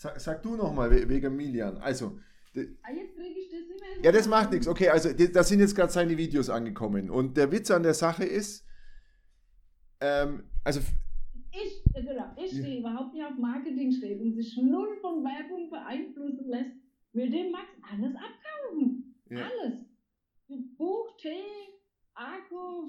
Sag, 0.00 0.20
sag 0.20 0.42
du 0.44 0.54
nochmal 0.54 0.88
wegen 1.08 1.34
Milian. 1.34 1.76
Also, 1.78 2.18
Ah, 2.82 2.92
jetzt 2.94 3.14
kriege 3.16 3.38
ich 3.40 3.48
das 3.50 3.60
nicht 3.68 3.80
mehr. 3.80 4.04
ja, 4.04 4.12
das 4.12 4.28
macht 4.28 4.52
nichts. 4.52 4.68
Okay, 4.68 4.88
also 4.88 5.08
da 5.12 5.42
sind 5.42 5.58
jetzt 5.58 5.74
gerade 5.74 5.90
seine 5.92 6.16
Videos 6.16 6.48
angekommen. 6.48 7.10
Und 7.10 7.36
der 7.36 7.50
Witz 7.50 7.68
an 7.72 7.82
der 7.82 7.94
Sache 7.94 8.24
ist, 8.24 8.64
ähm, 10.00 10.44
also 10.64 10.80
Ich, 11.50 11.82
äh, 11.96 12.02
genau, 12.02 12.30
ich 12.36 12.52
Ja. 12.52 12.62
stehe 12.62 12.78
überhaupt 12.80 13.12
nicht 13.12 13.24
auf 13.24 13.36
Marketing 13.38 13.90
steht 13.90 14.20
und 14.20 14.34
sich 14.34 14.56
null 14.56 14.96
von 15.00 15.24
Werbung 15.24 15.68
beeinflussen 15.68 16.46
lässt, 16.48 16.76
will 17.12 17.28
dem 17.30 17.50
Max 17.50 17.66
alles 17.90 18.14
abkaufen. 18.14 19.14
Ja. 19.30 19.46
Alles. 19.48 19.84
Buch, 20.76 21.16
Tee, 21.20 21.74
Akku, 22.14 22.88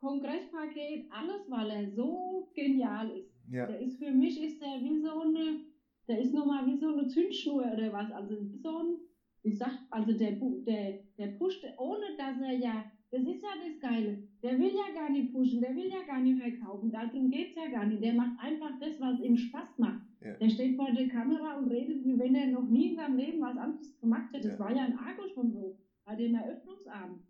Kongresspaket, 0.00 1.06
alles, 1.12 1.42
weil 1.48 1.70
er 1.70 1.90
so 1.92 2.50
genial 2.54 3.08
ist. 3.10 3.30
ja, 3.50 3.66
Der 3.66 3.80
ist 3.80 3.98
für 3.98 4.10
mich 4.10 4.42
ist 4.42 4.60
der 4.60 4.80
wie 4.82 5.00
so 5.00 5.20
eine, 5.20 5.60
der 6.08 6.20
ist 6.20 6.32
nochmal 6.34 6.66
wie 6.66 6.76
so 6.76 6.88
eine 6.88 7.06
Zündschnur 7.06 7.64
oder 7.72 7.92
was. 7.92 8.10
Also 8.10 8.36
so 8.62 8.78
ein, 8.78 8.96
ich 9.42 9.56
sag, 9.58 9.72
also 9.90 10.12
der, 10.12 10.32
der, 10.32 10.98
der 11.18 11.26
pusht, 11.38 11.64
ohne 11.78 12.04
dass 12.16 12.40
er 12.40 12.52
ja, 12.56 12.84
das 13.10 13.22
ist 13.22 13.42
ja 13.42 13.48
das 13.62 13.78
Geile. 13.80 14.18
Der 14.42 14.58
will 14.58 14.70
ja 14.74 14.94
gar 14.94 15.10
nicht 15.10 15.32
pushen, 15.32 15.60
der 15.60 15.74
will 15.74 15.88
ja 15.88 16.02
gar 16.06 16.20
nicht 16.20 16.40
verkaufen. 16.40 16.90
Darum 16.90 17.30
geht's 17.30 17.54
ja 17.56 17.68
gar 17.68 17.86
nicht. 17.86 18.02
Der 18.02 18.12
macht 18.14 18.38
einfach 18.38 18.78
das, 18.80 19.00
was 19.00 19.20
ihm 19.20 19.36
Spaß 19.36 19.78
macht. 19.78 20.02
Ja. 20.20 20.34
Der 20.34 20.48
steht 20.50 20.76
vor 20.76 20.90
der 20.92 21.08
Kamera 21.08 21.56
und 21.58 21.68
redet, 21.70 22.04
wie 22.04 22.18
wenn 22.18 22.34
er 22.34 22.48
noch 22.48 22.68
nie 22.68 22.90
in 22.90 22.96
seinem 22.96 23.16
Leben 23.16 23.40
was 23.40 23.56
anderes 23.56 23.98
gemacht 24.00 24.32
hätte. 24.32 24.48
Das 24.48 24.58
Ja. 24.58 24.64
war 24.64 24.74
ja 24.76 24.84
in 24.86 24.98
Argo 24.98 25.28
schon 25.32 25.52
so, 25.52 25.78
bei 26.04 26.16
dem 26.16 26.34
Eröffnungsabend. 26.34 27.20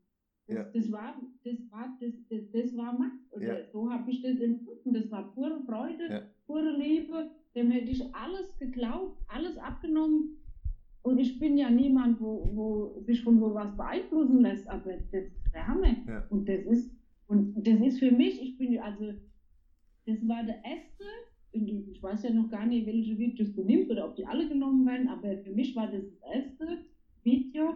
Das, 0.47 0.57
Ja. 0.57 0.65
das 0.73 0.91
war, 0.93 1.21
das 1.45 1.71
war, 1.71 1.97
das, 2.01 2.13
das, 2.29 2.51
das 2.51 2.77
war. 2.77 2.99
Und 3.31 3.43
Ja. 3.43 3.65
So 3.71 3.91
habe 3.91 4.11
ich 4.11 4.23
das 4.23 4.41
empfunden. 4.41 4.93
Das 4.95 5.11
war 5.11 5.33
pure 5.35 5.61
Freude, 5.65 6.09
pure 6.47 6.77
Liebe. 6.77 7.31
Dem 7.59 7.73
hätte 7.73 7.91
ich 7.91 8.15
alles 8.15 8.57
geglaubt, 8.61 9.19
alles 9.27 9.59
abgenommen. 9.59 10.37
Und 11.03 11.19
ich 11.19 11.41
bin 11.41 11.59
ja 11.59 11.69
niemand, 11.69 12.21
wo, 12.21 12.49
wo 12.55 13.01
sich 13.01 13.21
von 13.25 13.41
sowas 13.41 13.77
beeinflussen 13.77 14.43
lässt. 14.43 14.69
Aber 14.69 14.93
das 14.93 15.25
ist 15.25 15.53
der 15.53 15.67
Hammer. 15.67 15.97
Ja. 16.07 16.25
Und 16.31 16.49
das 16.49 16.65
ist, 16.67 16.89
und 17.27 17.55
das 17.67 17.81
ist 17.81 17.99
für 17.99 18.13
mich, 18.13 18.41
ich 18.41 18.59
bin, 18.59 18.79
also, 18.79 19.13
das 20.07 20.29
war 20.29 20.45
der 20.45 20.65
erste, 20.65 21.05
ich 21.51 22.01
weiß 22.01 22.23
ja 22.23 22.31
noch 22.31 22.49
gar 22.49 22.65
nicht, 22.65 22.87
welche 22.87 23.19
Videos 23.19 23.53
du 23.57 23.65
nimmst 23.65 23.91
oder 23.91 24.07
ob 24.07 24.15
die 24.15 24.25
alle 24.25 24.49
genommen 24.49 24.87
werden, 24.87 25.09
aber 25.09 25.39
für 25.39 25.51
mich 25.51 25.75
war 25.75 25.91
das 25.91 26.05
das 26.05 26.33
erste 26.33 26.85
Video 27.25 27.75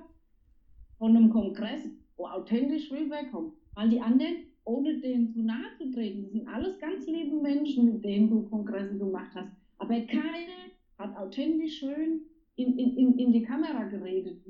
von 0.99 1.17
einem 1.17 1.31
Kongress, 1.31 1.89
wo 2.17 2.27
authentisch 2.27 2.89
rüberkommt. 2.93 3.55
Weil 3.75 3.91
die 3.91 4.01
anderen, 4.01 4.45
ohne 4.63 5.01
denen 5.01 5.33
zu 5.33 5.43
nahe 5.43 5.75
zu 5.77 5.91
treten, 5.91 6.23
das 6.23 6.31
sind 6.31 6.47
alles 6.47 6.79
ganz 6.79 7.05
liebe 7.09 7.35
Menschen, 7.43 7.95
mit 7.95 8.05
denen 8.05 8.31
du 8.31 8.43
Kongresse 8.43 8.97
gemacht 8.97 9.33
hast. 9.35 9.62
Aber 9.83 10.01
keiner 10.07 10.71
hat 10.99 11.17
authentisch 11.17 11.79
schön 11.81 12.21
in, 12.55 12.79
in, 12.79 12.97
in, 12.97 13.19
in 13.19 13.33
die 13.33 13.43
Kamera 13.43 13.85
geredet. 13.85 14.41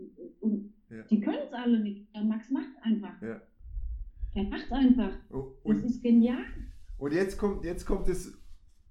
Und 0.40 0.74
Ja. 0.90 1.02
die 1.04 1.20
können 1.20 1.38
es 1.46 1.52
alle 1.52 1.80
nicht. 1.80 2.14
Der 2.14 2.22
Max 2.24 2.50
macht 2.50 2.72
einfach. 2.82 3.20
Ja. 3.22 3.40
Er 4.34 4.44
macht 4.44 4.70
einfach. 4.70 5.12
und, 5.30 5.82
Das 5.82 5.90
ist 5.90 6.02
genial. 6.02 6.44
Und 6.98 7.12
jetzt 7.14 7.38
kommt, 7.38 7.64
jetzt 7.64 7.86
kommt 7.86 8.08
das 8.08 8.38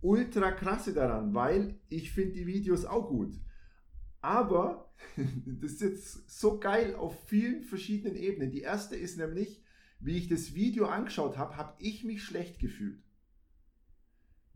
ultra 0.01 0.51
krasse 0.51 0.93
daran, 0.93 1.33
weil 1.35 1.79
ich 1.89 2.11
finde 2.11 2.33
die 2.33 2.47
Videos 2.47 2.85
auch 2.85 3.07
gut. 3.09 3.33
Aber 4.21 4.91
das 5.61 5.73
ist 5.73 5.81
jetzt 5.81 6.29
so 6.39 6.59
geil 6.59 6.95
auf 6.95 7.23
vielen 7.27 7.61
verschiedenen 7.61 8.15
Ebenen. 8.15 8.51
Die 8.51 8.61
erste 8.61 8.95
ist 8.95 9.17
nämlich, 9.17 9.61
wie 9.99 10.17
ich 10.17 10.27
das 10.27 10.55
Video 10.55 10.85
angeschaut 10.85 11.37
habe, 11.37 11.55
habe 11.55 11.75
ich 11.79 12.03
mich 12.03 12.23
schlecht 12.23 12.57
gefühlt. 12.59 13.03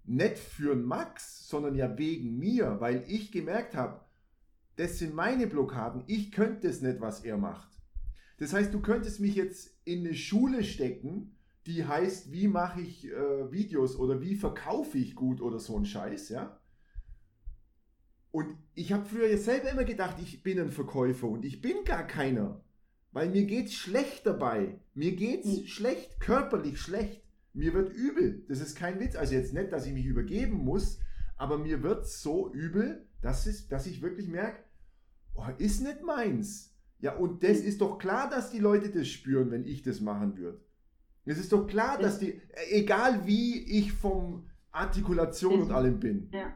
Nicht 0.08 0.38
für 0.38 0.76
Max, 0.76 1.48
sondern 1.48 1.76
ja 1.76 1.98
wegen 1.98 2.38
mir, 2.38 2.80
weil 2.80 3.04
ich 3.08 3.32
gemerkt 3.32 3.76
habe, 3.76 4.02
das 4.76 5.00
sind 5.00 5.16
meine 5.16 5.48
Blockaden. 5.48 6.04
Ich 6.08 6.32
könnte 6.32 6.68
es 6.68 6.82
nicht, 6.82 7.00
was 7.02 7.24
er 7.24 7.38
macht. 7.38 7.70
Das 8.38 8.54
heißt, 8.54 8.74
du 8.74 8.82
könntest 8.82 9.20
mich 9.20 9.36
jetzt 9.36 9.78
in 9.86 10.06
eine 10.06 10.14
Schule 10.14 10.64
stecken, 10.64 11.36
die 11.66 11.86
heißt, 11.86 12.32
wie 12.32 12.48
mache 12.48 12.82
ich 12.82 13.08
äh, 13.08 13.52
Videos 13.52 13.96
oder 13.98 14.22
wie 14.22 14.36
verkaufe 14.36 14.98
ich 14.98 15.16
gut 15.16 15.42
oder 15.42 15.60
so 15.60 15.78
ein 15.78 15.86
Scheiß, 15.86 16.30
ja. 16.30 16.60
Und 18.32 18.58
ich 18.74 18.92
habe 18.92 19.06
früher 19.06 19.28
ja 19.30 19.38
selber 19.38 19.72
immer 19.72 19.86
gedacht, 19.86 20.18
ich 20.22 20.44
bin 20.44 20.60
ein 20.60 20.70
Verkäufer 20.72 21.28
und 21.28 21.46
ich 21.46 21.62
bin 21.62 21.86
gar 21.86 22.06
keiner. 22.06 22.62
Weil 23.14 23.30
mir 23.30 23.46
geht's 23.46 23.74
schlecht 23.74 24.26
dabei. 24.26 24.78
Mir 24.94 25.16
geht's 25.16 25.48
Mhm. 25.48 25.68
schlecht, 25.68 26.20
körperlich 26.20 26.80
schlecht. 26.82 27.25
Mir 27.56 27.74
wird 27.74 27.94
übel. 27.94 28.44
Das 28.48 28.60
ist 28.60 28.76
kein 28.76 29.00
Witz. 29.00 29.16
Also 29.16 29.34
jetzt 29.34 29.54
nicht, 29.54 29.72
dass 29.72 29.88
ich 29.88 29.94
mich 29.94 30.06
übergeben 30.06 30.58
muss, 30.58 31.00
aber 31.38 31.58
mir 31.58 31.84
wird 31.84 32.06
so 32.08 32.54
übel, 32.54 33.08
dass, 33.22 33.48
es, 33.48 33.68
dass 33.68 33.88
ich 33.88 34.02
wirklich 34.02 34.28
merke, 34.28 34.60
oh, 35.36 35.48
ist 35.58 35.82
nicht 35.82 36.04
meins. 36.04 36.76
Ja, 37.00 37.16
und 37.16 37.44
das 37.44 37.60
ist 37.60 37.82
doch 37.82 37.98
klar, 37.98 38.30
dass 38.30 38.52
die 38.52 38.60
Leute 38.60 38.90
das 38.90 39.08
spüren, 39.08 39.52
wenn 39.52 39.66
ich 39.66 39.84
das 39.84 40.02
machen 40.02 40.38
würde. 40.38 40.62
Es 41.24 41.40
ist 41.40 41.52
doch 41.52 41.66
klar, 41.66 41.98
dass 41.98 42.20
die, 42.20 42.40
egal 42.70 43.26
wie 43.26 43.64
ich 43.80 43.92
vom 43.94 44.48
Artikulation 44.72 45.62
und 45.62 45.72
allem 45.72 46.00
bin. 46.00 46.30
Ja. 46.34 46.54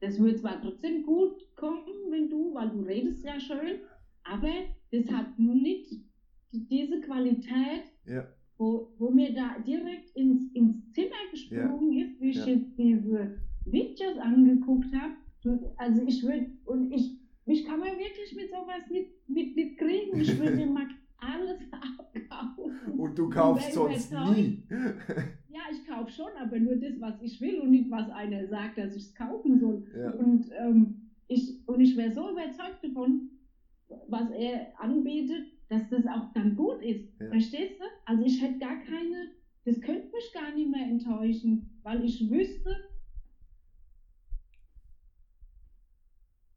Das 0.00 0.18
wird 0.18 0.38
zwar 0.38 0.62
trotzdem 0.62 1.02
gut 1.02 1.54
kommen, 1.56 1.84
wenn 2.10 2.30
du, 2.30 2.54
weil 2.54 2.70
du 2.70 2.80
redest 2.80 3.22
ja 3.22 3.38
schön, 3.38 3.80
aber 4.22 4.48
das 4.90 5.10
hat 5.10 5.38
nicht 5.38 6.04
diese 6.52 7.00
Qualität, 7.02 7.84
Ja, 8.06 8.26
wo, 8.60 8.92
wo 8.98 9.10
mir 9.10 9.32
da 9.32 9.58
direkt 9.66 10.14
ins, 10.14 10.52
ins 10.52 10.92
Zimmer 10.92 11.22
gesprungen 11.30 11.92
ist, 11.98 12.20
wie 12.20 12.28
ich 12.30 12.36
Ja. 12.36 12.46
jetzt 12.46 12.76
diese 12.76 13.38
Videos 13.64 14.18
angeguckt 14.18 14.92
habe. 14.94 15.14
Also 15.78 16.02
ich 16.06 16.22
würde, 16.22 16.46
und 16.66 16.92
ich, 16.92 17.18
mich 17.46 17.64
kann 17.64 17.80
man 17.80 17.96
wirklich 17.98 18.34
mit 18.36 18.50
sowas 18.50 18.82
nicht, 18.90 19.08
mit, 19.28 19.56
nicht 19.56 19.78
kriegen. 19.78 20.20
Ich 20.20 20.38
würde 20.38 20.58
dem 20.58 20.74
Max 20.74 20.92
alles 21.16 21.58
abkaufen. 21.72 22.98
und 22.98 23.18
du 23.18 23.30
kaufst 23.30 23.68
wer 23.68 23.72
sonst 23.72 24.12
nie. 24.36 24.62
Ja, 25.48 25.60
ich 25.72 25.86
kaufe 25.86 26.10
schon, 26.10 26.30
aber 26.38 26.58
nur 26.58 26.76
das, 26.76 27.00
was 27.00 27.20
ich 27.22 27.40
will 27.40 27.60
und 27.60 27.70
nicht, 27.70 27.90
was 27.90 28.10
einer 28.10 28.46
sagt, 28.48 28.76
dass 28.76 28.94
ich 28.94 29.04
es 29.04 29.14
kaufen 29.14 29.58
soll. 29.58 29.86
Ja. 29.96 30.10
Und, 30.12 30.50
ähm, 30.58 31.10
ich, 31.28 31.66
und 31.66 31.80
ich 31.80 31.96
wäre 31.96 32.12
so 32.12 32.30
überzeugt 32.30 32.82
davon, 32.82 33.30
was 34.08 34.30
er 34.32 34.78
anbietet, 34.78 35.46
dass 35.70 35.88
das 35.88 36.04
auch 36.06 36.32
dann 36.34 36.56
gut 36.56 36.82
ist. 36.82 37.08
Ja. 37.20 37.28
Verstehst 37.30 37.80
du? 37.80 37.84
Also 38.04 38.24
ich 38.24 38.42
hätte 38.42 38.58
gar 38.58 38.76
keine, 38.82 39.30
das 39.64 39.80
könnte 39.80 40.10
mich 40.12 40.32
gar 40.34 40.52
nicht 40.54 40.68
mehr 40.68 40.84
enttäuschen, 40.86 41.80
weil 41.82 42.04
ich 42.04 42.28
wüsste, 42.30 42.76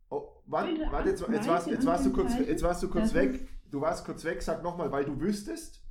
Oh, 0.09 0.41
warte, 0.45 0.79
warte 0.91 1.09
jetzt, 1.09 1.27
jetzt, 1.27 1.47
warst, 1.47 1.67
jetzt, 1.67 1.85
warst 1.85 2.05
du 2.05 2.11
kurz, 2.13 2.37
jetzt 2.37 2.61
warst 2.61 2.83
du 2.83 2.89
kurz 2.89 3.13
weg. 3.15 3.47
Du 3.71 3.81
warst 3.81 4.05
kurz 4.05 4.23
weg, 4.23 4.41
sag 4.43 4.61
nochmal, 4.61 4.91
weil 4.91 5.05
du 5.05 5.19
wüsstest. 5.19 5.83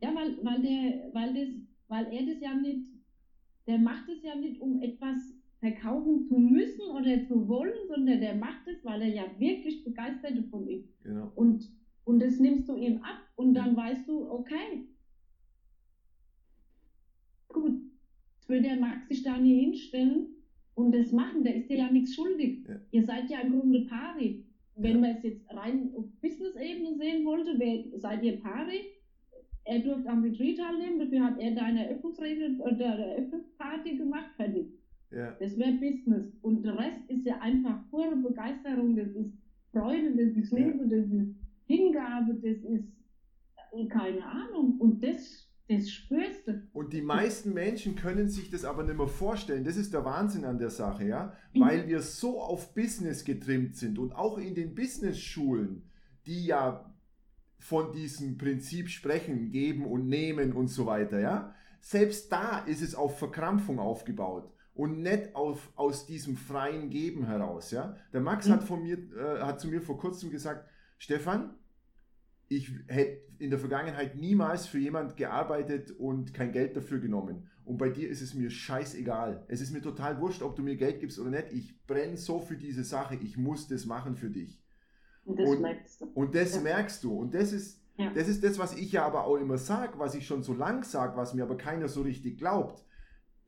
ja, 0.00 0.14
weil, 0.14 0.38
weil, 0.42 0.62
der, 0.62 1.12
weil, 1.12 1.34
das, 1.34 1.48
weil 1.88 2.12
er 2.12 2.26
das 2.32 2.40
ja 2.40 2.54
nicht, 2.54 2.88
der 3.66 3.78
macht 3.78 4.08
es 4.08 4.22
ja 4.22 4.34
nicht, 4.34 4.60
um 4.60 4.80
etwas 4.82 5.18
verkaufen 5.62 6.26
zu 6.26 6.36
müssen 6.38 6.90
oder 6.90 7.24
zu 7.28 7.46
wollen, 7.46 7.86
sondern 7.86 8.20
der 8.20 8.34
macht 8.34 8.66
es, 8.66 8.84
weil 8.84 9.00
er 9.02 9.14
ja 9.14 9.24
wirklich 9.38 9.84
begeistert 9.84 10.36
davon 10.36 10.66
ist. 10.66 10.88
Genau. 11.04 11.30
Und, 11.36 11.70
und 12.04 12.20
das 12.20 12.40
nimmst 12.40 12.68
du 12.68 12.74
ihm 12.76 12.96
ab 12.98 13.20
und 13.36 13.54
dann 13.54 13.76
weißt 13.76 14.08
du, 14.08 14.28
okay, 14.28 14.88
gut, 17.48 17.80
jetzt 18.34 18.48
will 18.48 18.60
der 18.62 18.74
Max 18.76 19.06
sich 19.06 19.22
da 19.22 19.38
nie 19.38 19.66
hinstellen 19.66 20.26
und 20.74 20.92
das 20.92 21.12
machen, 21.12 21.44
der 21.44 21.54
ist 21.54 21.70
dir 21.70 21.78
ja 21.78 21.90
nichts 21.92 22.14
schuldig. 22.16 22.66
Ja. 22.66 22.80
Ihr 22.90 23.04
seid 23.04 23.30
ja 23.30 23.40
im 23.40 23.52
Grunde 23.52 23.82
pari. 23.82 24.44
Wenn 24.74 24.96
Ja. 24.96 25.00
man 25.02 25.10
es 25.10 25.22
jetzt 25.22 25.48
rein 25.54 25.92
auf 25.94 26.06
Business-Ebene 26.20 26.96
sehen 26.96 27.24
wollte, 27.24 27.54
wer, 27.58 27.84
seid 28.00 28.24
ihr 28.24 28.40
pari? 28.40 28.80
Er 29.64 29.78
durfte 29.78 30.08
am 30.08 30.24
Retreat 30.24 30.56
teilnehmen, 30.56 30.98
dafür 30.98 31.24
hat 31.24 31.38
er 31.38 31.52
deine 31.54 31.86
Eröffnungsrede 31.86 32.56
oder 32.58 32.98
Eröffnungsparty 32.98 33.96
gemacht, 33.96 34.30
fertig. 34.34 34.66
Ja, 35.14 35.36
Das 35.38 35.56
wäre 35.58 35.72
Business. 35.72 36.32
Und 36.42 36.62
der 36.62 36.78
Rest 36.78 37.08
ist 37.08 37.26
ja 37.26 37.38
einfach 37.40 37.78
pure 37.90 38.16
Begeisterung, 38.16 38.96
das 38.96 39.08
ist 39.08 39.32
Freude, 39.72 40.10
das 40.16 40.36
ist 40.36 40.52
Ja. 40.52 40.58
Liebe, 40.58 40.88
das 40.88 41.06
ist 41.06 41.34
Hingabe, 41.66 42.34
das 42.34 42.62
ist 42.64 42.84
äh, 43.72 43.86
keine 43.88 44.24
Ahnung. 44.24 44.78
Und 44.78 45.02
das, 45.02 45.48
das 45.68 45.90
spürst 45.90 46.46
du. 46.48 46.62
Und 46.72 46.92
die 46.92 47.02
meisten 47.02 47.52
Menschen 47.52 47.94
können 47.94 48.28
sich 48.28 48.50
das 48.50 48.64
aber 48.64 48.84
nicht 48.84 48.96
mehr 48.96 49.06
vorstellen. 49.06 49.64
Das 49.64 49.76
ist 49.76 49.92
der 49.92 50.04
Wahnsinn 50.04 50.44
an 50.44 50.58
der 50.58 50.70
Sache, 50.70 51.04
ja. 51.04 51.34
Mhm. 51.52 51.60
Weil 51.60 51.88
wir 51.88 52.00
so 52.00 52.40
auf 52.40 52.74
Business 52.74 53.24
getrimmt 53.24 53.76
sind 53.76 53.98
und 53.98 54.12
auch 54.12 54.38
in 54.38 54.54
den 54.54 54.74
Business-Schulen, 54.74 55.82
die 56.26 56.46
ja 56.46 56.88
von 57.58 57.92
diesem 57.92 58.38
Prinzip 58.38 58.88
sprechen, 58.88 59.50
geben 59.50 59.86
und 59.86 60.08
nehmen 60.08 60.52
und 60.52 60.68
so 60.68 60.86
weiter, 60.86 61.20
ja. 61.20 61.54
Selbst 61.80 62.30
da 62.30 62.58
ist 62.60 62.80
es 62.80 62.94
auf 62.94 63.18
Verkrampfung 63.18 63.78
aufgebaut 63.78 64.52
und 64.74 65.00
nicht 65.02 65.34
auf, 65.34 65.70
aus 65.76 66.06
diesem 66.06 66.36
freien 66.36 66.88
Geben 66.90 67.26
heraus, 67.26 67.70
ja. 67.70 67.96
Der 68.12 68.20
Max 68.20 68.46
Mhm. 68.48 68.52
hat, 68.52 68.64
von 68.64 68.82
mir, 68.82 68.96
äh, 69.16 69.40
hat 69.42 69.60
zu 69.60 69.68
mir 69.68 69.82
vor 69.82 69.98
kurzem 69.98 70.30
gesagt, 70.30 70.66
Stefan, 70.98 71.54
ich 72.48 72.70
hätte 72.88 73.22
in 73.38 73.50
der 73.50 73.58
Vergangenheit 73.58 74.16
niemals 74.16 74.66
für 74.66 74.78
jemand 74.78 75.16
gearbeitet 75.16 75.90
und 75.90 76.34
kein 76.34 76.52
Geld 76.52 76.76
dafür 76.76 76.98
genommen. 77.00 77.48
Und 77.64 77.78
bei 77.78 77.88
dir 77.88 78.08
ist 78.08 78.20
es 78.22 78.34
mir 78.34 78.50
scheißegal. 78.50 79.44
Es 79.48 79.60
ist 79.60 79.72
mir 79.72 79.80
total 79.80 80.20
wurscht, 80.20 80.42
ob 80.42 80.56
du 80.56 80.62
mir 80.62 80.76
Geld 80.76 81.00
gibst 81.00 81.18
oder 81.18 81.30
nicht. 81.30 81.52
Ich 81.52 81.86
brenne 81.86 82.16
so 82.16 82.40
für 82.40 82.56
diese 82.56 82.84
Sache. 82.84 83.16
Ich 83.16 83.36
muss 83.36 83.68
das 83.68 83.86
machen 83.86 84.16
für 84.16 84.30
dich. 84.30 84.60
Und 85.24 85.38
das 85.38 85.48
Und- 85.48 85.60
merkst 85.62 86.00
du. 86.00 86.04
Und 86.14 86.34
das 86.34 86.54
Ja. 86.56 86.60
merkst 86.60 87.04
du. 87.04 87.12
Und 87.18 87.34
das 87.34 87.52
ist, 87.52 87.80
Ja. 87.96 88.10
das 88.14 88.26
ist 88.28 88.42
das, 88.44 88.58
was 88.58 88.76
ich 88.76 88.92
ja 88.92 89.06
aber 89.06 89.24
auch 89.24 89.36
immer 89.36 89.58
sage, 89.58 89.98
was 89.98 90.14
ich 90.14 90.26
schon 90.26 90.42
so 90.42 90.52
lang 90.54 90.82
sage, 90.84 91.16
was 91.16 91.34
mir 91.34 91.44
aber 91.44 91.56
keiner 91.56 91.88
so 91.88 92.02
richtig 92.02 92.38
glaubt, 92.38 92.84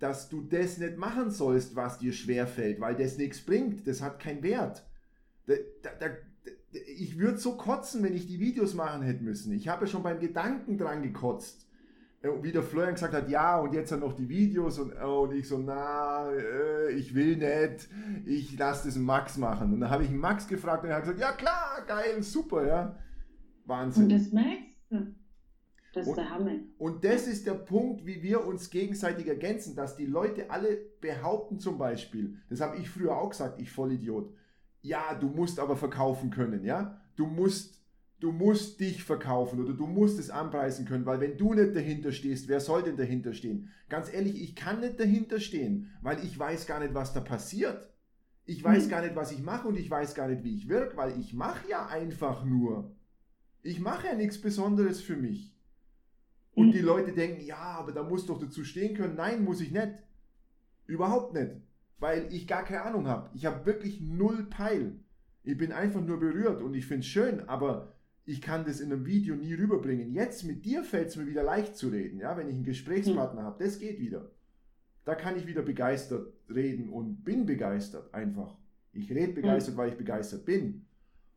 dass 0.04 0.28
du 0.28 0.42
das 0.42 0.76
nicht 0.76 0.98
machen 0.98 1.30
sollst, 1.30 1.76
was 1.76 1.98
dir 1.98 2.12
schwerfällt, 2.12 2.78
weil 2.78 2.94
das 2.94 3.16
nichts 3.16 3.40
bringt. 3.40 3.86
Das 3.86 4.02
hat 4.02 4.20
keinen 4.20 4.42
Wert. 4.42 4.84
Da, 5.46 5.54
da, 5.82 5.90
da, 5.98 6.06
ich 6.72 7.18
würde 7.18 7.38
so 7.38 7.56
kotzen, 7.56 8.02
wenn 8.02 8.12
ich 8.12 8.26
die 8.26 8.38
Videos 8.38 8.74
machen 8.74 9.00
hätte 9.00 9.24
müssen. 9.24 9.54
Ich 9.54 9.66
habe 9.66 9.86
ja 9.86 9.90
schon 9.90 10.02
beim 10.02 10.20
Gedanken 10.20 10.76
dran 10.76 11.02
gekotzt. 11.02 11.66
Äh, 12.20 12.28
Wie 12.42 12.52
der 12.52 12.62
Florian 12.62 12.92
gesagt 12.92 13.14
hat, 13.14 13.30
ja, 13.30 13.58
und 13.58 13.72
jetzt 13.72 13.92
dann 13.92 14.00
noch 14.00 14.12
die 14.12 14.28
Videos 14.28 14.78
und, 14.78 14.92
oh, 15.02 15.22
und 15.22 15.32
ich 15.32 15.48
so, 15.48 15.56
na, 15.56 16.30
äh, 16.30 16.90
ich 16.90 17.14
will 17.14 17.38
nicht, 17.38 17.88
ich 18.26 18.58
lasse 18.58 18.88
das 18.88 18.98
Max 18.98 19.38
machen. 19.38 19.72
Und 19.72 19.80
dann 19.80 19.88
habe 19.88 20.04
ich 20.04 20.10
Max 20.10 20.46
gefragt 20.46 20.84
und 20.84 20.90
er 20.90 20.96
hat 20.96 21.04
gesagt, 21.04 21.20
ja 21.20 21.32
klar, 21.32 21.82
geil, 21.86 22.22
super, 22.22 22.66
ja. 22.66 22.98
Wahnsinn. 23.64 24.02
Und 24.02 24.12
das 24.12 24.30
merkst 24.30 24.90
du. 24.90 25.14
Das 25.94 26.02
ist 26.05 26.08
Und- 26.11 26.17
der 26.17 26.31
Hammer. 26.31 26.52
Und 26.79 27.05
das 27.05 27.26
ist 27.29 27.46
der 27.46 27.55
Punkt, 27.55 28.05
wie 28.05 28.23
wir 28.23 28.44
uns 28.46 28.70
gegenseitig 28.70 29.26
ergänzen, 29.29 29.76
dass 29.76 29.96
die 29.96 30.06
Leute 30.06 30.50
alle 30.50 30.76
behaupten 31.00 31.58
zum 31.61 31.79
Beispiel, 31.79 32.38
das 32.50 32.61
habe 32.61 32.76
ich 32.79 32.91
früher 32.91 33.17
auch 33.17 33.31
gesagt, 33.31 33.61
ich 33.61 33.70
Vollidiot, 33.70 34.35
ja, 34.82 35.14
du 35.14 35.29
musst 35.29 35.58
aber 35.61 35.76
verkaufen 35.76 36.31
können, 36.31 36.64
ja, 36.64 37.00
du 37.17 37.26
musst, 37.26 37.81
du 38.20 38.32
musst 38.32 38.81
dich 38.81 39.05
verkaufen 39.05 39.61
oder 39.62 39.73
du 39.73 39.87
musst 39.87 40.19
es 40.19 40.31
anpreisen 40.31 40.85
können, 40.87 41.06
weil 41.06 41.20
wenn 41.20 41.37
du 41.38 41.55
nicht 41.55 41.75
dahinter 41.76 42.12
stehst, 42.12 42.49
wer 42.49 42.61
soll 42.61 42.82
denn 42.82 42.96
dahinter 42.96 43.32
stehen? 43.32 43.70
Ganz 43.88 44.12
ehrlich, 44.12 44.43
ich 44.43 44.55
kann 44.56 44.81
nicht 44.81 44.99
dahinter 44.99 45.38
stehen, 45.41 45.91
weil 46.02 46.23
ich 46.25 46.38
weiß 46.38 46.67
gar 46.67 46.81
nicht, 46.81 46.94
was 46.94 47.12
da 47.12 47.20
passiert. 47.20 47.88
Ich 48.46 48.62
weiß 48.62 48.87
Mhm. 48.87 48.91
gar 48.91 49.02
nicht, 49.02 49.17
was 49.17 49.32
ich 49.32 49.43
mache 49.43 49.69
und 49.69 49.76
ich 49.79 49.91
weiß 49.91 50.14
gar 50.14 50.29
nicht, 50.29 50.43
wie 50.44 50.55
ich 50.55 50.69
wirke, 50.69 50.96
weil 50.96 51.19
ich 51.19 51.32
mache 51.35 51.69
ja 51.70 51.87
einfach 51.87 52.44
nur. 52.44 52.94
Ich 53.62 53.81
mache 53.81 54.08
ja 54.08 54.14
nichts 54.14 54.38
Besonderes 54.38 55.00
für 55.00 55.17
mich. 55.17 55.53
Und 56.54 56.68
Mhm. 56.68 56.72
die 56.72 56.80
Leute 56.80 57.12
denken, 57.12 57.44
ja, 57.44 57.56
aber 57.56 57.92
da 57.92 58.02
muss 58.02 58.26
doch 58.26 58.38
dazu 58.38 58.64
stehen 58.64 58.96
können. 58.96 59.16
Nein, 59.16 59.44
muss 59.44 59.60
ich 59.60 59.72
nicht. 59.72 59.88
Überhaupt 60.86 61.34
nicht. 61.34 61.50
Weil 61.98 62.32
ich 62.32 62.46
gar 62.46 62.64
keine 62.64 62.82
Ahnung 62.82 63.06
habe. 63.08 63.30
Ich 63.34 63.46
habe 63.46 63.64
wirklich 63.66 64.00
null 64.00 64.46
Peil. 64.50 64.96
Ich 65.42 65.56
bin 65.56 65.72
einfach 65.72 66.00
nur 66.00 66.18
berührt 66.20 66.62
und 66.62 66.74
ich 66.74 66.86
finde 66.86 67.00
es 67.00 67.06
schön, 67.06 67.48
aber 67.48 67.92
ich 68.24 68.40
kann 68.40 68.64
das 68.64 68.80
in 68.80 68.92
einem 68.92 69.04
Video 69.04 69.34
nie 69.36 69.54
rüberbringen. 69.54 70.12
Jetzt 70.12 70.44
mit 70.44 70.64
dir 70.64 70.84
fällt 70.84 71.08
es 71.08 71.16
mir 71.16 71.26
wieder 71.26 71.42
leicht 71.42 71.76
zu 71.76 71.88
reden, 71.88 72.18
ja, 72.18 72.36
wenn 72.36 72.48
ich 72.48 72.54
einen 72.54 72.64
Gesprächspartner 72.64 73.42
habe. 73.42 73.62
Das 73.62 73.78
geht 73.78 73.98
wieder. 74.00 74.30
Da 75.04 75.14
kann 75.14 75.36
ich 75.36 75.46
wieder 75.46 75.60
begeistert 75.62 76.32
reden 76.48 76.88
und 76.88 77.24
bin 77.24 77.44
begeistert 77.44 78.14
einfach. 78.14 78.56
Ich 78.92 79.10
rede 79.10 79.32
begeistert, 79.34 79.76
weil 79.76 79.90
ich 79.90 79.98
begeistert 79.98 80.44
bin. 80.46 80.86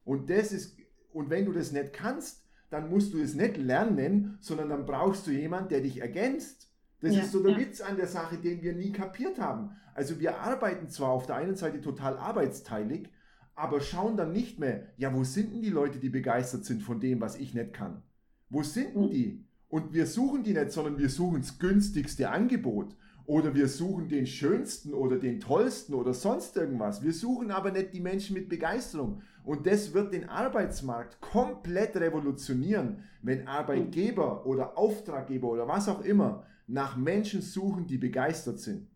Und 0.06 0.30
das 0.30 0.54
ist, 0.54 0.78
und 1.12 1.30
wenn 1.30 1.44
du 1.46 1.52
das 1.52 1.74
nicht 1.74 1.92
kannst, 1.92 2.47
dann 2.70 2.90
musst 2.90 3.14
du 3.14 3.20
es 3.22 3.34
nicht 3.36 3.58
lernen, 3.58 4.38
sondern 4.42 4.70
dann 4.70 4.86
brauchst 4.86 5.28
du 5.28 5.32
jemanden, 5.32 5.70
der 5.70 5.82
dich 5.82 6.02
ergänzt. 6.02 6.70
Das 7.02 7.16
Ja, 7.16 7.22
ist 7.22 7.32
so 7.32 7.42
der 7.42 7.54
ja. 7.54 7.58
Witz 7.60 7.82
an 7.82 7.96
der 7.98 8.08
Sache, 8.08 8.38
den 8.38 8.62
wir 8.62 8.74
nie 8.74 8.92
kapiert 8.92 9.40
haben. 9.40 9.72
Also 9.94 10.20
wir 10.20 10.40
arbeiten 10.42 10.90
zwar 10.90 11.10
auf 11.10 11.26
der 11.26 11.36
einen 11.38 11.56
Seite 11.56 11.82
total 11.82 12.18
arbeitsteilig, 12.18 13.10
aber 13.56 13.82
schauen 13.82 14.18
dann 14.18 14.32
nicht 14.32 14.60
mehr, 14.60 14.88
ja, 14.98 15.14
wo 15.14 15.24
sind 15.24 15.54
denn 15.54 15.62
die 15.62 15.70
Leute, 15.70 16.00
die 16.00 16.10
begeistert 16.10 16.66
sind 16.66 16.84
von 16.84 17.00
dem, 17.00 17.22
was 17.22 17.36
ich 17.38 17.54
nicht 17.54 17.74
kann? 17.74 18.04
Wo 18.50 18.64
sind 18.64 18.96
denn 18.96 19.08
Mhm. 19.08 19.12
die? 19.12 19.46
Und 19.70 19.94
wir 19.94 20.06
suchen 20.06 20.44
die 20.44 20.54
nicht, 20.54 20.72
sondern 20.72 20.98
wir 20.98 21.10
suchen 21.10 21.42
das 21.42 21.60
günstigste 21.60 22.30
Angebot. 22.30 22.96
Oder 23.26 23.54
wir 23.56 23.68
suchen 23.68 24.08
den 24.08 24.26
schönsten 24.26 24.94
oder 24.94 25.18
den 25.18 25.42
tollsten 25.42 25.94
oder 25.94 26.14
sonst 26.14 26.56
irgendwas. 26.56 27.04
Wir 27.04 27.12
suchen 27.12 27.52
aber 27.52 27.72
nicht 27.72 27.94
die 27.94 28.00
Menschen 28.00 28.36
mit 28.36 28.48
Begeisterung. 28.48 29.22
Und 29.48 29.66
das 29.66 29.94
wird 29.94 30.14
den 30.14 30.28
Arbeitsmarkt 30.28 31.22
komplett 31.22 31.96
revolutionieren, 31.96 32.98
wenn 33.22 33.48
Arbeitgeber 33.48 34.46
oder 34.46 34.78
Auftraggeber 34.78 35.50
oder 35.50 35.66
was 35.70 35.88
auch 35.88 36.04
immer 36.04 36.46
nach 36.68 36.98
Menschen 36.98 37.42
suchen, 37.42 37.88
die 37.88 37.98
begeistert 37.98 38.60
sind. 38.60 38.90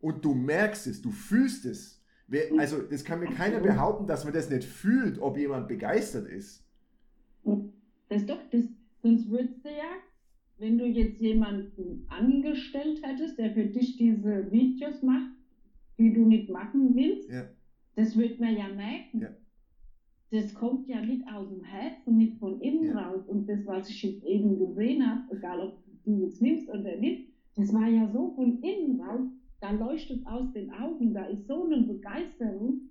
Und 0.00 0.24
du 0.24 0.34
merkst 0.34 0.88
es, 0.88 1.00
du 1.00 1.12
fühlst 1.12 1.64
es. 1.64 2.02
Also 2.58 2.82
das 2.82 3.04
kann 3.04 3.20
mir 3.20 3.30
keiner 3.30 3.60
behaupten, 3.60 4.08
dass 4.08 4.24
man 4.24 4.34
das 4.34 4.50
nicht 4.50 4.64
fühlt, 4.64 5.20
ob 5.20 5.38
jemand 5.38 5.68
begeistert 5.68 6.26
ist. 6.26 6.64
Das 8.08 8.22
ist 8.22 8.28
doch, 8.28 8.40
das, 8.50 8.64
sonst 9.00 9.30
würdest 9.30 9.64
du 9.64 9.68
ja, 9.68 9.92
wenn 10.58 10.76
du 10.76 10.86
jetzt 10.86 11.20
jemanden 11.20 12.04
angestellt 12.08 13.00
hättest, 13.04 13.38
der 13.38 13.52
für 13.52 13.66
dich 13.66 13.96
diese 13.96 14.50
Videos 14.50 15.02
macht, 15.02 15.30
die 15.98 16.12
du 16.12 16.26
nicht 16.26 16.50
machen 16.50 16.96
willst, 16.96 17.30
Ja. 17.30 17.48
Das 17.96 18.16
wird 18.16 18.38
man 18.38 18.56
ja 18.56 18.68
merken. 18.68 19.20
Ja. 19.22 19.28
Das 20.30 20.54
kommt 20.54 20.88
ja 20.88 21.00
nicht 21.00 21.24
aus 21.32 21.48
dem 21.48 21.62
Herzen, 21.64 22.16
nicht 22.18 22.38
von 22.38 22.60
innen 22.60 22.84
Ja. 22.86 23.08
raus. 23.08 23.22
Und 23.26 23.48
das, 23.48 23.64
was 23.66 23.88
ich 23.88 24.02
jetzt 24.02 24.24
eben 24.24 24.58
gesehen 24.58 25.04
habe, 25.06 25.36
egal 25.36 25.60
ob 25.60 25.78
du 26.04 26.24
jetzt 26.24 26.40
nimmst 26.42 26.68
oder 26.68 26.96
nicht, 26.96 27.32
das 27.56 27.72
war 27.72 27.88
ja 27.88 28.08
so 28.12 28.32
von 28.34 28.60
innen 28.62 29.00
raus, 29.00 29.28
da 29.60 29.70
leuchtet 29.70 30.26
aus 30.26 30.52
den 30.52 30.70
Augen, 30.72 31.14
da 31.14 31.24
ist 31.26 31.46
so 31.46 31.64
eine 31.64 31.82
Begeisterung. 31.82 32.82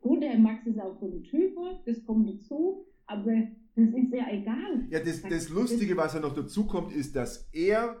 Gut, 0.00 0.22
der 0.22 0.38
Max 0.38 0.66
ist 0.66 0.78
auch 0.78 0.98
so 1.00 1.06
ein 1.06 1.22
Typ, 1.22 1.54
das 1.86 2.04
kommt 2.04 2.28
dazu, 2.28 2.84
aber 3.06 3.32
das 3.74 3.88
ist 3.88 4.12
ja 4.12 4.26
egal. 4.30 4.86
Ja, 4.90 5.00
das, 5.00 5.22
das 5.22 5.48
Lustige, 5.48 5.96
was 5.96 6.12
ja 6.12 6.20
noch 6.20 6.34
dazu 6.34 6.66
kommt, 6.66 6.92
ist, 6.92 7.16
dass 7.16 7.48
er 7.52 7.96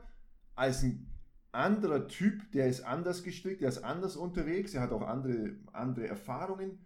als 0.54 0.82
ein 0.82 1.06
anderer 1.54 2.08
Typ, 2.08 2.50
der 2.52 2.68
ist 2.68 2.82
anders 2.82 3.22
gestrickt, 3.22 3.62
der 3.62 3.68
ist 3.68 3.84
anders 3.84 4.16
unterwegs, 4.16 4.74
er 4.74 4.82
hat 4.82 4.92
auch 4.92 5.02
andere, 5.02 5.56
andere 5.72 6.08
Erfahrungen, 6.08 6.78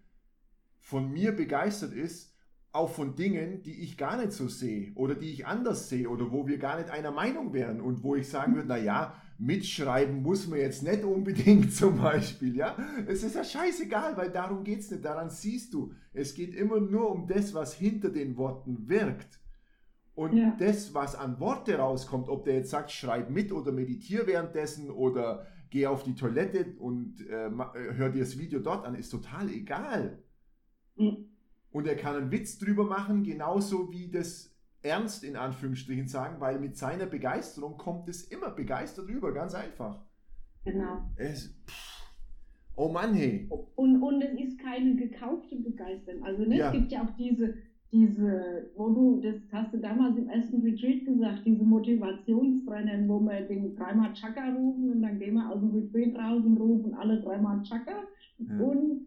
von 0.79 1.11
mir 1.11 1.33
begeistert 1.33 1.93
ist, 1.93 2.35
auch 2.73 2.91
von 2.91 3.17
Dingen, 3.17 3.63
die 3.63 3.83
ich 3.83 3.97
gar 3.97 4.17
nicht 4.19 4.33
so 4.33 4.49
sehe 4.49 4.93
oder 4.95 5.15
die 5.15 5.33
ich 5.33 5.47
anders 5.47 5.89
sehe 5.89 6.09
oder 6.09 6.31
wo 6.31 6.47
wir 6.47 6.59
gar 6.59 6.79
nicht 6.79 6.91
einer 6.91 7.11
Meinung 7.11 7.53
wären 7.53 7.81
und 7.81 8.03
wo 8.03 8.15
ich 8.15 8.29
sagen 8.29 8.55
würde, 8.55 8.69
naja, 8.69 9.15
mitschreiben 9.39 10.23
muss 10.23 10.47
man 10.47 10.59
jetzt 10.59 10.83
nicht 10.83 11.03
unbedingt 11.03 11.73
zum 11.75 12.01
Beispiel, 12.01 12.57
ja. 12.57 12.77
Es 13.07 13.23
ist 13.23 13.35
ja 13.35 13.45
scheißegal, 13.45 14.17
weil 14.17 14.31
darum 14.31 14.65
geht 14.65 14.81
es 14.81 14.91
nicht, 14.91 15.05
daran 15.05 15.31
siehst 15.31 15.73
du. 15.73 15.93
Es 16.13 16.35
geht 16.35 16.55
immer 16.55 16.81
nur 16.81 17.11
um 17.11 17.27
das, 17.27 17.55
was 17.55 17.75
hinter 17.75 18.11
den 18.11 18.37
Worten 18.37 18.89
wirkt. 18.89 19.41
Und 20.19 20.33
Ja. 20.37 20.57
das, 20.59 20.93
was 20.95 21.15
an 21.15 21.39
Worte 21.39 21.79
rauskommt, 21.79 22.29
ob 22.29 22.45
der 22.45 22.55
jetzt 22.57 22.71
sagt, 22.71 22.91
schreib 22.91 23.31
mit 23.31 23.53
oder 23.53 23.71
meditiere 23.71 24.27
währenddessen 24.27 24.91
oder 24.91 25.47
geh 25.71 25.87
auf 25.87 26.03
die 26.03 26.17
Toilette 26.17 26.75
und 26.81 27.21
äh, 27.21 27.47
äh, 27.47 27.95
hör 27.95 28.11
dir 28.11 28.23
das 28.25 28.37
Video 28.37 28.59
dort 28.59 28.85
an, 28.85 28.97
ist 28.97 29.11
total 29.11 29.49
egal. 29.49 30.19
Mhm. 30.97 31.29
Und 31.71 31.87
er 31.87 31.95
kann 31.95 32.17
einen 32.17 32.33
Witz 32.33 32.59
drüber 32.59 32.83
machen, 32.83 33.23
genauso 33.23 33.93
wie 33.93 34.11
das 34.11 34.53
ernst 34.83 35.23
in 35.23 35.37
Anführungsstrichen 35.37 36.09
sagen, 36.09 36.41
weil 36.41 36.59
mit 36.59 36.77
seiner 36.77 37.07
Begeisterung 37.07 37.77
kommt 37.77 38.09
es 38.09 38.25
immer 38.25 38.51
begeistert 38.51 39.07
rüber, 39.07 39.33
ganz 39.33 39.55
einfach. 39.55 40.01
Genau. 40.65 41.09
Es, 41.15 41.55
oh 42.75 42.89
Mann, 42.89 43.15
hey. 43.15 43.47
Und, 43.77 44.03
und 44.03 44.21
es 44.21 44.33
ist 44.37 44.59
keine 44.59 44.97
gekaufte 44.97 45.55
Begeisterung. 45.55 46.25
Also 46.25 46.43
ne, 46.43 46.57
Ja. 46.57 46.67
es 46.67 46.73
gibt 46.73 46.91
ja 46.91 47.05
auch 47.05 47.17
diese, 47.17 47.55
diese, 47.91 48.71
wo 48.75 48.91
du, 48.91 49.21
das 49.21 49.37
hast 49.51 49.73
du 49.73 49.79
damals 49.79 50.17
im 50.17 50.29
ersten 50.29 50.61
Retreat 50.61 51.05
gesagt, 51.05 51.47
diese 51.47 51.65
Motivationstrainer, 51.65 53.09
wo 53.09 53.19
wir 53.21 53.41
den 53.43 53.75
dreimal 53.75 54.13
Chaka 54.13 54.51
rufen 54.51 54.91
und 54.91 55.03
dann 55.03 55.19
gehen 55.19 55.35
wir 55.35 55.49
aus 55.49 55.61
dem 55.61 55.71
Retreat 55.71 56.15
raus 56.15 56.45
und 56.45 56.59
rufen 56.59 56.93
alle 56.95 57.21
dreimal 57.21 57.63
Chaka. 57.63 58.05
Ja. 58.39 58.59
Und 58.59 59.07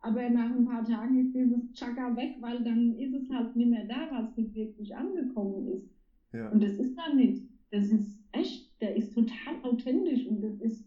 aber 0.00 0.28
nach 0.30 0.50
ein 0.50 0.64
paar 0.64 0.84
Tagen 0.84 1.18
ist 1.18 1.34
dieses 1.34 1.72
Chaka 1.72 2.14
weg, 2.16 2.36
weil 2.40 2.62
dann 2.62 2.96
ist 2.98 3.14
es 3.14 3.28
halt 3.30 3.54
nicht 3.56 3.70
mehr 3.70 3.84
da, 3.84 4.08
was 4.10 4.36
nicht 4.36 4.54
wirklich 4.54 4.94
angekommen 4.94 5.66
ist. 5.68 5.88
Ja. 6.32 6.50
Und 6.50 6.62
das 6.62 6.74
ist 6.74 6.96
dann 6.96 7.16
nicht. 7.16 7.42
Das 7.70 7.90
ist 7.90 8.20
echt, 8.32 8.80
der 8.80 8.94
ist 8.94 9.14
total 9.14 9.56
authentisch 9.62 10.26
und 10.26 10.42
das 10.42 10.60
ist, 10.60 10.86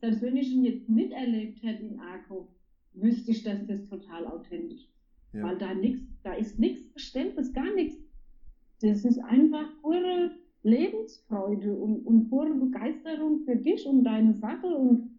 selbst 0.00 0.22
wenn 0.22 0.36
ich 0.36 0.52
ihn 0.52 0.64
jetzt 0.64 0.88
miterlebt 0.88 1.62
hätte 1.62 1.84
in 1.84 1.98
Arco, 1.98 2.48
wüsste 2.92 3.32
ich, 3.32 3.42
dass 3.42 3.66
das 3.66 3.86
total 3.88 4.26
authentisch 4.26 4.84
ist. 4.84 5.01
Ja. 5.32 5.44
Weil 5.44 5.58
da 5.58 5.74
nichts, 5.74 6.02
da 6.22 6.34
ist 6.34 6.58
nichts 6.58 6.92
Gestelltes, 6.92 7.52
gar 7.52 7.72
nichts. 7.74 7.96
Das 8.80 9.04
ist 9.04 9.18
einfach 9.18 9.68
pure 9.80 10.32
Lebensfreude 10.62 11.74
und, 11.74 12.06
und 12.06 12.28
pure 12.28 12.54
Begeisterung 12.54 13.44
für 13.44 13.56
dich 13.56 13.86
und 13.86 14.04
deine 14.04 14.34
Sache 14.34 14.66
und 14.66 15.18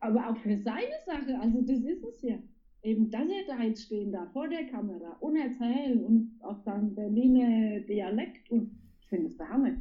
aber 0.00 0.30
auch 0.30 0.36
für 0.38 0.56
seine 0.56 0.98
Sache. 1.04 1.38
Also 1.40 1.60
das 1.60 1.80
ist 1.80 2.04
es 2.04 2.22
ja. 2.22 2.38
Eben, 2.82 3.10
dass 3.10 3.28
er 3.28 3.44
da 3.46 3.62
jetzt 3.62 3.82
stehen 3.82 4.10
da 4.10 4.26
vor 4.32 4.48
der 4.48 4.64
Kamera 4.64 5.16
und 5.20 5.36
erzählen 5.36 6.02
und 6.02 6.38
auf 6.40 6.62
seinem 6.62 6.94
Berliner 6.94 7.80
Dialekt 7.80 8.50
und 8.50 8.70
ich 9.00 9.06
finde 9.08 9.26
es 9.26 9.36
der 9.36 9.50
Hammer. 9.50 9.74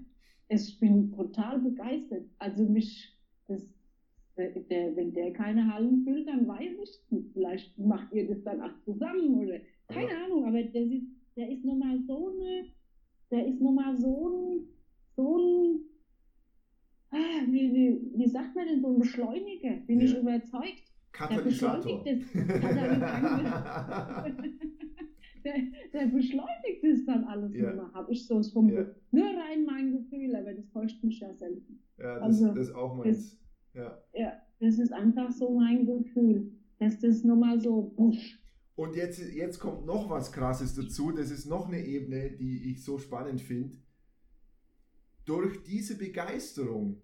Ich 0.50 0.80
bin 0.80 1.12
total 1.12 1.60
begeistert. 1.60 2.26
Also 2.40 2.64
mich, 2.64 3.18
das, 3.48 3.62
der, 4.48 4.96
wenn 4.96 5.14
der 5.14 5.34
keine 5.34 5.72
Hallen 5.74 6.04
füllt, 6.04 6.28
dann 6.28 6.48
weiß 6.48 6.62
ich 6.84 7.12
nicht. 7.12 7.34
Vielleicht 7.34 7.78
macht 7.78 8.14
ihr 8.14 8.28
das 8.28 8.44
dann 8.44 8.62
auch 8.62 8.80
zusammen 8.86 9.36
oder 9.36 9.60
keine 9.88 10.08
Aber- 10.08 10.26
Ahnung, 10.26 10.46
aber 10.46 10.64
der 10.64 10.84
ist, 10.84 11.08
der 11.36 11.50
ist 11.52 11.64
nochmal 11.66 12.00
so 12.08 12.30
eine, 12.30 12.66
der 13.32 13.48
ist 13.48 13.60
nochmal 13.62 13.98
so 13.98 14.30
ein, 14.30 14.68
so 15.16 15.38
ein 15.38 15.80
ah, 17.12 17.42
wie, 17.48 17.74
wie, 17.74 18.12
wie 18.20 18.28
sagt 18.28 18.56
man 18.56 18.68
denn 18.68 18.82
so 18.82 18.88
ein 18.94 19.00
Beschleuniger? 19.00 19.72
Bin 19.88 20.00
Ja. 20.00 20.06
ich 20.06 20.18
überzeugt. 20.18 20.84
Katalysator. 21.12 22.04
Der 22.04 22.18
der, 25.44 25.54
der 25.94 26.06
beschleunigt 26.08 26.84
es 26.84 27.06
dann 27.06 27.24
alles 27.24 27.56
Ja. 27.56 27.72
immer, 27.72 27.92
habe 27.94 28.12
ich 28.12 28.28
so 28.28 28.42
vom 28.44 28.70
Ja. 28.70 28.86
nur 29.12 29.26
rein 29.26 29.66
mein 29.66 29.92
Gefühl, 29.94 30.36
aber 30.36 30.54
das 30.54 30.70
täuscht 30.70 31.04
mich 31.04 31.20
ja 31.20 31.34
selten. 31.34 31.82
ja, 31.98 32.16
das, 32.16 32.24
Also, 32.24 32.48
das 32.50 32.58
ist 32.70 32.76
auch 32.76 32.96
meins. 32.96 33.40
Ja. 33.74 34.02
Ja, 34.14 34.34
das 34.60 34.80
ist 34.80 34.92
einfach 34.92 35.32
so 35.32 35.58
mein 35.58 35.86
Gefühl, 35.86 36.52
dass 36.80 37.00
das 37.00 37.24
nochmal 37.24 37.60
so 37.60 37.94
busch. 37.96 38.40
Und 38.76 38.96
jetzt, 38.96 39.20
jetzt 39.20 39.60
kommt 39.60 39.86
noch 39.86 40.10
was 40.10 40.32
Krasses 40.32 40.74
dazu. 40.74 41.12
Das 41.12 41.32
ist 41.32 41.46
noch 41.46 41.68
eine 41.68 41.84
Ebene, 41.84 42.32
die 42.32 42.72
ich 42.72 42.84
so 42.84 42.98
spannend 42.98 43.42
finde. 43.42 43.78
Durch 45.26 45.64
diese 45.64 45.98
Begeisterung, 45.98 47.02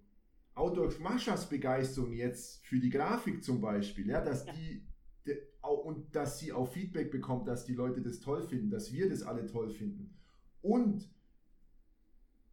auch 0.54 0.74
durch 0.74 1.00
Maschas 1.00 1.50
Begeisterung 1.50 2.14
jetzt 2.14 2.66
für 2.66 2.80
die 2.80 2.90
Grafik 2.90 3.44
zum 3.44 3.60
Beispiel, 3.60 4.08
ja, 4.08 4.24
dass 4.24 4.46
die, 4.46 4.88
und 5.62 6.16
dass 6.16 6.40
sie 6.40 6.54
auch 6.54 6.72
Feedback 6.72 7.12
bekommt, 7.12 7.48
dass 7.48 7.66
die 7.66 7.74
Leute 7.74 8.02
das 8.02 8.22
toll 8.22 8.42
finden, 8.44 8.70
dass 8.70 8.94
wir 8.94 9.10
das 9.10 9.22
alle 9.22 9.46
toll 9.46 9.70
finden. 9.70 10.18
Und 10.62 11.10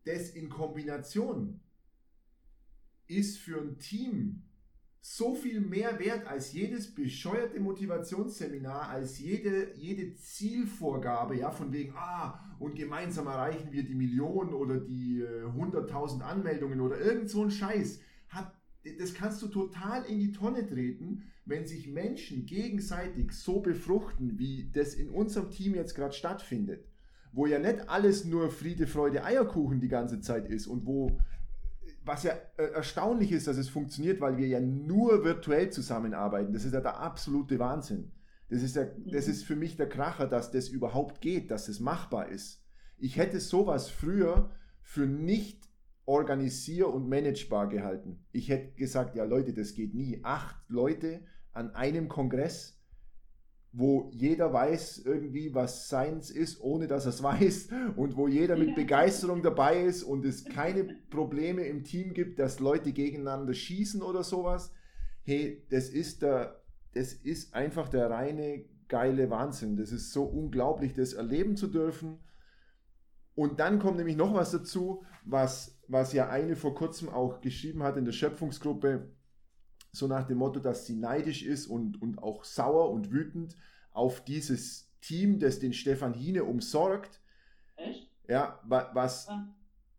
das 0.04 0.30
in 0.30 0.48
Kombination 0.48 1.60
ist 3.16 3.38
für 3.38 3.60
ein 3.60 3.78
Team 3.78 4.42
so 5.04 5.34
viel 5.34 5.60
mehr 5.60 5.98
wert 5.98 6.28
als 6.28 6.52
jedes 6.52 6.94
bescheuerte 6.94 7.58
Motivationsseminar, 7.58 8.88
als 8.88 9.18
jede, 9.18 9.74
jede 9.74 10.14
Zielvorgabe, 10.14 11.36
ja, 11.36 11.50
von 11.50 11.72
wegen, 11.72 11.92
ah, 11.96 12.38
und 12.60 12.76
gemeinsam 12.76 13.26
erreichen 13.26 13.72
wir 13.72 13.82
die 13.82 13.96
Million 13.96 14.54
oder 14.54 14.78
die 14.78 15.20
äh, 15.20 15.44
100.000 15.46 16.20
Anmeldungen 16.20 16.80
oder 16.80 17.00
irgend 17.00 17.28
so 17.28 17.42
ein 17.42 17.50
Scheiß. 17.50 18.00
Hat, 18.28 18.52
das 19.00 19.12
kannst 19.12 19.42
du 19.42 19.48
total 19.48 20.04
in 20.04 20.20
die 20.20 20.30
Tonne 20.30 20.64
treten, 20.64 21.24
wenn 21.44 21.66
sich 21.66 21.88
Menschen 21.88 22.46
gegenseitig 22.46 23.32
so 23.32 23.58
befruchten, 23.58 24.38
wie 24.38 24.70
das 24.72 24.94
in 24.94 25.10
unserem 25.10 25.50
Team 25.50 25.74
jetzt 25.74 25.96
gerade 25.96 26.14
stattfindet. 26.14 26.86
Wo 27.32 27.46
ja 27.46 27.58
nicht 27.58 27.88
alles 27.88 28.24
nur 28.24 28.50
Friede, 28.50 28.86
Freude, 28.86 29.24
Eierkuchen 29.24 29.80
die 29.80 29.88
ganze 29.88 30.20
Zeit 30.20 30.48
ist 30.48 30.68
und 30.68 30.86
wo 30.86 31.18
was 32.04 32.22
ja 32.24 32.32
äh, 32.56 32.64
erstaunlich 32.72 33.32
ist, 33.32 33.46
dass 33.46 33.56
es 33.56 33.68
funktioniert, 33.68 34.20
weil 34.20 34.36
wir 34.36 34.46
ja 34.46 34.60
nur 34.60 35.24
virtuell 35.24 35.70
zusammenarbeiten. 35.70 36.52
Das 36.52 36.64
ist 36.64 36.74
ja 36.74 36.80
der 36.80 36.98
absolute 36.98 37.58
Wahnsinn. 37.58 38.12
Das 38.48 38.62
ist, 38.62 38.76
ja, 38.76 38.84
das 39.06 39.28
ist 39.28 39.44
für 39.44 39.56
mich 39.56 39.76
der 39.76 39.88
Kracher, 39.88 40.26
dass 40.26 40.50
das 40.50 40.68
überhaupt 40.68 41.20
geht, 41.20 41.50
dass 41.50 41.68
es 41.68 41.80
machbar 41.80 42.28
ist. 42.28 42.62
Ich 42.98 43.16
hätte 43.16 43.40
sowas 43.40 43.88
früher 43.88 44.50
für 44.82 45.06
nicht 45.06 45.68
organisier- 46.04 46.92
und 46.92 47.08
managebar 47.08 47.68
gehalten. 47.68 48.24
Ich 48.32 48.48
hätte 48.48 48.74
gesagt, 48.74 49.14
ja 49.14 49.24
Leute, 49.24 49.54
das 49.54 49.74
geht 49.74 49.94
nie. 49.94 50.20
Acht 50.22 50.56
Leute 50.68 51.24
an 51.52 51.74
einem 51.74 52.08
Kongress, 52.08 52.78
wo 53.72 54.10
jeder 54.12 54.52
weiß 54.52 55.02
irgendwie, 55.04 55.54
was 55.54 55.86
Science 55.86 56.30
ist, 56.30 56.60
ohne 56.60 56.86
dass 56.86 57.06
er 57.06 57.10
es 57.10 57.22
weiß 57.22 57.68
und 57.96 58.16
wo 58.16 58.28
jeder 58.28 58.56
mit. 58.56 58.74
Begeisterung 58.74 59.42
dabei 59.42 59.82
ist 59.82 60.02
und 60.02 60.24
es 60.24 60.44
keine 60.44 60.84
Probleme 61.10 61.62
im 61.62 61.84
Team 61.84 62.12
gibt, 62.12 62.38
dass 62.38 62.60
Leute 62.60 62.92
gegeneinander 62.92 63.54
schießen 63.54 64.02
oder 64.02 64.22
sowas. 64.22 64.72
Hey, 65.24 65.64
das 65.70 65.88
ist 65.88 66.22
der, 66.22 66.60
das 66.94 67.12
ist 67.12 67.54
einfach 67.54 67.88
der 67.88 68.10
reine 68.10 68.64
geile 68.88 69.30
Wahnsinn. 69.30 69.76
Das 69.76 69.90
ist 69.90 70.12
so 70.12 70.24
unglaublich, 70.24 70.92
das 70.92 71.14
erleben 71.14 71.56
zu 71.56 71.66
dürfen. 71.66 72.18
Und 73.34 73.58
dann 73.58 73.78
kommt 73.78 73.96
nämlich 73.96 74.16
noch 74.16 74.34
was 74.34 74.50
dazu, 74.50 75.02
was, 75.24 75.80
was 75.88 76.12
ja 76.12 76.28
eine 76.28 76.56
vor 76.56 76.74
kurzem 76.74 77.08
auch 77.08 77.40
geschrieben 77.40 77.82
hat 77.82 77.96
in 77.96 78.04
der 78.04 78.12
Schöpfungsgruppe, 78.12 79.10
so 79.92 80.06
nach 80.06 80.26
dem 80.26 80.38
Motto, 80.38 80.58
dass 80.58 80.86
sie 80.86 80.96
neidisch 80.96 81.42
ist 81.44 81.66
und, 81.66 82.00
und 82.00 82.18
auch 82.22 82.44
sauer 82.44 82.90
und 82.90 83.12
wütend 83.12 83.56
auf 83.92 84.24
dieses 84.24 84.90
Team, 85.02 85.38
das 85.38 85.58
den 85.58 85.74
Stefan 85.74 86.14
Hine 86.14 86.44
umsorgt, 86.44 87.20
Echt? 87.76 88.10
ja, 88.26 88.58
wa- 88.64 88.90
was, 88.94 89.28
Ah. 89.28 89.46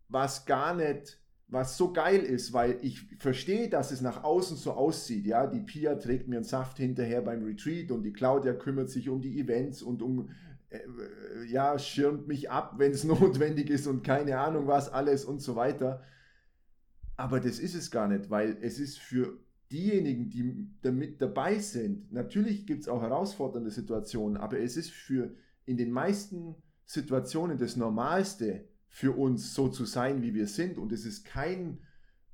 was 0.08 0.46
gar 0.46 0.74
nicht, 0.74 1.20
was 1.46 1.76
so 1.76 1.92
geil 1.92 2.20
ist, 2.22 2.52
weil 2.52 2.78
ich 2.82 3.06
verstehe, 3.18 3.68
dass 3.68 3.92
es 3.92 4.00
nach 4.00 4.24
außen 4.24 4.56
so 4.56 4.72
aussieht, 4.72 5.26
ja, 5.26 5.46
die 5.46 5.60
Pia 5.60 5.94
trägt 5.94 6.26
mir 6.26 6.36
einen 6.36 6.44
Saft 6.44 6.78
hinterher 6.78 7.22
beim 7.22 7.44
Retreat 7.44 7.92
und 7.92 8.02
die 8.02 8.12
Claudia 8.12 8.54
kümmert 8.54 8.90
sich 8.90 9.08
um 9.08 9.20
die 9.20 9.38
Events 9.38 9.80
und 9.80 10.02
um, 10.02 10.30
äh, 10.70 10.80
ja, 11.46 11.78
schirmt 11.78 12.26
mich 12.26 12.50
ab, 12.50 12.74
wenn 12.78 12.90
es 12.90 13.04
notwendig 13.04 13.70
ist 13.70 13.86
und 13.86 14.02
keine 14.02 14.40
Ahnung 14.40 14.66
was 14.66 14.88
alles 14.92 15.24
und 15.24 15.40
so 15.40 15.54
weiter. 15.54 16.02
Aber 17.16 17.38
das 17.38 17.60
ist 17.60 17.76
es 17.76 17.92
gar 17.92 18.08
nicht, 18.08 18.28
weil 18.30 18.56
es 18.60 18.80
ist 18.80 18.98
für 18.98 19.38
diejenigen, 19.74 20.30
die 20.30 20.68
damit 20.82 21.20
dabei 21.20 21.58
sind, 21.58 22.12
natürlich 22.12 22.64
gibt 22.64 22.82
es 22.82 22.88
auch 22.88 23.02
herausfordernde 23.02 23.70
Situationen, 23.70 24.36
aber 24.36 24.60
es 24.60 24.76
ist 24.76 24.90
für 24.92 25.34
in 25.66 25.76
den 25.76 25.90
meisten 25.90 26.54
Situationen 26.86 27.58
das 27.58 27.76
Normalste 27.76 28.68
für 28.88 29.16
uns 29.18 29.54
so 29.54 29.68
zu 29.68 29.84
sein, 29.84 30.22
wie 30.22 30.34
wir 30.34 30.46
sind. 30.46 30.78
Und 30.78 30.92
es 30.92 31.04
ist 31.04 31.24
kein, 31.24 31.78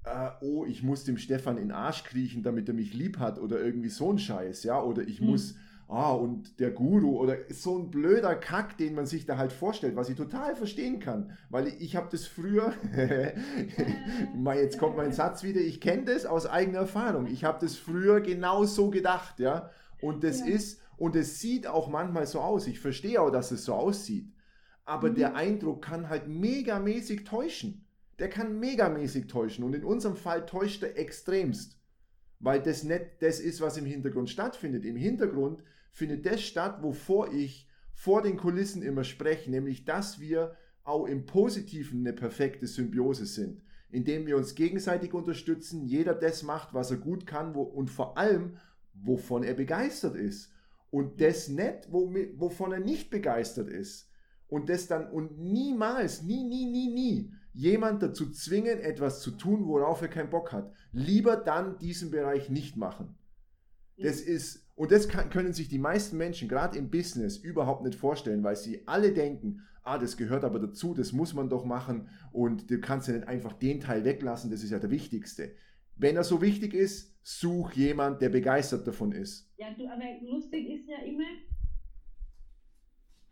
äh, 0.05 0.31
oh, 0.43 0.67
ich 0.67 0.83
muss 0.83 1.05
dem 1.05 1.17
Stefan 1.17 1.57
in 1.57 1.69
den 1.69 1.73
Arsch 1.73 2.05
kriechen, 2.05 2.43
damit 2.43 2.69
er 2.69 2.75
mich 2.75 2.93
lieb 2.93 3.19
hat 3.19 3.39
oder 3.39 3.59
irgendwie 3.59 3.89
so 3.89 4.13
ein 4.13 4.19
Scheiß, 4.19 4.65
ja, 4.65 4.83
oder 4.83 5.03
ich 5.03 5.21
Hm. 5.21 5.29
muss, 5.29 5.55
ah, 5.91 6.13
und 6.13 6.59
der 6.61 6.71
Guru 6.71 7.19
oder 7.19 7.37
so 7.51 7.79
ein 7.79 7.91
blöder 7.91 8.35
Kack, 8.37 8.79
den 8.79 8.95
man 8.95 9.07
sich 9.07 9.27
da 9.27 9.37
halt 9.37 9.53
vorstellt, 9.53 9.97
was 9.97 10.09
ich 10.09 10.17
total 10.17 10.55
verstehen 10.57 11.01
kann, 11.01 11.37
weil 11.51 11.69
ich, 11.69 11.81
ich 11.81 11.97
habe 11.97 12.09
das 12.11 12.27
früher, 12.27 12.73
mal 14.37 14.57
jetzt 14.59 14.79
kommt 14.79 14.97
mein 14.97 15.13
Satz 15.13 15.43
wieder, 15.43 15.61
ich 15.61 15.81
kenne 15.81 16.05
das 16.05 16.27
aus 16.27 16.47
eigener 16.47 16.81
Erfahrung, 16.81 17.27
ich 17.27 17.45
habe 17.45 17.59
das 17.61 17.77
früher 17.77 18.21
genau 18.21 18.65
so 18.65 18.91
gedacht, 18.91 19.39
ja, 19.41 19.71
und 20.01 20.25
das 20.25 20.41
Ja. 20.41 20.47
ist, 20.47 20.81
und 20.97 21.17
es 21.17 21.41
sieht 21.41 21.67
auch 21.67 21.89
manchmal 21.89 22.27
so 22.27 22.41
aus, 22.41 22.67
ich 22.67 22.81
verstehe 22.81 23.21
auch, 23.21 23.31
dass 23.31 23.51
es 23.51 23.65
so 23.65 23.75
aussieht, 23.75 24.33
aber 24.85 25.11
Mhm. 25.11 25.15
der 25.17 25.35
Eindruck 25.35 25.83
kann 25.83 26.09
halt 26.09 26.29
megamäßig 26.29 27.25
täuschen. 27.25 27.87
Der 28.19 28.29
kann 28.29 28.59
megamäßig 28.61 29.29
täuschen 29.29 29.65
und 29.65 29.75
in 29.75 29.83
unserem 29.85 30.15
Fall 30.17 30.45
täuscht 30.45 30.83
er 30.83 30.99
extremst, 30.99 31.79
weil 32.39 32.61
das 32.61 32.85
nicht 32.85 33.07
das 33.21 33.41
ist, 33.41 33.63
was 33.63 33.79
im 33.79 33.87
Hintergrund 33.87 34.29
stattfindet. 34.29 34.85
Im 34.85 34.97
Hintergrund 34.97 35.63
findet 35.91 36.27
das 36.27 36.43
statt, 36.43 36.83
wovor 36.83 37.33
ich 37.33 37.69
vor 37.93 38.23
den 38.23 38.37
Kulissen 38.37 38.83
immer 38.83 39.05
spreche, 39.05 39.51
nämlich 39.51 39.85
dass 39.85 40.21
wir 40.21 40.57
auch 40.85 41.07
im 41.07 41.27
Positiven 41.27 42.01
eine 42.01 42.13
perfekte 42.13 42.67
Symbiose 42.67 43.27
sind, 43.27 43.63
indem 43.91 44.27
wir 44.27 44.37
uns 44.37 44.55
gegenseitig 44.55 45.13
unterstützen, 45.13 45.85
jeder 45.85 46.15
das 46.15 46.43
macht, 46.43 46.73
was 46.73 46.91
er 46.91 46.97
gut 46.97 47.27
kann 47.27 47.55
wo, 47.55 47.63
und 47.63 47.91
vor 47.91 48.17
allem, 48.17 48.57
wovon 48.95 49.43
er 49.43 49.55
begeistert 49.55 50.17
ist 50.17 50.53
und 50.91 51.21
das 51.21 51.49
nicht, 51.49 51.89
wovon 51.91 52.73
er 52.73 52.81
nicht 52.81 53.11
begeistert 53.11 53.69
ist 53.69 54.11
und 54.49 54.69
das 54.69 54.87
dann 54.87 55.11
und 55.11 55.39
niemals, 55.39 56.23
nie, 56.23 56.45
nie, 56.45 56.67
nie, 56.67 56.93
nie 56.93 57.33
jemand 57.53 58.03
dazu 58.03 58.31
zwingen, 58.31 58.79
etwas 58.79 59.21
zu 59.21 59.33
tun, 59.33 59.67
worauf 59.67 60.03
er 60.03 60.09
keinen 60.09 60.31
Bock 60.31 60.53
hat. 60.53 60.73
Lieber 60.93 61.37
dann 61.37 61.79
diesen 61.79 62.11
Bereich 62.11 62.51
nicht 62.51 62.77
machen. 62.77 63.17
Das 63.99 64.21
ist, 64.21 64.70
und 64.81 64.91
das 64.93 65.09
kann, 65.11 65.29
können 65.29 65.53
sich 65.53 65.69
die 65.69 65.79
meisten 65.79 66.17
Menschen, 66.17 66.49
gerade 66.49 66.79
im 66.79 66.89
Business, 66.89 67.37
überhaupt 67.37 67.85
nicht 67.85 67.97
vorstellen, 67.97 68.43
weil 68.43 68.57
sie 68.57 68.81
alle 68.87 69.13
denken, 69.13 69.61
ah, 69.83 69.99
das 69.99 70.17
gehört 70.17 70.43
aber 70.43 70.59
dazu, 70.59 70.95
das 70.95 71.13
muss 71.13 71.35
man 71.35 71.51
doch 71.51 71.67
machen 71.67 72.09
und 72.33 72.71
du 72.71 72.81
kannst 72.81 73.07
ja 73.07 73.13
nicht 73.13 73.29
einfach 73.29 73.53
den 73.53 73.81
Teil 73.81 74.07
weglassen, 74.07 74.51
das 74.51 74.65
ist 74.65 74.71
ja 74.71 74.79
der 74.79 74.91
wichtigste. 74.91 75.55
Wenn 75.97 76.17
er 76.17 76.25
so 76.25 76.41
wichtig 76.41 76.73
ist, 76.73 77.15
such 77.23 77.75
jemand, 77.75 78.23
der 78.23 78.31
begeistert 78.31 78.87
davon 78.87 79.13
ist. 79.13 79.53
Ja, 79.59 79.67
du, 79.77 79.87
aber 79.87 80.03
lustig 80.23 80.71
ist 80.71 80.89
ja 80.89 81.05
immer, 81.05 81.29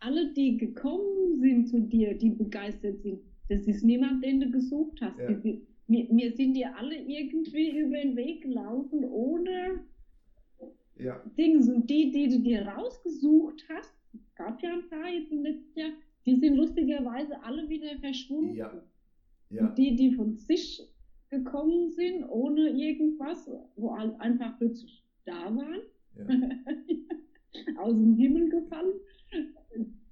alle, 0.01 0.31
die 0.35 0.55
gekommen 0.57 1.39
sind 1.41 1.67
zu 1.67 1.81
dir, 1.81 2.15
die 2.15 2.29
begeistert 2.29 3.01
sind, 3.01 3.21
das 3.47 3.61
ist 3.61 3.83
niemand, 3.83 4.23
den 4.23 4.39
du 4.39 4.51
gesucht 4.51 4.99
hast. 5.01 5.17
Ja. 5.17 5.31
Die, 5.31 5.65
wir, 5.87 6.07
wir 6.11 6.31
sind 6.35 6.53
dir 6.53 6.77
alle 6.77 6.95
irgendwie 6.95 7.79
über 7.79 7.97
den 7.97 8.15
Weg 8.15 8.43
gelaufen, 8.43 9.03
ohne 9.03 9.83
Ja, 10.99 11.21
Dings. 11.37 11.69
Und 11.69 11.89
die, 11.89 12.11
die 12.11 12.29
du 12.29 12.39
dir 12.39 12.67
rausgesucht 12.67 13.63
hast, 13.69 13.93
gab 14.35 14.61
ja 14.61 14.73
ein 14.73 14.89
paar 14.89 15.09
jetzt 15.09 15.31
im 15.31 15.43
letzten 15.43 15.79
Jahr, 15.79 15.91
die 16.25 16.35
sind 16.35 16.55
lustigerweise 16.55 17.41
alle 17.43 17.67
wieder 17.69 17.97
verschwunden. 17.99 18.55
Ja. 18.55 18.71
ja, 19.49 19.67
Und 19.67 19.77
die, 19.77 19.95
die 19.95 20.13
von 20.13 20.35
sich 20.35 20.81
gekommen 21.29 21.91
sind, 21.91 22.23
ohne 22.29 22.69
irgendwas, 22.69 23.49
wo 23.75 23.91
einfach 23.91 24.57
plötzlich 24.57 25.03
da 25.25 25.55
waren, 25.55 25.81
ja. 26.15 26.25
aus 27.77 27.93
dem 27.93 28.15
Himmel 28.15 28.49
gefallen, 28.49 28.93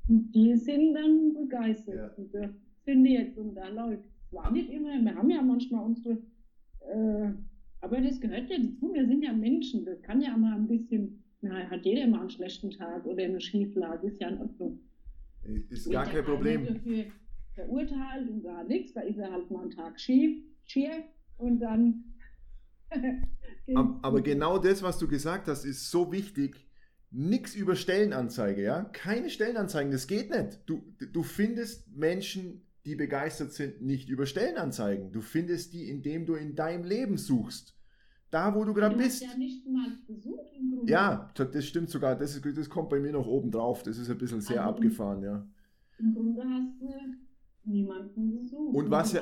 die 0.07 0.55
sind 0.55 0.93
dann 0.93 1.33
begeistert. 1.33 1.95
Ja. 1.95 2.13
Und 2.15 2.33
das 2.33 2.51
ich 2.87 3.11
jetzt 3.11 3.37
und 3.37 3.55
da 3.55 3.67
läuft. 3.67 4.03
Es 4.25 4.33
war 4.33 4.51
nicht 4.51 4.69
immer, 4.69 4.99
wir 5.03 5.15
haben 5.15 5.29
ja 5.29 5.41
manchmal 5.41 5.85
unsere, 5.85 6.17
äh, 6.79 7.31
aber 7.81 8.01
das 8.01 8.19
gehört 8.19 8.49
ja 8.49 8.57
dazu, 8.57 8.93
wir 8.93 9.05
sind 9.07 9.23
ja 9.23 9.33
Menschen, 9.33 9.85
das 9.85 10.01
kann 10.01 10.21
ja 10.21 10.35
mal 10.35 10.55
ein 10.55 10.67
bisschen, 10.67 11.23
na, 11.41 11.69
hat 11.69 11.85
jeder 11.85 12.07
mal 12.07 12.21
einen 12.21 12.29
schlechten 12.29 12.71
Tag 12.71 13.05
oder 13.05 13.23
eine 13.23 13.39
Schieflage, 13.39 14.07
ist 14.07 14.19
ja 14.19 14.29
in 14.29 14.39
Ordnung. 14.39 14.79
Ist 15.69 15.89
gar 15.91 16.05
kein 16.05 16.25
Problem. 16.25 16.65
Dafür 16.65 17.05
verurteilt 17.53 18.29
und 18.29 18.43
gar 18.43 18.63
nichts, 18.63 18.93
da 18.93 19.01
ist 19.01 19.17
er 19.17 19.31
halt 19.31 19.49
mal 19.49 19.61
einen 19.61 19.71
Tag 19.71 19.99
schief, 19.99 20.43
schief 20.65 21.03
und 21.37 21.59
dann. 21.59 22.03
aber 24.01 24.21
genau 24.21 24.57
das, 24.57 24.81
was 24.81 24.97
du 24.97 25.07
gesagt 25.07 25.47
hast, 25.47 25.65
ist 25.65 25.89
so 25.89 26.11
wichtig. 26.11 26.63
Nichts 27.09 27.55
über 27.55 27.75
Stellenanzeige, 27.75 28.61
ja? 28.61 28.83
Keine 28.83 29.29
Stellenanzeigen, 29.29 29.91
das 29.91 30.07
geht 30.07 30.29
nicht. 30.29 30.59
Du, 30.65 30.83
du 30.99 31.23
findest 31.23 31.89
Menschen, 31.95 32.66
die 32.87 32.95
begeistert 32.95 33.51
sind, 33.51 33.81
nicht 33.81 34.07
über 34.07 34.25
Stellenanzeigen. 34.25 35.11
Du 35.11 35.19
findest 35.19 35.73
die, 35.73 35.89
indem 35.89 36.25
du 36.25 36.35
in 36.35 36.55
deinem 36.55 36.85
Leben 36.85 37.17
suchst. 37.17 37.75
Da, 38.31 38.55
wo 38.55 38.63
du 38.63 38.73
gerade 38.73 38.95
bist. 38.95 39.21
ja 39.21 39.37
nicht 39.37 39.67
mal 39.67 39.89
besucht 40.07 40.53
im 40.57 40.71
Grunde. 40.71 40.91
Ja, 40.91 41.31
das 41.35 41.65
stimmt 41.65 41.89
sogar. 41.89 42.15
Das, 42.15 42.33
ist, 42.35 42.57
das 42.57 42.69
kommt 42.69 42.89
bei 42.89 42.99
mir 42.99 43.11
noch 43.11 43.27
oben 43.27 43.51
drauf. 43.51 43.83
Das 43.83 43.97
ist 43.97 44.09
ein 44.09 44.17
bisschen 44.17 44.39
sehr 44.39 44.61
also 44.61 44.69
abgefahren, 44.69 45.21
ja. 45.21 45.45
Im 45.99 46.13
Grunde 46.13 46.43
hast 46.43 46.79
du 46.79 46.93
niemanden 47.65 48.31
gesucht. 48.31 48.73
Und 48.73 48.89
was 48.89 49.11
ja, 49.11 49.21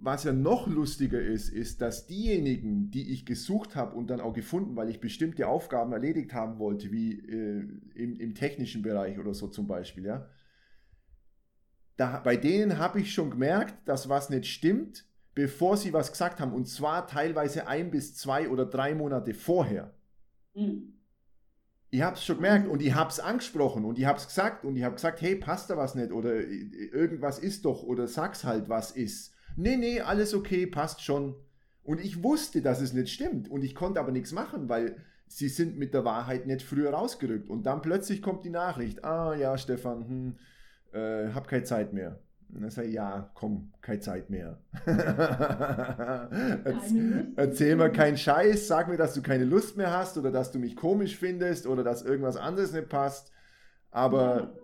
was 0.00 0.22
ja 0.24 0.32
noch 0.32 0.68
lustiger 0.68 1.20
ist, 1.20 1.48
ist, 1.48 1.80
dass 1.80 2.06
diejenigen, 2.06 2.90
die 2.92 3.10
ich 3.12 3.26
gesucht 3.26 3.74
habe 3.74 3.96
und 3.96 4.10
dann 4.10 4.20
auch 4.20 4.32
gefunden, 4.32 4.76
weil 4.76 4.90
ich 4.90 5.00
bestimmte 5.00 5.48
Aufgaben 5.48 5.92
erledigt 5.92 6.32
haben 6.34 6.60
wollte, 6.60 6.92
wie 6.92 7.18
äh, 7.18 7.66
im, 7.94 8.20
im 8.20 8.34
technischen 8.34 8.82
Bereich 8.82 9.18
oder 9.18 9.34
so 9.34 9.48
zum 9.48 9.66
Beispiel, 9.66 10.04
ja, 10.04 10.28
da, 11.98 12.20
bei 12.20 12.36
denen 12.36 12.78
habe 12.78 13.00
ich 13.00 13.12
schon 13.12 13.30
gemerkt, 13.30 13.86
dass 13.86 14.08
was 14.08 14.30
nicht 14.30 14.46
stimmt, 14.46 15.04
bevor 15.34 15.76
sie 15.76 15.92
was 15.92 16.12
gesagt 16.12 16.40
haben. 16.40 16.54
Und 16.54 16.66
zwar 16.66 17.06
teilweise 17.06 17.66
ein 17.66 17.90
bis 17.90 18.14
zwei 18.14 18.48
oder 18.48 18.64
drei 18.64 18.94
Monate 18.94 19.34
vorher. 19.34 19.92
Mhm. 20.54 20.94
Ich 21.90 22.02
habe 22.02 22.16
es 22.16 22.24
schon 22.24 22.36
gemerkt 22.36 22.68
und 22.68 22.82
ich 22.82 22.94
habe 22.94 23.10
es 23.10 23.18
angesprochen 23.18 23.84
und 23.84 23.98
ich 23.98 24.04
habe 24.04 24.18
es 24.18 24.26
gesagt 24.26 24.64
und 24.64 24.76
ich 24.76 24.84
habe 24.84 24.94
gesagt, 24.94 25.20
hey, 25.22 25.36
passt 25.36 25.70
da 25.70 25.76
was 25.76 25.94
nicht 25.94 26.12
oder 26.12 26.34
irgendwas 26.34 27.38
ist 27.38 27.64
doch 27.64 27.82
oder 27.82 28.06
sag's 28.06 28.44
halt, 28.44 28.68
was 28.68 28.90
ist. 28.90 29.32
Nee, 29.56 29.76
nee, 29.76 30.00
alles 30.00 30.34
okay, 30.34 30.66
passt 30.66 31.02
schon. 31.02 31.34
Und 31.82 32.00
ich 32.00 32.22
wusste, 32.22 32.62
dass 32.62 32.80
es 32.80 32.92
nicht 32.92 33.10
stimmt 33.10 33.50
und 33.50 33.64
ich 33.64 33.74
konnte 33.74 33.98
aber 33.98 34.12
nichts 34.12 34.32
machen, 34.32 34.68
weil 34.68 35.02
sie 35.26 35.48
sind 35.48 35.78
mit 35.78 35.94
der 35.94 36.04
Wahrheit 36.04 36.46
nicht 36.46 36.62
früher 36.62 36.90
rausgerückt. 36.90 37.48
Und 37.48 37.64
dann 37.64 37.82
plötzlich 37.82 38.22
kommt 38.22 38.44
die 38.44 38.50
Nachricht, 38.50 39.04
ah 39.04 39.34
ja, 39.34 39.56
Stefan, 39.56 40.06
hm, 40.06 40.38
äh, 40.92 41.28
hab 41.32 41.48
keine 41.48 41.64
Zeit 41.64 41.92
mehr. 41.92 42.20
Und 42.50 42.62
dann 42.62 42.70
sage 42.70 42.88
ich, 42.88 42.94
ja, 42.94 43.30
komm, 43.34 43.72
keine 43.82 44.00
Zeit 44.00 44.30
mehr. 44.30 44.58
Erzähl 47.36 47.76
mir 47.76 47.90
keinen 47.90 48.16
Scheiß, 48.16 48.66
sag 48.66 48.88
mir, 48.88 48.96
dass 48.96 49.12
du 49.12 49.20
keine 49.20 49.44
Lust 49.44 49.76
mehr 49.76 49.92
hast 49.92 50.16
oder 50.16 50.30
dass 50.30 50.50
du 50.50 50.58
mich 50.58 50.74
komisch 50.74 51.18
findest 51.18 51.66
oder 51.66 51.84
dass 51.84 52.02
irgendwas 52.02 52.38
anderes 52.38 52.72
nicht 52.72 52.88
passt. 52.88 53.32
Aber 53.90 54.56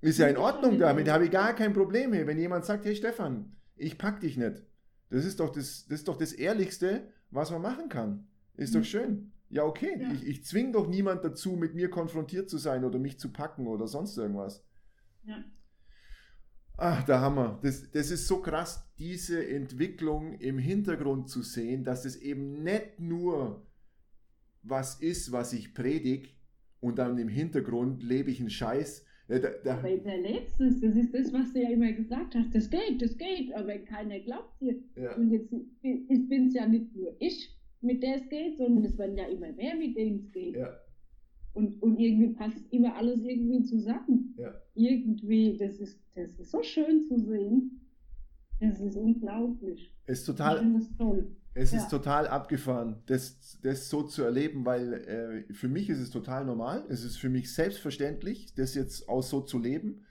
ist 0.00 0.18
ja 0.18 0.28
in 0.28 0.38
Ordnung 0.38 0.78
damit, 0.78 1.10
habe 1.10 1.26
ich 1.26 1.30
gar 1.30 1.54
kein 1.54 1.74
Problem 1.74 2.10
mehr. 2.10 2.26
Wenn 2.26 2.38
jemand 2.38 2.64
sagt, 2.64 2.86
hey 2.86 2.96
Stefan, 2.96 3.56
ich 3.76 3.98
pack 3.98 4.20
dich 4.20 4.38
nicht. 4.38 4.62
Das 5.10 5.24
ist 5.24 5.40
doch 5.40 5.50
das, 5.50 5.86
das, 5.88 6.00
ist 6.00 6.08
doch 6.08 6.16
das 6.16 6.32
Ehrlichste, 6.32 7.08
was 7.30 7.50
man 7.50 7.60
machen 7.60 7.90
kann. 7.90 8.26
Ist 8.56 8.74
doch 8.74 8.84
schön. 8.84 9.32
Ja, 9.50 9.64
okay. 9.64 9.98
Ja. 10.00 10.10
Ich, 10.12 10.26
ich 10.26 10.44
zwinge 10.44 10.72
doch 10.72 10.88
niemand 10.88 11.22
dazu, 11.22 11.52
mit 11.52 11.74
mir 11.74 11.90
konfrontiert 11.90 12.48
zu 12.48 12.56
sein 12.56 12.84
oder 12.84 12.98
mich 12.98 13.20
zu 13.20 13.32
packen 13.32 13.66
oder 13.66 13.86
sonst 13.86 14.16
irgendwas. 14.16 14.64
Ja. 15.24 15.44
Ach, 16.78 17.04
der 17.04 17.20
Hammer. 17.20 17.58
Das, 17.62 17.90
das 17.90 18.10
ist 18.10 18.26
so 18.26 18.40
krass, 18.40 18.86
diese 18.98 19.46
Entwicklung 19.46 20.34
im 20.38 20.58
Hintergrund 20.58 21.28
zu 21.28 21.42
sehen, 21.42 21.84
dass 21.84 22.04
es 22.04 22.16
eben 22.16 22.62
nicht 22.62 23.00
nur 23.00 23.66
was 24.62 25.00
ist, 25.00 25.32
was 25.32 25.52
ich 25.52 25.74
predige 25.74 26.28
und 26.80 26.98
dann 26.98 27.18
im 27.18 27.28
Hintergrund 27.28 28.02
lebe 28.02 28.30
ich 28.30 28.40
einen 28.40 28.50
Scheiß. 28.50 29.06
Da, 29.28 29.38
da 29.38 29.78
aber 29.78 29.96
der 29.96 30.18
Letzte, 30.18 30.66
das 30.66 30.94
ist 30.94 31.12
das, 31.12 31.32
was 31.32 31.52
du 31.52 31.60
ja 31.60 31.70
immer 31.70 31.92
gesagt 31.92 32.34
hast, 32.34 32.54
das 32.54 32.70
geht, 32.70 33.00
das 33.00 33.16
geht, 33.18 33.52
aber 33.54 33.76
keiner 33.78 34.20
glaubt 34.20 34.60
dir. 34.60 34.76
Ja. 34.94 35.16
Und 35.16 35.32
jetzt 35.32 35.50
bin 35.50 36.46
es 36.48 36.54
ja 36.54 36.66
nicht 36.66 36.94
nur 36.94 37.16
ich, 37.18 37.56
mit 37.80 38.02
der 38.02 38.16
es 38.16 38.28
geht, 38.28 38.56
sondern 38.56 38.84
es 38.84 38.96
werden 38.98 39.16
ja 39.16 39.26
immer 39.26 39.52
mehr, 39.52 39.74
mit 39.74 39.96
denen 39.96 40.20
es 40.20 40.30
geht. 40.30 40.56
Ja. 40.56 40.78
Und, 41.56 41.82
und 41.82 41.98
irgendwie 41.98 42.34
passt 42.34 42.70
immer 42.70 42.94
alles 42.96 43.24
irgendwie 43.24 43.62
zusammen. 43.62 44.34
Ja. 44.36 44.52
Irgendwie, 44.74 45.56
das 45.56 45.78
ist, 45.78 45.98
das 46.14 46.38
ist 46.38 46.50
so 46.50 46.62
schön 46.62 47.02
zu 47.02 47.18
sehen. 47.18 47.80
Das 48.60 48.78
ist 48.78 48.94
unglaublich. 48.94 49.90
Ist 50.06 50.24
total, 50.24 50.70
das 50.74 50.94
toll. 50.98 51.34
Es 51.54 51.72
ja. 51.72 51.78
ist 51.78 51.88
total 51.88 52.28
abgefahren, 52.28 52.96
das, 53.06 53.58
das 53.62 53.88
so 53.88 54.02
zu 54.02 54.22
erleben, 54.22 54.66
weil 54.66 54.92
äh, 55.48 55.54
für 55.54 55.68
mich 55.68 55.88
ist 55.88 56.00
es 56.00 56.10
total 56.10 56.44
normal. 56.44 56.84
Es 56.90 57.02
ist 57.04 57.16
für 57.16 57.30
mich 57.30 57.54
selbstverständlich, 57.54 58.54
das 58.54 58.74
jetzt 58.74 59.08
auch 59.08 59.22
so 59.22 59.40
zu 59.40 59.58
leben. 59.58 60.04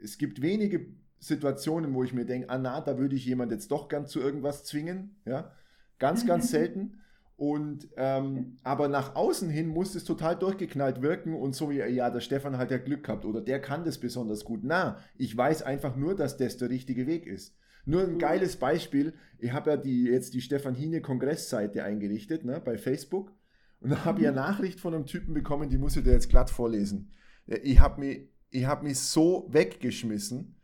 Es 0.00 0.16
gibt 0.16 0.40
wenige 0.42 0.86
Situationen, 1.18 1.92
wo 1.92 2.04
ich 2.04 2.12
mir 2.12 2.24
denke, 2.24 2.50
ah 2.50 2.58
na, 2.58 2.80
da 2.80 2.98
würde 2.98 3.16
ich 3.16 3.26
jemand 3.26 3.50
jetzt 3.50 3.72
doch 3.72 3.88
gern 3.88 4.06
zu 4.06 4.20
irgendwas 4.20 4.62
zwingen. 4.62 5.16
Ja, 5.26 5.50
ganz, 5.98 6.24
ganz 6.24 6.50
selten. 6.52 7.00
Und 7.38 7.88
ähm, 7.96 8.58
aber 8.64 8.88
nach 8.88 9.14
außen 9.14 9.48
hin 9.48 9.68
muss 9.68 9.94
es 9.94 10.02
total 10.02 10.36
durchgeknallt 10.36 11.00
wirken 11.02 11.34
und 11.34 11.54
so 11.54 11.70
wie 11.70 11.76
ja, 11.76 12.10
der 12.10 12.20
Stefan 12.20 12.58
hat 12.58 12.72
ja 12.72 12.78
Glück 12.78 13.04
gehabt 13.04 13.24
oder 13.24 13.40
der 13.40 13.60
kann 13.60 13.84
das 13.84 13.98
besonders 13.98 14.44
gut. 14.44 14.60
Na, 14.64 14.98
ich 15.16 15.36
weiß 15.36 15.62
einfach 15.62 15.94
nur, 15.94 16.16
dass 16.16 16.36
das 16.36 16.56
der 16.56 16.68
richtige 16.68 17.06
Weg 17.06 17.26
ist. 17.26 17.56
Nur 17.84 18.02
ein 18.02 18.18
geiles 18.18 18.56
Beispiel. 18.56 19.14
Ich 19.38 19.52
habe 19.52 19.70
ja 19.70 19.76
die, 19.76 20.04
jetzt 20.04 20.34
die 20.34 20.40
Stefan 20.40 20.74
Hine 20.74 21.00
Kongressseite 21.00 21.84
eingerichtet 21.84 22.44
ne, 22.44 22.60
bei 22.62 22.76
Facebook 22.76 23.32
und 23.80 23.90
da 23.90 24.04
habe 24.04 24.20
ich 24.20 24.26
eine 24.26 24.36
mhm. 24.36 24.42
Nachricht 24.42 24.80
von 24.80 24.94
einem 24.94 25.06
Typen 25.06 25.34
bekommen, 25.34 25.68
die 25.68 25.78
muss 25.78 25.96
ich 25.96 26.04
dir 26.04 26.12
jetzt 26.12 26.28
glatt 26.28 26.50
vorlesen. 26.50 27.12
Ich 27.46 27.78
habe 27.80 28.00
mich, 28.00 28.66
hab 28.66 28.82
mich 28.82 28.98
so 28.98 29.46
weggeschmissen. 29.50 30.56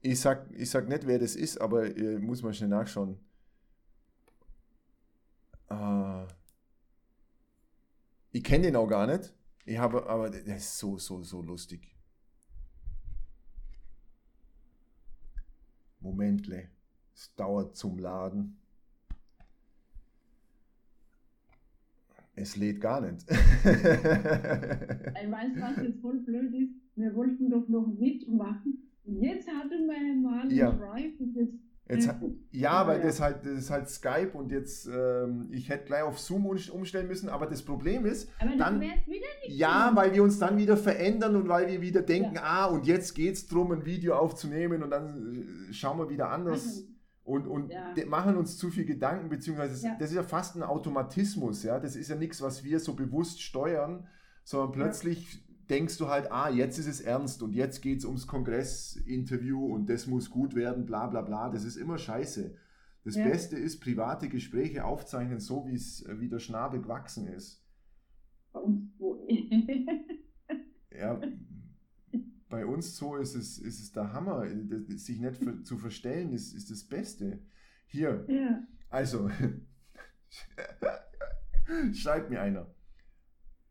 Ich 0.00 0.20
sag, 0.20 0.50
ich 0.52 0.70
sag 0.70 0.88
nicht, 0.88 1.06
wer 1.06 1.18
das 1.18 1.36
ist, 1.36 1.60
aber 1.60 1.96
äh, 1.96 2.18
muss 2.18 2.42
man 2.42 2.54
schnell 2.54 2.70
nachschauen. 2.70 3.18
Äh, 5.70 6.26
ich 8.32 8.44
kenne 8.44 8.66
den 8.66 8.76
auch 8.76 8.86
gar 8.86 9.06
nicht. 9.06 9.32
Ich 9.64 9.78
habe, 9.78 10.06
aber 10.08 10.30
der 10.30 10.56
ist 10.56 10.78
so, 10.78 10.98
so, 10.98 11.22
so 11.22 11.42
lustig. 11.42 11.94
Momentle. 16.00 16.68
Es 17.14 17.34
dauert 17.34 17.76
zum 17.76 17.98
Laden. 17.98 18.56
Es 22.34 22.56
lädt 22.56 22.80
gar 22.80 23.00
nicht. 23.00 23.24
ich 23.28 23.34
weiß, 23.34 25.50
was 25.56 25.76
jetzt 25.82 26.00
voll 26.00 26.20
blöd 26.20 26.54
ist. 26.54 26.72
Wir 26.94 27.14
wollten 27.14 27.50
doch 27.50 27.68
noch 27.68 27.88
mitmachen. 27.88 28.88
Und 29.04 29.20
jetzt 29.20 29.48
hatten 29.48 29.86
wir 29.86 30.14
mal 30.14 30.52
ja. 30.52 30.70
Drive 30.70 31.18
und 31.18 31.34
jetzt 31.34 31.58
Jetzt, 31.88 32.10
ja, 32.50 32.86
weil 32.86 33.00
das 33.00 33.18
halt, 33.18 33.46
das 33.46 33.52
ist 33.52 33.70
halt 33.70 33.88
Skype 33.88 34.32
und 34.34 34.52
jetzt, 34.52 34.86
ähm, 34.86 35.48
ich 35.50 35.70
hätte 35.70 35.86
gleich 35.86 36.02
auf 36.02 36.18
Zoom 36.18 36.44
umstellen 36.44 37.08
müssen, 37.08 37.30
aber 37.30 37.46
das 37.46 37.62
Problem 37.62 38.04
ist, 38.04 38.30
aber 38.38 38.56
dann, 38.56 38.82
ja, 39.46 39.92
weil 39.94 40.12
wir 40.12 40.22
uns 40.22 40.38
dann 40.38 40.58
wieder 40.58 40.76
verändern 40.76 41.34
und 41.34 41.48
weil 41.48 41.66
wir 41.68 41.80
wieder 41.80 42.02
denken, 42.02 42.34
ja. 42.34 42.42
ah, 42.44 42.66
und 42.66 42.86
jetzt 42.86 43.14
geht 43.14 43.34
es 43.34 43.46
darum, 43.46 43.72
ein 43.72 43.86
Video 43.86 44.16
aufzunehmen 44.16 44.82
und 44.82 44.90
dann 44.90 45.68
äh, 45.70 45.72
schauen 45.72 45.98
wir 45.98 46.10
wieder 46.10 46.28
anders 46.28 46.66
also, 46.66 46.82
und, 47.24 47.46
und 47.46 47.72
ja. 47.72 47.94
machen 48.06 48.36
uns 48.36 48.58
zu 48.58 48.70
viel 48.70 48.84
Gedanken, 48.84 49.30
beziehungsweise 49.30 49.86
ja. 49.86 49.96
das 49.98 50.10
ist 50.10 50.16
ja 50.16 50.22
fast 50.22 50.56
ein 50.56 50.62
Automatismus, 50.62 51.62
ja, 51.62 51.80
das 51.80 51.96
ist 51.96 52.10
ja 52.10 52.16
nichts, 52.16 52.42
was 52.42 52.64
wir 52.64 52.80
so 52.80 52.92
bewusst 52.92 53.40
steuern, 53.40 54.06
sondern 54.44 54.72
plötzlich 54.72 55.42
denkst 55.68 55.98
du 55.98 56.08
halt, 56.08 56.32
ah, 56.32 56.48
jetzt 56.48 56.78
ist 56.78 56.86
es 56.86 57.00
ernst 57.00 57.42
und 57.42 57.52
jetzt 57.52 57.82
geht 57.82 57.98
es 57.98 58.04
ums 58.04 58.26
Kongressinterview 58.26 59.66
und 59.66 59.88
das 59.88 60.06
muss 60.06 60.30
gut 60.30 60.54
werden, 60.54 60.86
bla 60.86 61.06
bla 61.06 61.22
bla. 61.22 61.50
Das 61.50 61.64
ist 61.64 61.76
immer 61.76 61.98
scheiße. 61.98 62.56
Das 63.04 63.16
ja. 63.16 63.24
Beste 63.24 63.56
ist, 63.56 63.80
private 63.80 64.28
Gespräche 64.28 64.84
aufzeichnen, 64.84 65.40
so 65.40 65.66
wie 65.66 65.74
es 65.74 66.04
äh, 66.06 66.20
wie 66.20 66.28
der 66.28 66.38
Schnabel 66.38 66.80
gewachsen 66.80 67.26
ist. 67.26 67.64
ja, 70.90 71.20
bei 72.48 72.66
uns 72.66 72.96
so 72.96 73.16
ist 73.16 73.34
es, 73.34 73.58
ist 73.58 73.80
es 73.80 73.92
der 73.92 74.12
Hammer. 74.12 74.44
sich 74.96 75.20
nicht 75.20 75.36
für, 75.36 75.62
zu 75.62 75.76
verstellen, 75.76 76.32
ist, 76.32 76.54
ist 76.54 76.70
das 76.70 76.84
Beste. 76.84 77.42
Hier, 77.86 78.24
ja. 78.28 78.62
also, 78.90 79.30
schreibt 81.92 82.30
mir 82.30 82.40
einer 82.40 82.66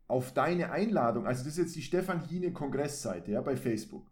auf 0.08 0.32
deine 0.32 0.72
Einladung, 0.72 1.26
also 1.26 1.44
das 1.44 1.52
ist 1.52 1.58
jetzt 1.58 1.76
die 1.76 1.82
Stefan 1.82 2.26
Hine 2.26 2.52
Kongressseite, 2.52 3.32
ja, 3.32 3.42
bei 3.42 3.56
Facebook. 3.56 4.10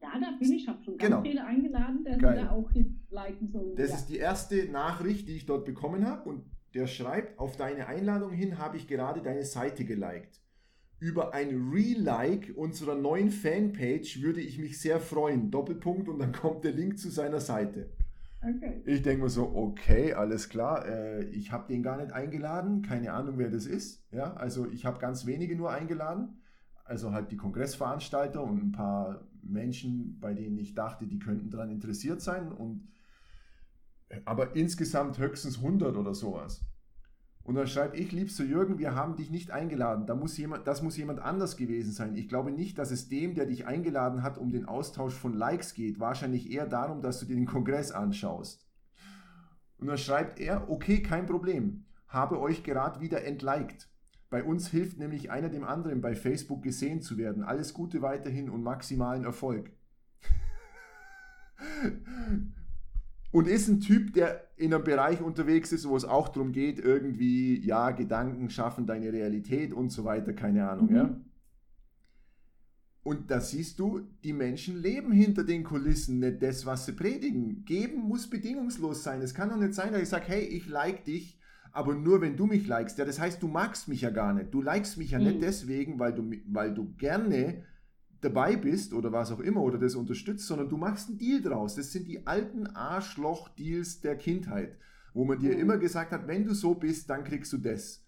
Ja, 0.00 0.10
da 0.20 0.36
bin 0.38 0.52
ich, 0.52 0.68
habe 0.68 0.82
schon 0.84 0.96
ganz 0.96 1.10
genau. 1.10 1.22
viele 1.22 1.44
eingeladen, 1.44 2.04
der 2.04 2.18
Geil. 2.18 2.36
da 2.36 2.50
auch 2.50 2.70
liken 3.10 3.48
soll. 3.48 3.74
Das 3.76 3.90
ja. 3.90 3.96
ist 3.96 4.06
die 4.06 4.18
erste 4.18 4.70
Nachricht, 4.70 5.28
die 5.28 5.36
ich 5.36 5.46
dort 5.46 5.64
bekommen 5.64 6.06
habe 6.06 6.28
und 6.28 6.44
der 6.74 6.86
schreibt, 6.86 7.38
auf 7.38 7.56
deine 7.56 7.86
Einladung 7.86 8.32
hin 8.32 8.58
habe 8.58 8.76
ich 8.76 8.86
gerade 8.86 9.22
deine 9.22 9.44
Seite 9.44 9.84
geliked. 9.84 10.40
Über 11.00 11.32
ein 11.32 11.70
Re-Like 11.72 12.52
unserer 12.56 12.96
neuen 12.96 13.30
Fanpage 13.30 14.20
würde 14.20 14.40
ich 14.40 14.58
mich 14.58 14.80
sehr 14.80 15.00
freuen. 15.00 15.50
Doppelpunkt 15.50 16.08
und 16.08 16.18
dann 16.18 16.32
kommt 16.32 16.64
der 16.64 16.72
Link 16.72 16.98
zu 16.98 17.08
seiner 17.08 17.40
Seite. 17.40 17.90
Okay. 18.40 18.82
Ich 18.84 19.02
denke 19.02 19.24
mir 19.24 19.30
so, 19.30 19.52
okay, 19.54 20.14
alles 20.14 20.48
klar. 20.48 20.86
Äh, 20.86 21.24
ich 21.24 21.50
habe 21.50 21.66
den 21.68 21.82
gar 21.82 21.96
nicht 21.96 22.12
eingeladen, 22.12 22.82
keine 22.82 23.12
Ahnung, 23.12 23.38
wer 23.38 23.50
das 23.50 23.66
ist. 23.66 24.04
Ja, 24.12 24.34
also 24.34 24.70
ich 24.70 24.86
habe 24.86 24.98
ganz 24.98 25.26
wenige 25.26 25.56
nur 25.56 25.70
eingeladen. 25.70 26.40
Also 26.84 27.12
halt 27.12 27.30
die 27.32 27.36
Kongressveranstalter 27.36 28.42
und 28.42 28.62
ein 28.62 28.72
paar 28.72 29.28
Menschen, 29.42 30.18
bei 30.20 30.34
denen 30.34 30.56
ich 30.58 30.74
dachte, 30.74 31.06
die 31.06 31.18
könnten 31.18 31.50
daran 31.50 31.70
interessiert 31.70 32.22
sein. 32.22 32.52
Und 32.52 32.88
aber 34.24 34.56
insgesamt 34.56 35.18
höchstens 35.18 35.58
100 35.58 35.96
oder 35.96 36.14
sowas. 36.14 36.64
Und 37.48 37.54
dann 37.54 37.66
schreibt, 37.66 37.98
ich 37.98 38.12
liebster 38.12 38.44
Jürgen, 38.44 38.78
wir 38.78 38.94
haben 38.94 39.16
dich 39.16 39.30
nicht 39.30 39.50
eingeladen. 39.52 40.04
Da 40.04 40.14
muss 40.14 40.36
jemand, 40.36 40.66
das 40.66 40.82
muss 40.82 40.98
jemand 40.98 41.20
anders 41.20 41.56
gewesen 41.56 41.92
sein. 41.92 42.14
Ich 42.14 42.28
glaube 42.28 42.50
nicht, 42.50 42.76
dass 42.76 42.90
es 42.90 43.08
dem, 43.08 43.34
der 43.34 43.46
dich 43.46 43.66
eingeladen 43.66 44.22
hat, 44.22 44.36
um 44.36 44.52
den 44.52 44.66
Austausch 44.66 45.14
von 45.14 45.32
Likes 45.32 45.72
geht. 45.72 45.98
Wahrscheinlich 45.98 46.50
eher 46.50 46.66
darum, 46.66 47.00
dass 47.00 47.20
du 47.20 47.24
dir 47.24 47.36
den 47.36 47.46
Kongress 47.46 47.90
anschaust. 47.90 48.68
Und 49.78 49.86
dann 49.86 49.96
schreibt 49.96 50.40
er, 50.40 50.68
okay, 50.68 51.00
kein 51.02 51.24
Problem. 51.24 51.86
Habe 52.06 52.38
euch 52.38 52.64
gerade 52.64 53.00
wieder 53.00 53.24
entliked. 53.24 53.88
Bei 54.28 54.44
uns 54.44 54.68
hilft 54.68 54.98
nämlich 54.98 55.30
einer 55.30 55.48
dem 55.48 55.64
anderen 55.64 56.02
bei 56.02 56.14
Facebook 56.14 56.62
gesehen 56.62 57.00
zu 57.00 57.16
werden. 57.16 57.42
Alles 57.42 57.72
Gute 57.72 58.02
weiterhin 58.02 58.50
und 58.50 58.62
maximalen 58.62 59.24
Erfolg. 59.24 59.70
und 63.30 63.46
ist 63.46 63.68
ein 63.68 63.80
Typ, 63.80 64.14
der 64.14 64.48
in 64.56 64.72
einem 64.72 64.84
Bereich 64.84 65.20
unterwegs 65.20 65.72
ist, 65.72 65.88
wo 65.88 65.96
es 65.96 66.04
auch 66.04 66.28
darum 66.28 66.52
geht, 66.52 66.78
irgendwie, 66.78 67.64
ja, 67.64 67.90
Gedanken 67.90 68.50
schaffen 68.50 68.86
deine 68.86 69.12
Realität 69.12 69.72
und 69.72 69.90
so 69.90 70.04
weiter, 70.04 70.32
keine 70.32 70.68
Ahnung, 70.68 70.90
mhm. 70.90 70.96
ja. 70.96 71.20
Und 73.04 73.30
da 73.30 73.40
siehst 73.40 73.78
du, 73.78 74.00
die 74.22 74.34
Menschen 74.34 74.82
leben 74.82 75.12
hinter 75.12 75.42
den 75.42 75.64
Kulissen 75.64 76.18
nicht 76.18 76.42
das, 76.42 76.66
was 76.66 76.84
sie 76.84 76.92
predigen. 76.92 77.64
Geben 77.64 78.02
muss 78.02 78.28
bedingungslos 78.28 79.02
sein. 79.02 79.22
Es 79.22 79.32
kann 79.32 79.48
doch 79.48 79.56
nicht 79.56 79.72
sein, 79.72 79.92
dass 79.92 80.02
ich 80.02 80.10
sage, 80.10 80.26
hey, 80.26 80.42
ich 80.42 80.68
like 80.68 81.04
dich, 81.04 81.40
aber 81.72 81.94
nur 81.94 82.20
wenn 82.20 82.36
du 82.36 82.44
mich 82.44 82.66
likest. 82.66 82.98
Ja, 82.98 83.06
das 83.06 83.18
heißt, 83.18 83.42
du 83.42 83.48
magst 83.48 83.88
mich 83.88 84.02
ja 84.02 84.10
gar 84.10 84.34
nicht. 84.34 84.52
Du 84.52 84.60
likest 84.60 84.98
mich 84.98 85.12
ja 85.12 85.18
mhm. 85.18 85.24
nicht 85.24 85.42
deswegen, 85.42 85.98
weil 85.98 86.12
du, 86.12 86.30
weil 86.48 86.74
du 86.74 86.92
gerne 86.98 87.62
dabei 88.20 88.56
bist 88.56 88.92
oder 88.92 89.12
was 89.12 89.30
auch 89.30 89.40
immer 89.40 89.62
oder 89.62 89.78
das 89.78 89.94
unterstützt, 89.94 90.46
sondern 90.46 90.68
du 90.68 90.76
machst 90.76 91.08
einen 91.08 91.18
Deal 91.18 91.40
draus. 91.40 91.74
Das 91.74 91.92
sind 91.92 92.08
die 92.08 92.26
alten 92.26 92.66
Arschloch-Deals 92.66 94.00
der 94.00 94.16
Kindheit, 94.16 94.76
wo 95.14 95.24
man 95.24 95.38
dir 95.38 95.54
mhm. 95.54 95.60
immer 95.60 95.78
gesagt 95.78 96.12
hat, 96.12 96.26
wenn 96.26 96.44
du 96.44 96.54
so 96.54 96.74
bist, 96.74 97.10
dann 97.10 97.24
kriegst 97.24 97.52
du 97.52 97.58
das. 97.58 98.02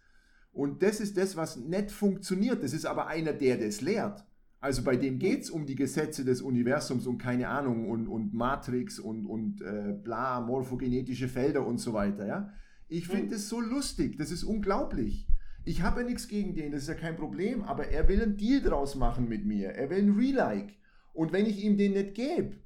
Und 0.52 0.82
das 0.82 1.00
ist 1.00 1.16
das, 1.16 1.36
was 1.36 1.56
nicht 1.56 1.92
funktioniert. 1.92 2.62
Das 2.62 2.72
ist 2.72 2.86
aber 2.86 3.06
einer, 3.06 3.32
der 3.32 3.56
das 3.56 3.80
lehrt. 3.80 4.24
Also 4.60 4.82
bei 4.82 4.96
dem 4.96 5.18
geht 5.18 5.42
es 5.42 5.50
um 5.50 5.64
die 5.64 5.74
Gesetze 5.74 6.24
des 6.24 6.42
Universums 6.42 7.06
und 7.06 7.18
keine 7.18 7.48
Ahnung 7.48 7.88
und, 7.88 8.08
und 8.08 8.34
Matrix 8.34 8.98
und, 8.98 9.24
und 9.26 9.62
äh, 9.62 9.94
bla, 10.02 10.40
morphogenetische 10.40 11.28
Felder 11.28 11.66
und 11.66 11.78
so 11.78 11.94
weiter. 11.94 12.26
Ja? 12.26 12.52
Ich 12.88 13.06
finde 13.06 13.36
es 13.36 13.48
so 13.48 13.60
lustig, 13.60 14.18
das 14.18 14.30
ist 14.30 14.44
unglaublich. 14.44 15.26
Ich 15.64 15.82
habe 15.82 16.00
ja 16.00 16.06
nichts 16.06 16.28
gegen 16.28 16.54
den, 16.54 16.72
das 16.72 16.82
ist 16.82 16.88
ja 16.88 16.94
kein 16.94 17.16
Problem, 17.16 17.62
aber 17.62 17.88
er 17.88 18.08
will 18.08 18.22
einen 18.22 18.36
Deal 18.36 18.62
draus 18.62 18.94
machen 18.94 19.28
mit 19.28 19.44
mir. 19.44 19.70
Er 19.70 19.90
will 19.90 19.98
ein 19.98 20.16
Relike. 20.16 20.74
Und 21.12 21.32
wenn 21.32 21.46
ich 21.46 21.62
ihm 21.62 21.76
den 21.76 21.92
nicht 21.92 22.14
gebe, 22.14 22.56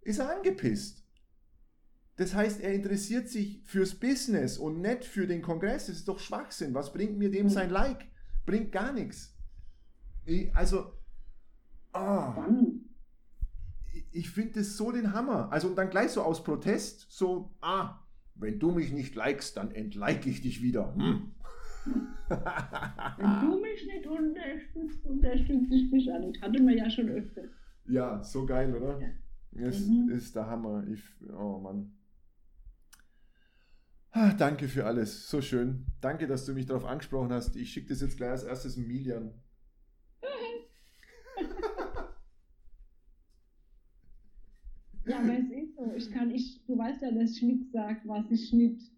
ist 0.00 0.18
er 0.18 0.36
angepisst. 0.36 1.04
Das 2.16 2.34
heißt, 2.34 2.60
er 2.60 2.74
interessiert 2.74 3.28
sich 3.28 3.62
fürs 3.64 3.94
Business 3.94 4.58
und 4.58 4.80
nicht 4.80 5.04
für 5.04 5.26
den 5.26 5.42
Kongress. 5.42 5.86
Das 5.86 5.96
ist 5.96 6.08
doch 6.08 6.18
Schwachsinn. 6.18 6.74
Was 6.74 6.92
bringt 6.92 7.16
mir 7.18 7.30
dem 7.30 7.48
sein 7.48 7.70
Like? 7.70 8.06
Bringt 8.44 8.72
gar 8.72 8.92
nichts. 8.92 9.36
Ich, 10.24 10.54
also, 10.54 10.92
oh, 11.94 12.32
ich, 13.92 14.06
ich 14.12 14.30
finde 14.30 14.60
das 14.60 14.76
so 14.76 14.92
den 14.92 15.12
Hammer. 15.12 15.50
Also 15.52 15.68
und 15.68 15.76
dann 15.76 15.90
gleich 15.90 16.10
so 16.10 16.22
aus 16.22 16.44
Protest, 16.44 17.06
so, 17.08 17.54
ah, 17.60 18.00
wenn 18.34 18.58
du 18.58 18.72
mich 18.72 18.92
nicht 18.92 19.14
likest, 19.14 19.56
dann 19.56 19.70
entlike 19.70 20.28
ich 20.28 20.42
dich 20.42 20.62
wieder. 20.62 20.94
Hm. 20.94 21.32
Wenn 21.84 23.40
du 23.40 23.60
mich 23.60 23.86
nicht 23.86 24.06
unterstützt, 24.06 25.04
unterstütze 25.04 25.74
ich 25.74 25.90
dich 25.90 26.12
auch 26.12 26.20
nicht. 26.20 26.40
Hatten 26.40 26.66
wir 26.66 26.76
ja 26.76 26.88
schon 26.90 27.08
öfter. 27.08 27.42
Ja, 27.86 28.22
so 28.22 28.46
geil, 28.46 28.72
oder? 28.74 29.00
Ja. 29.00 29.08
Es 29.66 29.86
mhm. 29.86 30.08
ist 30.10 30.34
der 30.34 30.46
Hammer. 30.46 30.86
Ich, 30.88 31.02
oh 31.30 31.58
Mann. 31.58 31.92
Ah, 34.10 34.32
danke 34.34 34.68
für 34.68 34.86
alles. 34.86 35.28
So 35.28 35.40
schön. 35.40 35.86
Danke, 36.00 36.26
dass 36.26 36.44
du 36.44 36.52
mich 36.52 36.66
darauf 36.66 36.84
angesprochen 36.84 37.32
hast. 37.32 37.56
Ich 37.56 37.72
schicke 37.72 37.88
das 37.88 38.02
jetzt 38.02 38.18
gleich 38.18 38.30
als 38.30 38.44
erstes 38.44 38.76
Milian. 38.76 39.32
ja, 45.06 45.18
aber 45.18 45.38
es 45.38 45.50
ist 45.50 45.76
so. 45.76 45.92
Ich 45.96 46.12
kann, 46.12 46.30
ich, 46.30 46.62
du 46.66 46.76
weißt 46.76 47.00
ja, 47.02 47.10
dass 47.10 47.30
ich 47.32 47.42
nichts 47.42 47.72
sage, 47.72 48.02
was 48.04 48.30
ich 48.30 48.52
nicht 48.52 48.92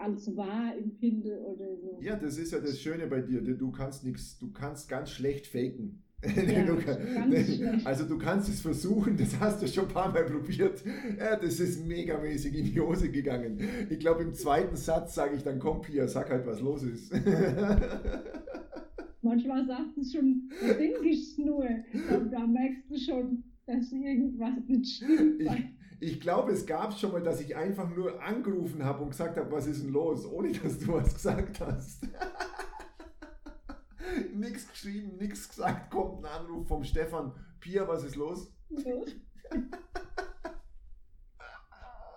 als 0.00 0.34
wahr 0.36 0.74
empfinde 0.76 1.38
oder 1.40 1.76
so. 1.76 1.98
Ja, 2.00 2.16
das 2.16 2.38
ist 2.38 2.52
ja 2.52 2.58
das 2.58 2.80
Schöne 2.80 3.06
bei 3.06 3.20
dir. 3.20 3.40
Du 3.42 3.70
kannst 3.70 4.04
nichts, 4.04 4.38
du 4.38 4.50
kannst 4.50 4.88
ganz 4.88 5.10
schlecht 5.10 5.46
faken. 5.46 6.02
Ja, 6.22 6.64
du 6.64 6.76
kann, 6.76 7.00
also 7.84 8.04
du 8.04 8.18
kannst 8.18 8.50
es 8.50 8.60
versuchen, 8.60 9.16
das 9.16 9.40
hast 9.40 9.62
du 9.62 9.66
schon 9.66 9.86
ein 9.86 9.94
paar 9.94 10.12
Mal 10.12 10.26
probiert. 10.26 10.84
Ja, 11.18 11.34
das 11.36 11.60
ist 11.60 11.86
megamäßig 11.86 12.54
in 12.54 12.66
die 12.66 12.78
Hose 12.78 13.10
gegangen. 13.10 13.58
Ich 13.88 14.00
glaube, 14.00 14.24
im 14.24 14.34
zweiten 14.34 14.76
Satz 14.76 15.14
sage 15.14 15.36
ich 15.36 15.42
dann, 15.42 15.58
komm 15.58 15.80
Pia, 15.80 16.06
sag 16.08 16.28
halt, 16.28 16.46
was 16.46 16.60
los 16.60 16.82
ist. 16.82 17.10
Manchmal 19.22 19.66
sagt 19.66 19.96
es 19.98 20.12
schon, 20.12 20.50
denke 20.78 21.08
ich 21.08 21.38
nur. 21.38 21.64
Da, 22.10 22.18
da 22.18 22.46
merkst 22.46 22.90
du 22.90 22.98
schon, 22.98 23.42
dass 23.66 23.90
irgendwas 23.90 24.62
nicht 24.66 24.96
stimmt. 24.96 25.40
Ich, 25.40 25.79
ich 26.00 26.20
glaube, 26.20 26.52
es 26.52 26.66
gab 26.66 26.94
schon 26.94 27.12
mal, 27.12 27.22
dass 27.22 27.40
ich 27.40 27.54
einfach 27.54 27.94
nur 27.94 28.20
angerufen 28.22 28.82
habe 28.84 29.02
und 29.02 29.10
gesagt 29.10 29.36
habe, 29.36 29.52
was 29.52 29.66
ist 29.66 29.82
denn 29.82 29.92
los, 29.92 30.24
ohne 30.24 30.52
dass 30.52 30.78
du 30.78 30.94
was 30.94 31.12
gesagt 31.14 31.60
hast. 31.60 32.08
nix 34.34 34.68
geschrieben, 34.70 35.18
nichts 35.18 35.46
gesagt, 35.48 35.90
kommt 35.90 36.24
ein 36.24 36.32
Anruf 36.32 36.66
vom 36.66 36.82
Stefan. 36.82 37.32
Pia, 37.60 37.86
was 37.86 38.04
ist 38.04 38.16
los? 38.16 38.50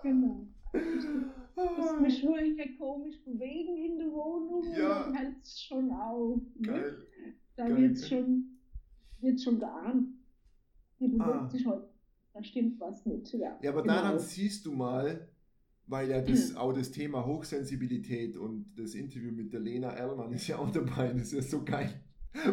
genau. 0.02 0.46
Das 0.72 2.00
mich 2.00 2.24
nur 2.24 2.38
hier 2.38 2.78
komisch 2.78 3.22
bewegen 3.24 3.76
in 3.76 3.98
der 3.98 4.08
Wohnung 4.08 4.64
ja. 4.74 5.04
und 5.04 5.14
hält 5.14 5.42
es 5.42 5.62
schon 5.62 5.92
auf. 5.92 6.40
Ne? 6.56 6.66
Geil. 6.66 7.06
Da 7.56 7.68
wird 7.68 7.92
es 7.92 8.08
schon, 8.08 8.58
wird's 9.20 9.44
schon 9.44 9.60
geahnt. 9.60 10.08
Die 10.98 11.08
bewegt 11.08 11.28
ah. 11.28 11.46
sich 11.48 11.66
heute 11.66 11.93
da 12.34 12.42
stimmt 12.42 12.80
was 12.80 13.06
nicht. 13.06 13.32
Ja, 13.32 13.58
ja 13.62 13.70
aber 13.70 13.82
genau. 13.82 13.94
daran 13.94 14.18
siehst 14.18 14.66
du 14.66 14.72
mal, 14.72 15.28
weil 15.86 16.10
ja 16.10 16.20
das, 16.20 16.50
hm. 16.50 16.56
auch 16.56 16.72
das 16.72 16.90
Thema 16.90 17.24
Hochsensibilität 17.24 18.36
und 18.36 18.74
das 18.76 18.94
Interview 18.94 19.32
mit 19.32 19.52
der 19.52 19.60
Lena 19.60 19.90
Erlmann 19.90 20.32
ist 20.32 20.48
ja 20.48 20.58
auch 20.58 20.70
dabei, 20.70 21.12
das 21.12 21.32
ist 21.32 21.32
ja 21.32 21.42
so 21.42 21.64
geil. 21.64 22.02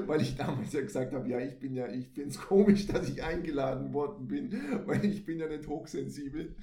Weil 0.06 0.22
ich 0.22 0.36
damals 0.36 0.74
ja 0.74 0.82
gesagt 0.82 1.12
habe, 1.12 1.28
ja, 1.28 1.40
ich 1.40 1.58
bin 1.58 1.74
ja, 1.74 1.92
ich 1.92 2.10
finde 2.10 2.30
es 2.30 2.40
komisch, 2.40 2.86
dass 2.86 3.10
ich 3.10 3.24
eingeladen 3.24 3.94
worden 3.94 4.28
bin, 4.28 4.52
weil 4.86 5.04
ich 5.04 5.26
bin 5.26 5.40
ja 5.40 5.48
nicht 5.48 5.68
hochsensibel. 5.68 6.56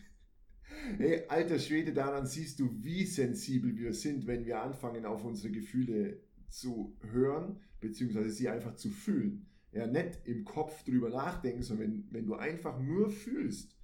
Hey, 0.98 1.24
alter 1.26 1.58
Schwede, 1.58 1.92
daran 1.92 2.26
siehst 2.26 2.60
du, 2.60 2.70
wie 2.80 3.04
sensibel 3.04 3.76
wir 3.76 3.92
sind, 3.92 4.28
wenn 4.28 4.44
wir 4.46 4.62
anfangen, 4.62 5.04
auf 5.04 5.24
unsere 5.24 5.52
Gefühle 5.52 6.20
zu 6.48 6.96
hören, 7.10 7.58
beziehungsweise 7.80 8.30
sie 8.30 8.48
einfach 8.48 8.76
zu 8.76 8.90
fühlen 8.90 9.48
ja, 9.72 9.86
nicht 9.86 10.20
im 10.24 10.44
Kopf 10.44 10.82
drüber 10.84 11.10
nachdenken, 11.10 11.62
sondern 11.62 11.88
wenn, 11.88 12.08
wenn 12.10 12.26
du 12.26 12.34
einfach 12.34 12.78
nur 12.80 13.10
fühlst, 13.10 13.76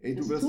ey, 0.00 0.14
du 0.14 0.28
wirst, 0.28 0.46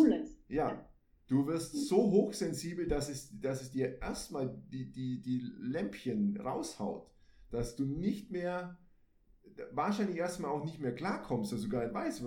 ja, 0.47 0.89
du 1.27 1.47
wirst 1.47 1.87
so 1.87 2.11
hochsensibel, 2.11 2.87
dass 2.87 3.09
es, 3.09 3.39
dass 3.39 3.61
es 3.61 3.71
dir 3.71 4.01
erstmal 4.01 4.61
die, 4.71 4.91
die, 4.91 5.21
die 5.21 5.39
Lämpchen 5.59 6.37
raushaut, 6.37 7.09
dass 7.49 7.75
du 7.75 7.85
nicht 7.85 8.31
mehr, 8.31 8.77
wahrscheinlich 9.71 10.17
erstmal 10.17 10.51
auch 10.51 10.65
nicht 10.65 10.79
mehr 10.79 10.95
klarkommst, 10.95 11.53
dass 11.53 11.61
du 11.61 11.69
gar 11.69 11.83
nicht 11.83 11.93
weißt, 11.93 12.23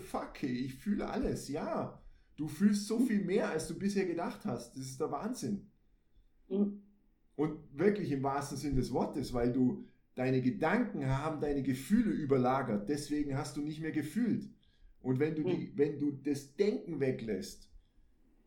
fuck, 0.00 0.42
ich 0.42 0.74
fühle 0.76 1.08
alles, 1.08 1.48
ja. 1.48 2.02
Du 2.36 2.46
fühlst 2.46 2.86
so 2.86 3.00
viel 3.00 3.24
mehr, 3.24 3.50
als 3.50 3.66
du 3.66 3.76
bisher 3.76 4.06
gedacht 4.06 4.44
hast. 4.44 4.76
Das 4.76 4.84
ist 4.84 5.00
der 5.00 5.10
Wahnsinn. 5.10 5.72
Mhm. 6.48 6.82
Und 7.34 7.58
wirklich 7.76 8.12
im 8.12 8.22
wahrsten 8.22 8.56
Sinn 8.56 8.76
des 8.76 8.92
Wortes, 8.92 9.32
weil 9.32 9.52
du, 9.52 9.84
Deine 10.18 10.42
Gedanken 10.42 11.06
haben 11.06 11.40
deine 11.40 11.62
Gefühle 11.62 12.10
überlagert, 12.10 12.88
deswegen 12.88 13.36
hast 13.36 13.56
du 13.56 13.60
nicht 13.60 13.80
mehr 13.80 13.92
gefühlt. 13.92 14.50
Und 15.00 15.20
wenn 15.20 15.36
du, 15.36 15.44
die, 15.44 15.68
hm. 15.68 15.72
wenn 15.76 16.00
du 16.00 16.10
das 16.10 16.56
Denken 16.56 16.98
weglässt, 16.98 17.70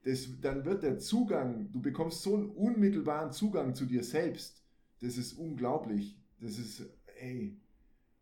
das, 0.03 0.27
dann 0.41 0.65
wird 0.65 0.83
der 0.83 0.99
Zugang, 0.99 1.71
du 1.71 1.81
bekommst 1.81 2.23
so 2.23 2.35
einen 2.35 2.49
unmittelbaren 2.49 3.31
Zugang 3.31 3.73
zu 3.73 3.85
dir 3.85 4.03
selbst. 4.03 4.65
Das 4.99 5.15
ist 5.15 5.31
unglaublich. 5.31 6.19
Das 6.41 6.59
ist, 6.59 6.89
ey. 7.21 7.57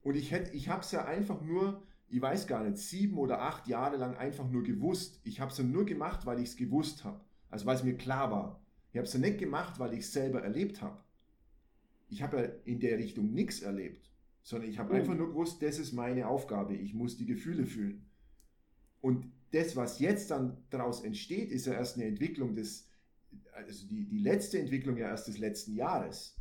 Und 0.03 0.15
ich 0.15 0.29
hätte, 0.29 0.55
ich 0.55 0.69
habe 0.69 0.81
es 0.81 0.91
ja 0.91 1.05
einfach 1.05 1.41
nur, 1.41 1.81
ich 2.07 2.21
weiß 2.21 2.45
gar 2.45 2.63
nicht, 2.63 2.77
sieben 2.77 3.17
oder 3.17 3.41
acht 3.41 3.67
Jahre 3.67 3.97
lang 3.97 4.15
einfach 4.15 4.47
nur 4.47 4.61
gewusst. 4.61 5.21
Ich 5.23 5.39
habe 5.39 5.51
es 5.51 5.57
ja 5.57 5.63
nur 5.63 5.85
gemacht, 5.85 6.27
weil 6.27 6.37
ich 6.37 6.49
es 6.49 6.55
gewusst 6.55 7.03
habe. 7.03 7.19
Also 7.49 7.65
weil 7.65 7.77
es 7.77 7.83
mir 7.83 7.97
klar 7.97 8.29
war. 8.29 8.61
Ich 8.91 8.97
habe 8.97 9.07
es 9.07 9.13
ja 9.13 9.19
nicht 9.19 9.39
gemacht, 9.39 9.79
weil 9.79 9.93
ich 9.93 10.01
es 10.01 10.13
selber 10.13 10.43
erlebt 10.43 10.83
habe 10.83 10.99
ich 12.09 12.21
habe 12.21 12.37
ja 12.37 12.43
in 12.65 12.79
der 12.79 12.97
Richtung 12.97 13.33
nichts 13.33 13.61
erlebt, 13.61 14.09
sondern 14.43 14.69
ich 14.69 14.79
habe 14.79 14.93
mhm. 14.93 14.99
einfach 14.99 15.15
nur 15.15 15.27
gewusst, 15.27 15.61
das 15.61 15.79
ist 15.79 15.93
meine 15.93 16.27
Aufgabe, 16.27 16.75
ich 16.75 16.93
muss 16.93 17.17
die 17.17 17.25
Gefühle 17.25 17.65
fühlen. 17.65 18.05
Und 19.01 19.31
das, 19.51 19.75
was 19.75 19.99
jetzt 19.99 20.31
dann 20.31 20.57
daraus 20.69 21.03
entsteht, 21.03 21.51
ist 21.51 21.65
ja 21.65 21.73
erst 21.73 21.97
eine 21.97 22.05
Entwicklung 22.05 22.55
des, 22.55 22.89
also 23.53 23.87
die, 23.87 24.07
die 24.07 24.19
letzte 24.19 24.59
Entwicklung 24.59 24.97
ja 24.97 25.07
erst 25.07 25.27
des 25.27 25.37
letzten 25.37 25.75
Jahres. 25.75 26.35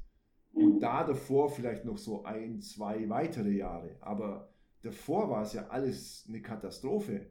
Und 0.52 0.76
mhm. 0.76 0.80
da 0.80 1.04
davor 1.04 1.50
vielleicht 1.50 1.84
noch 1.84 1.98
so 1.98 2.24
ein, 2.24 2.60
zwei 2.60 3.08
weitere 3.08 3.52
Jahre. 3.52 3.96
Aber 4.00 4.52
davor 4.82 5.30
war 5.30 5.42
es 5.42 5.52
ja 5.52 5.68
alles 5.68 6.24
eine 6.28 6.42
Katastrophe. 6.42 7.30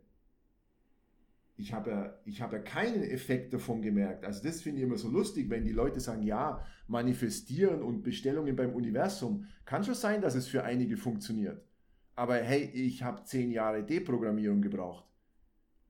Ich 1.57 1.73
habe 1.73 1.89
ja, 1.89 2.13
ich 2.25 2.41
hab 2.41 2.53
ja 2.53 2.59
keinen 2.59 3.01
Effekt 3.03 3.51
davon 3.53 3.81
gemerkt. 3.81 4.23
Also 4.23 4.43
das 4.43 4.61
finde 4.61 4.79
ich 4.79 4.85
immer 4.87 4.97
so 4.97 5.09
lustig, 5.09 5.49
wenn 5.49 5.65
die 5.65 5.71
Leute 5.71 5.99
sagen, 5.99 6.21
ja, 6.23 6.61
manifestieren 6.87 7.81
und 7.81 8.03
Bestellungen 8.03 8.55
beim 8.55 8.73
Universum. 8.73 9.45
Kann 9.65 9.83
schon 9.83 9.95
sein, 9.95 10.21
dass 10.21 10.35
es 10.35 10.47
für 10.47 10.63
einige 10.63 10.97
funktioniert. 10.97 11.61
Aber 12.15 12.35
hey, 12.35 12.69
ich 12.73 13.03
habe 13.03 13.23
zehn 13.23 13.51
Jahre 13.51 13.83
Deprogrammierung 13.83 14.61
gebraucht. 14.61 15.05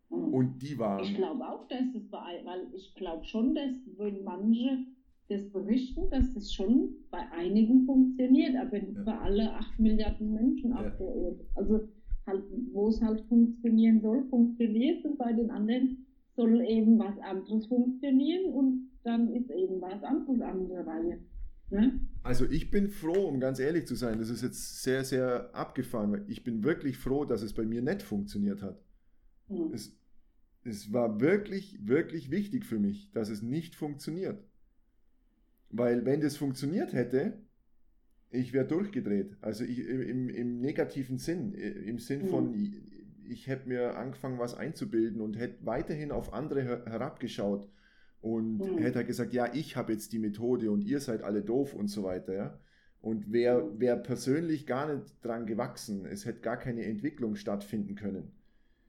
Mhm. 0.10 0.34
Und 0.34 0.60
die 0.62 0.77
waren. 0.80 1.03
Ich 1.03 1.15
glaube 1.15 1.45
auch, 1.47 1.67
dass 1.67 1.84
das 1.93 2.03
bei, 2.10 2.41
weil 2.45 2.67
ich 2.73 2.95
glaube 2.95 3.25
schon, 3.25 3.53
dass 3.53 3.71
wenn 3.97 4.23
manche 4.23 4.86
das 5.30 5.49
berichten, 5.51 6.10
dass 6.10 6.34
das 6.34 6.53
schon 6.53 6.95
bei 7.12 7.19
einigen 7.32 7.86
funktioniert, 7.86 8.56
aber 8.56 8.80
nicht 8.80 8.95
Ja. 8.95 9.03
bei 9.03 9.17
alle 9.17 9.53
acht 9.53 9.77
Milliarden 9.77 10.34
Menschen 10.34 10.69
Ja. 10.71 10.77
auf 10.77 10.97
der 10.97 11.08
Erde. 11.15 11.45
Also 11.56 11.89
halt, 12.28 12.44
wo 12.74 12.90
es 12.90 13.02
halt 13.02 13.22
funktionieren 13.28 14.02
soll, 14.02 14.24
funktioniert 14.30 15.04
und 15.06 15.18
bei 15.18 15.34
den 15.34 15.50
anderen 15.50 16.06
soll 16.36 16.62
eben 16.62 17.00
was 17.00 17.18
anderes 17.20 17.66
funktionieren 17.68 18.54
und 18.54 18.92
dann 19.04 19.34
ist 19.34 19.50
eben 19.50 19.82
was 19.82 20.04
anderes 20.04 20.42
an 20.42 20.68
der 20.68 20.86
Reihe. 20.86 21.20
Ne? 21.70 22.00
Also 22.24 22.46
ich 22.46 22.72
bin 22.72 22.90
froh, 22.90 23.28
um 23.28 23.40
ganz 23.40 23.60
ehrlich 23.60 23.88
zu 23.88 23.96
sein, 23.96 24.20
das 24.20 24.30
ist 24.30 24.42
jetzt 24.42 24.84
sehr, 24.84 25.04
sehr 25.04 25.54
abgefahren. 25.54 26.12
weil 26.12 26.26
Ich 26.28 26.44
bin 26.44 26.63
wirklich 26.63 26.98
froh, 26.98 27.26
dass 27.26 27.42
es 27.42 27.54
bei 27.54 27.66
mir 27.66 27.82
nicht 27.82 28.04
funktioniert 28.04 28.62
hat. 28.62 28.80
Hm. 29.48 29.72
Es, 29.74 29.98
es 30.63 30.94
war 30.94 31.20
wirklich, 31.20 31.88
wirklich 31.88 32.32
wichtig 32.32 32.66
für 32.66 32.80
mich, 32.80 33.12
dass 33.12 33.30
es 33.30 33.42
nicht 33.42 33.76
funktioniert. 33.76 34.44
Weil 35.70 36.06
wenn 36.06 36.22
das 36.22 36.38
funktioniert 36.38 36.94
hätte, 36.94 37.42
ich 38.30 38.54
wäre 38.54 38.66
durchgedreht. 38.68 39.38
Also 39.42 39.63
ich, 39.63 39.80
im, 39.80 40.30
im 40.30 40.60
negativen 40.60 41.18
Sinn, 41.18 41.54
im 41.54 42.00
Sinn 42.00 42.26
von, 42.26 42.54
ich 43.30 43.48
hätte 43.48 43.68
mir 43.70 43.98
angefangen, 43.98 44.40
was 44.40 44.56
einzubilden 44.56 45.22
und 45.22 45.38
hätte 45.38 45.66
weiterhin 45.66 46.12
auf 46.12 46.34
andere 46.34 46.62
her- 46.62 46.86
herabgeschaut 46.86 47.70
und 48.22 48.60
Mhm. 48.60 48.78
hätte 48.78 48.98
halt 49.00 49.08
gesagt, 49.08 49.34
ja, 49.34 49.54
ich 49.54 49.76
habe 49.76 49.94
jetzt 49.94 50.12
die 50.13 50.20
Methode 50.20 50.72
und 50.72 50.82
ihr 50.84 51.00
seid 51.00 51.22
alle 51.24 51.42
doof 51.42 51.74
und 51.74 51.88
so 51.88 52.04
weiter, 52.04 52.34
ja. 52.34 52.60
Und 53.02 53.32
wäre 53.32 53.80
wär 53.80 53.96
persönlich 53.96 54.66
gar 54.66 54.94
nicht 54.94 55.24
dran 55.24 55.46
gewachsen. 55.46 56.06
Es 56.06 56.26
hätte 56.26 56.42
gar 56.42 56.58
keine 56.58 56.84
Entwicklung 56.84 57.36
stattfinden 57.36 57.96
können. 57.96 58.32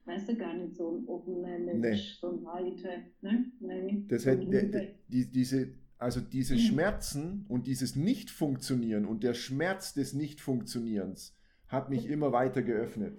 Weißt 0.05 0.27
du, 0.27 0.35
gar 0.35 0.55
nicht 0.57 0.75
so 0.75 0.97
ein 0.97 1.07
offener 1.07 1.59
Mensch, 1.59 2.17
so 2.19 2.31
ein 2.31 2.43
Weiter. 2.43 2.89
Ne? 3.21 3.45
Nee, 3.59 4.05
Das 4.07 4.25
hätte, 4.25 4.95
die, 5.07 5.29
diese, 5.29 5.69
also 5.99 6.21
diese 6.21 6.55
Mhm. 6.55 6.59
Schmerzen 6.59 7.45
und 7.49 7.67
dieses 7.67 7.95
Nicht-Funktionieren 7.95 9.05
und 9.05 9.21
der 9.23 9.33
Schmerz 9.33 9.93
des 9.93 10.13
Nicht-Funktionierens 10.13 11.35
hat 11.67 11.89
mich 11.89 12.07
immer 12.07 12.31
weiter 12.31 12.63
geöffnet. 12.63 13.13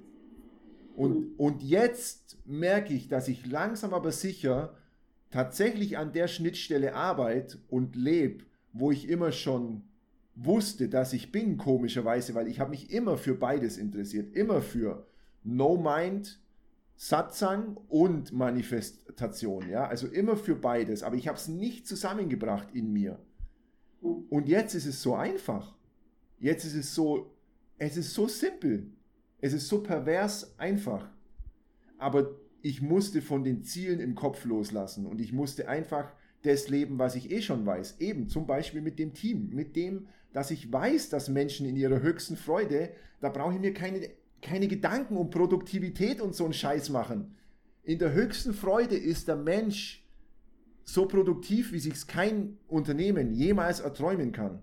Und, 0.96 1.38
und 1.38 1.62
jetzt 1.62 2.38
merke 2.46 2.92
ich, 2.94 3.06
dass 3.06 3.28
ich 3.28 3.46
langsam 3.46 3.94
aber 3.94 4.10
sicher 4.10 4.74
tatsächlich 5.30 5.98
an 5.98 6.12
der 6.12 6.26
Schnittstelle 6.26 6.94
arbeite 6.94 7.58
und 7.68 7.94
lebe, 7.94 8.44
wo 8.72 8.90
ich 8.90 9.08
immer 9.08 9.30
schon 9.30 9.82
wusste, 10.34 10.88
dass 10.88 11.12
ich 11.12 11.30
bin, 11.30 11.58
komischerweise, 11.58 12.34
weil 12.34 12.48
ich 12.48 12.60
habe 12.60 12.70
mich 12.70 12.90
immer 12.90 13.16
für 13.18 13.34
beides 13.34 13.76
interessiert, 13.76 14.34
immer 14.34 14.62
für 14.62 15.06
No 15.44 15.76
Mind, 15.76 16.40
Satsang 17.02 17.78
und 17.88 18.30
Manifestation, 18.30 19.70
ja, 19.70 19.86
also 19.86 20.06
immer 20.06 20.36
für 20.36 20.54
beides, 20.54 21.02
aber 21.02 21.16
ich 21.16 21.28
habe 21.28 21.38
es 21.38 21.48
nicht 21.48 21.86
zusammengebracht 21.86 22.74
in 22.74 22.92
mir. 22.92 23.18
Und 24.02 24.48
jetzt 24.48 24.74
ist 24.74 24.84
es 24.84 25.00
so 25.00 25.14
einfach. 25.14 25.74
Jetzt 26.38 26.66
ist 26.66 26.74
es 26.74 26.94
so, 26.94 27.34
es 27.78 27.96
ist 27.96 28.12
so 28.12 28.28
simpel. 28.28 28.92
Es 29.40 29.54
ist 29.54 29.68
so 29.68 29.82
pervers 29.82 30.58
einfach. 30.58 31.08
Aber 31.96 32.36
ich 32.60 32.82
musste 32.82 33.22
von 33.22 33.44
den 33.44 33.64
Zielen 33.64 33.98
im 33.98 34.14
Kopf 34.14 34.44
loslassen 34.44 35.06
und 35.06 35.22
ich 35.22 35.32
musste 35.32 35.68
einfach 35.68 36.12
das 36.42 36.68
leben, 36.68 36.98
was 36.98 37.14
ich 37.14 37.30
eh 37.30 37.40
schon 37.40 37.64
weiß. 37.64 37.98
Eben 38.00 38.28
zum 38.28 38.46
Beispiel 38.46 38.82
mit 38.82 38.98
dem 38.98 39.14
Team, 39.14 39.48
mit 39.54 39.74
dem, 39.74 40.08
dass 40.34 40.50
ich 40.50 40.70
weiß, 40.70 41.08
dass 41.08 41.30
Menschen 41.30 41.66
in 41.66 41.76
ihrer 41.76 42.02
höchsten 42.02 42.36
Freude, 42.36 42.90
da 43.22 43.30
brauche 43.30 43.54
ich 43.54 43.60
mir 43.60 43.72
keine, 43.72 44.06
keine 44.42 44.68
Gedanken 44.68 45.16
um 45.16 45.30
Produktivität 45.30 46.20
und 46.20 46.34
so 46.34 46.44
einen 46.44 46.52
Scheiß 46.52 46.90
machen. 46.90 47.36
In 47.82 47.98
der 47.98 48.12
höchsten 48.12 48.54
Freude 48.54 48.96
ist 48.96 49.28
der 49.28 49.36
Mensch 49.36 50.06
so 50.84 51.06
produktiv, 51.06 51.72
wie 51.72 51.78
sich 51.78 52.06
kein 52.06 52.58
Unternehmen 52.68 53.32
jemals 53.32 53.80
erträumen 53.80 54.32
kann. 54.32 54.62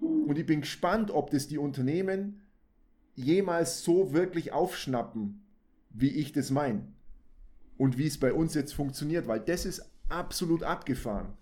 Und 0.00 0.38
ich 0.38 0.46
bin 0.46 0.60
gespannt, 0.62 1.10
ob 1.10 1.30
das 1.30 1.46
die 1.48 1.58
Unternehmen 1.58 2.42
jemals 3.14 3.82
so 3.82 4.12
wirklich 4.12 4.52
aufschnappen, 4.52 5.42
wie 5.90 6.10
ich 6.10 6.32
das 6.32 6.50
meine. 6.50 6.86
Und 7.78 7.98
wie 7.98 8.06
es 8.06 8.18
bei 8.18 8.32
uns 8.32 8.54
jetzt 8.54 8.72
funktioniert, 8.72 9.26
weil 9.26 9.40
das 9.40 9.66
ist 9.66 9.90
absolut 10.08 10.62
abgefahren. 10.62 11.34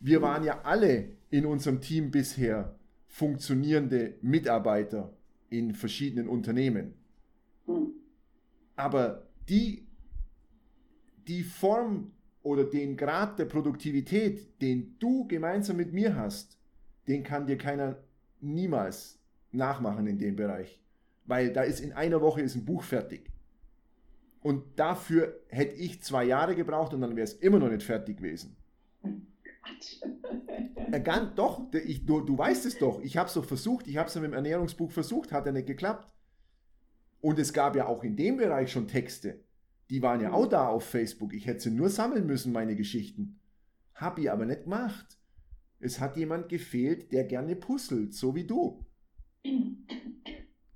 Wir 0.00 0.20
waren 0.22 0.44
ja 0.44 0.62
alle 0.62 1.10
in 1.30 1.46
unserem 1.46 1.80
Team 1.80 2.10
bisher 2.10 2.78
funktionierende 3.06 4.14
Mitarbeiter 4.20 5.15
in 5.50 5.74
verschiedenen 5.74 6.28
Unternehmen. 6.28 6.94
Hm. 7.66 7.92
Aber 8.76 9.26
die, 9.48 9.86
die 11.26 11.42
Form 11.42 12.12
oder 12.42 12.64
den 12.64 12.96
Grad 12.96 13.38
der 13.38 13.46
Produktivität, 13.46 14.60
den 14.60 14.96
du 14.98 15.26
gemeinsam 15.26 15.76
mit 15.76 15.92
mir 15.92 16.14
hast, 16.14 16.58
den 17.08 17.22
kann 17.22 17.46
dir 17.46 17.58
keiner 17.58 17.98
niemals 18.40 19.18
nachmachen 19.52 20.06
in 20.06 20.18
dem 20.18 20.36
Bereich. 20.36 20.80
Weil 21.24 21.52
da 21.52 21.62
ist 21.62 21.80
in 21.80 21.92
einer 21.92 22.20
Woche 22.20 22.42
ist 22.42 22.54
ein 22.54 22.64
Buch 22.64 22.82
fertig. 22.82 23.30
Und 24.42 24.78
dafür 24.78 25.40
hätte 25.48 25.74
ich 25.74 26.02
zwei 26.02 26.24
Jahre 26.24 26.54
gebraucht 26.54 26.94
und 26.94 27.00
dann 27.00 27.16
wäre 27.16 27.24
es 27.24 27.32
immer 27.32 27.58
noch 27.58 27.68
nicht 27.68 27.82
fertig 27.82 28.18
gewesen. 28.18 28.56
Ganz, 31.04 31.34
doch, 31.34 31.72
ich, 31.72 32.06
du, 32.06 32.20
du 32.20 32.36
weißt 32.38 32.66
es 32.66 32.78
doch. 32.78 33.00
Ich 33.00 33.16
habe 33.16 33.28
es 33.28 33.34
doch 33.34 33.44
versucht, 33.44 33.86
ich 33.86 33.96
habe 33.96 34.08
es 34.08 34.14
mit 34.14 34.24
dem 34.24 34.32
Ernährungsbuch 34.32 34.90
versucht, 34.90 35.32
hat 35.32 35.46
ja 35.46 35.52
nicht 35.52 35.66
geklappt. 35.66 36.12
Und 37.20 37.38
es 37.38 37.52
gab 37.52 37.76
ja 37.76 37.86
auch 37.86 38.04
in 38.04 38.16
dem 38.16 38.36
Bereich 38.36 38.70
schon 38.70 38.88
Texte. 38.88 39.44
Die 39.90 40.02
waren 40.02 40.20
ja 40.20 40.32
auch 40.32 40.46
da 40.46 40.68
auf 40.68 40.84
Facebook. 40.84 41.32
Ich 41.32 41.46
hätte 41.46 41.60
sie 41.60 41.70
nur 41.70 41.88
sammeln 41.88 42.26
müssen, 42.26 42.52
meine 42.52 42.76
Geschichten. 42.76 43.40
Hab 43.94 44.18
ich 44.18 44.30
aber 44.30 44.44
nicht 44.46 44.64
gemacht. 44.64 45.18
Es 45.78 46.00
hat 46.00 46.16
jemand 46.16 46.48
gefehlt, 46.48 47.12
der 47.12 47.24
gerne 47.24 47.56
puzzelt, 47.56 48.14
so 48.14 48.34
wie 48.34 48.44
du. 48.44 48.84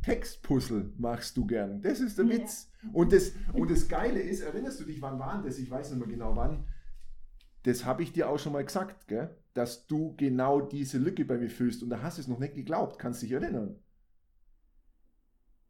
Textpuzzle 0.03 0.93
machst 0.97 1.37
du 1.37 1.47
gern. 1.47 1.83
Das 1.83 2.01
ist 2.01 2.19
der 2.19 2.27
Ja. 2.27 2.39
Witz. 2.39 2.71
Und 2.93 3.13
das, 3.13 3.33
und 3.53 3.71
das 3.71 3.89
Geile 3.89 4.21
ist, 4.21 4.41
erinnerst 4.41 4.81
du 4.81 4.85
dich, 4.85 5.03
wann 5.03 5.19
war 5.19 5.43
das? 5.43 5.59
Ich 5.59 5.71
weiß 5.71 5.91
nicht 5.91 5.99
mehr 5.99 6.09
genau 6.09 6.37
wann. 6.37 6.67
Das 7.65 7.85
habe 7.85 8.03
ich 8.03 8.13
dir 8.13 8.29
auch 8.29 8.39
schon 8.39 8.55
mal 8.55 8.65
gesagt, 8.65 9.07
gell? 9.09 9.37
Dass 9.55 9.87
du 9.87 10.15
genau 10.17 10.61
diese 10.61 10.99
Lücke 10.99 11.25
bei 11.25 11.39
mir 11.39 11.51
fühlst. 11.51 11.83
Und 11.83 11.91
da 11.91 12.03
hast 12.03 12.19
du 12.19 12.23
es 12.23 12.29
noch 12.29 12.39
nicht 12.39 12.55
geglaubt. 12.55 12.99
Kannst 12.99 13.23
dich 13.23 13.33
erinnern? 13.33 13.77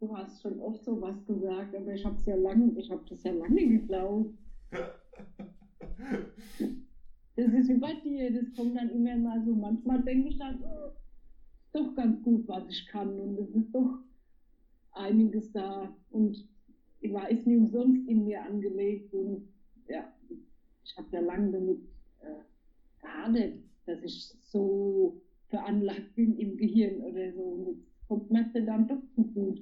Du 0.01 0.17
hast 0.17 0.43
schon 0.43 0.59
oft 0.61 0.85
so 0.85 1.01
was 1.01 1.25
gesagt, 1.27 1.75
aber 1.75 1.93
ich 1.93 2.05
habe 2.05 2.17
ja 2.25 2.35
lange, 2.35 2.73
ich 2.79 2.91
habe 2.91 3.05
das 3.09 3.23
ja 3.23 3.33
lange 3.33 3.69
geglaubt. 3.69 4.35
Das 7.37 7.55
ist 7.55 7.69
wie 7.69 7.79
bei 7.79 7.95
dir, 7.95 8.33
das 8.33 8.53
kommt 8.55 8.77
dann 8.77 8.91
immer 8.91 9.17
mal 9.17 9.43
so. 9.43 9.55
Manchmal 9.55 10.03
denke 10.03 10.29
ich 10.29 10.39
dann, 10.39 10.63
oh, 10.63 10.91
ist 11.65 11.75
doch 11.75 11.95
ganz 11.95 12.23
gut, 12.23 12.47
was 12.49 12.69
ich 12.69 12.87
kann 12.87 13.19
und 13.19 13.39
es 13.39 13.55
ist 13.55 13.73
doch 13.73 13.99
einiges 14.93 15.51
da 15.53 15.95
und 16.11 16.49
ich 17.01 17.13
war 17.13 17.31
ist 17.31 17.47
nie 17.47 17.57
umsonst 17.57 18.07
in 18.09 18.25
mir 18.25 18.43
angelegt 18.43 19.15
und 19.15 19.49
ja, 19.89 20.13
ich 20.85 20.97
habe 20.99 21.09
ja 21.13 21.21
lange 21.21 21.53
damit 21.53 21.79
äh, 22.21 22.43
gehadert, 23.01 23.55
dass 23.95 24.03
ich 24.05 24.35
so 24.45 25.21
veranlagt 25.49 26.15
bin 26.15 26.37
im 26.39 26.57
Gehirn 26.57 27.01
oder 27.03 27.33
so 27.33 27.43
und 27.43 27.67
jetzt 27.67 28.09
kommt 28.09 28.31
das 28.31 28.65
dann 28.67 28.89
doch 28.89 29.03
zu 29.15 29.25
gut. 29.25 29.61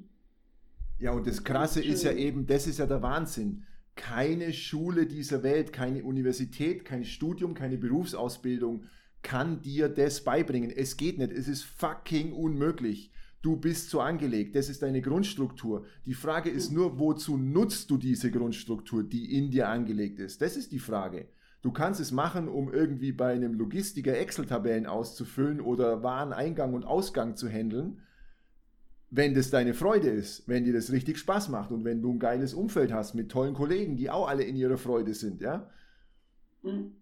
Ja, 0.99 1.13
und 1.13 1.27
das 1.27 1.45
Krasse 1.45 1.83
ist 1.83 2.03
ja 2.03 2.11
Schön. 2.11 2.19
eben, 2.19 2.47
das 2.47 2.67
ist 2.67 2.79
ja 2.79 2.87
der 2.87 3.03
Wahnsinn. 3.03 3.65
Keine 3.95 4.53
Schule 4.53 5.07
dieser 5.07 5.43
Welt, 5.43 5.73
keine 5.73 6.05
Universität, 6.05 6.85
kein 6.85 7.05
Studium, 7.05 7.55
keine 7.55 7.79
Berufsausbildung 7.79 8.85
kann 9.23 9.63
dir 9.63 9.89
das 9.89 10.23
beibringen. 10.23 10.71
Es 10.71 10.97
geht 10.97 11.19
nicht. 11.19 11.33
Es 11.33 11.49
ist 11.49 11.65
fucking 11.65 12.33
unmöglich. 12.33 13.13
Du 13.43 13.57
bist 13.57 13.91
so 13.91 14.01
angelegt. 14.01 14.57
Das 14.57 14.69
ist 14.69 14.83
deine 14.83 15.01
Grundstruktur. 15.01 15.87
Die 16.07 16.15
Frage 16.15 16.51
ist 16.51 16.73
nur, 16.73 16.99
wozu 16.99 17.37
nutzt 17.37 17.91
du 17.91 17.97
diese 17.97 18.31
Grundstruktur, 18.31 19.03
die 19.05 19.37
in 19.37 19.51
dir 19.51 19.69
angelegt 19.69 20.19
ist? 20.19 20.41
Das 20.41 20.57
ist 20.57 20.73
die 20.73 20.79
Frage. 20.79 21.29
Du 21.69 21.75
kannst 21.75 22.01
es 22.01 22.13
machen, 22.13 22.49
um 22.49 22.73
irgendwie 22.73 23.13
bei 23.13 23.35
einem 23.35 23.53
Logistiker 23.53 24.17
Excel-Tabellen 24.17 24.87
auszufüllen 24.87 25.61
oder 25.61 26.03
Wareneingang 26.03 26.73
und 26.73 26.85
Ausgang 26.85 27.37
zu 27.37 27.47
handeln 27.47 28.01
wenn 29.11 29.35
das 29.35 29.51
deine 29.51 29.75
Freude 29.75 30.09
ist, 30.09 30.47
wenn 30.49 30.65
dir 30.65 30.73
das 30.73 30.93
richtig 30.93 31.19
Spaß 31.19 31.49
macht 31.49 31.73
und 31.73 31.85
wenn 31.85 32.03
du 32.03 32.13
ein 32.13 32.19
geiles 32.19 32.53
Umfeld 32.53 32.93
hast 32.93 33.15
mit 33.15 33.31
tollen 33.31 33.55
Kollegen, 33.55 33.97
die 33.97 34.11
auch 34.11 34.29
alle 34.29 34.45
in 34.45 34.57
ihrer 34.57 34.77
Freude 34.77 35.15
sind, 35.15 35.41
ja. 35.41 35.71
Hm. 36.63 36.93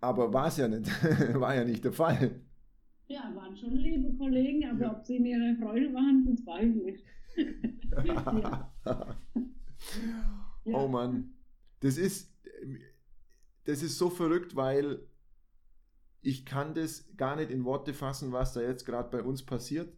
Aber 0.00 0.32
war 0.32 0.46
es 0.46 0.56
ja 0.56 0.68
nicht, 0.68 0.86
war 1.34 1.54
ja 1.56 1.64
nicht 1.64 1.84
der 1.84 1.92
Fall. 1.92 2.40
Ja, 3.08 3.32
waren 3.34 3.56
schon 3.56 3.76
liebe 3.76 4.16
Kollegen, 4.16 4.68
aber 4.70 4.80
Ja. 4.80 4.92
ob 4.92 5.04
sie 5.04 5.16
in 5.16 5.26
ihrer 5.26 5.56
Freude 5.60 5.92
waren, 5.94 6.24
bezweifle 6.26 6.90
ich. 6.90 7.04
ja. 8.04 8.72
Ja. 10.64 10.76
Oh 10.76 10.88
Mann. 10.88 11.30
Das 11.80 11.96
ist, 11.96 12.30
das 13.68 13.82
ist 13.82 13.98
so 13.98 14.08
verrückt, 14.08 14.56
weil 14.56 15.00
ich 16.22 16.46
kann 16.46 16.72
das 16.72 17.14
gar 17.18 17.36
nicht 17.36 17.50
in 17.50 17.66
Worte 17.66 17.92
fassen, 17.92 18.32
was 18.32 18.54
da 18.54 18.62
jetzt 18.62 18.86
gerade 18.86 19.10
bei 19.10 19.22
uns 19.22 19.42
passiert. 19.42 19.92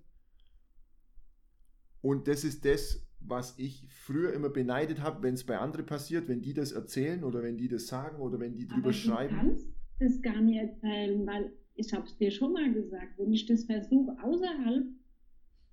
Und 2.03 2.27
das 2.27 2.43
ist 2.43 2.65
das, 2.65 3.07
was 3.21 3.57
ich 3.61 3.87
früher 3.89 4.33
immer 4.33 4.49
beneidet 4.49 5.01
habe, 5.01 5.23
wenn 5.23 5.35
es 5.35 5.45
bei 5.45 5.57
anderen 5.57 5.87
passiert, 5.87 6.27
wenn 6.27 6.43
die 6.43 6.53
das 6.53 6.73
erzählen 6.73 7.23
oder 7.23 7.45
wenn 7.45 7.59
die 7.59 7.69
das 7.69 7.87
sagen 7.87 8.21
oder 8.21 8.41
wenn 8.41 8.57
die 8.57 8.67
drüber 8.67 8.87
Aber 8.87 8.93
schreiben. 8.93 9.37
Du 9.37 9.41
kannst 9.41 9.69
das 10.01 10.21
gar 10.21 10.41
nicht 10.41 10.59
erzählen, 10.59 11.25
weil 11.25 11.53
ich 11.77 11.93
habe 11.93 12.07
es 12.07 12.17
dir 12.17 12.33
schon 12.33 12.53
mal 12.53 12.73
gesagt, 12.73 13.19
wenn 13.19 13.33
ich 13.33 13.47
das 13.47 13.67
versuche, 13.67 14.17
außerhalb 14.21 14.85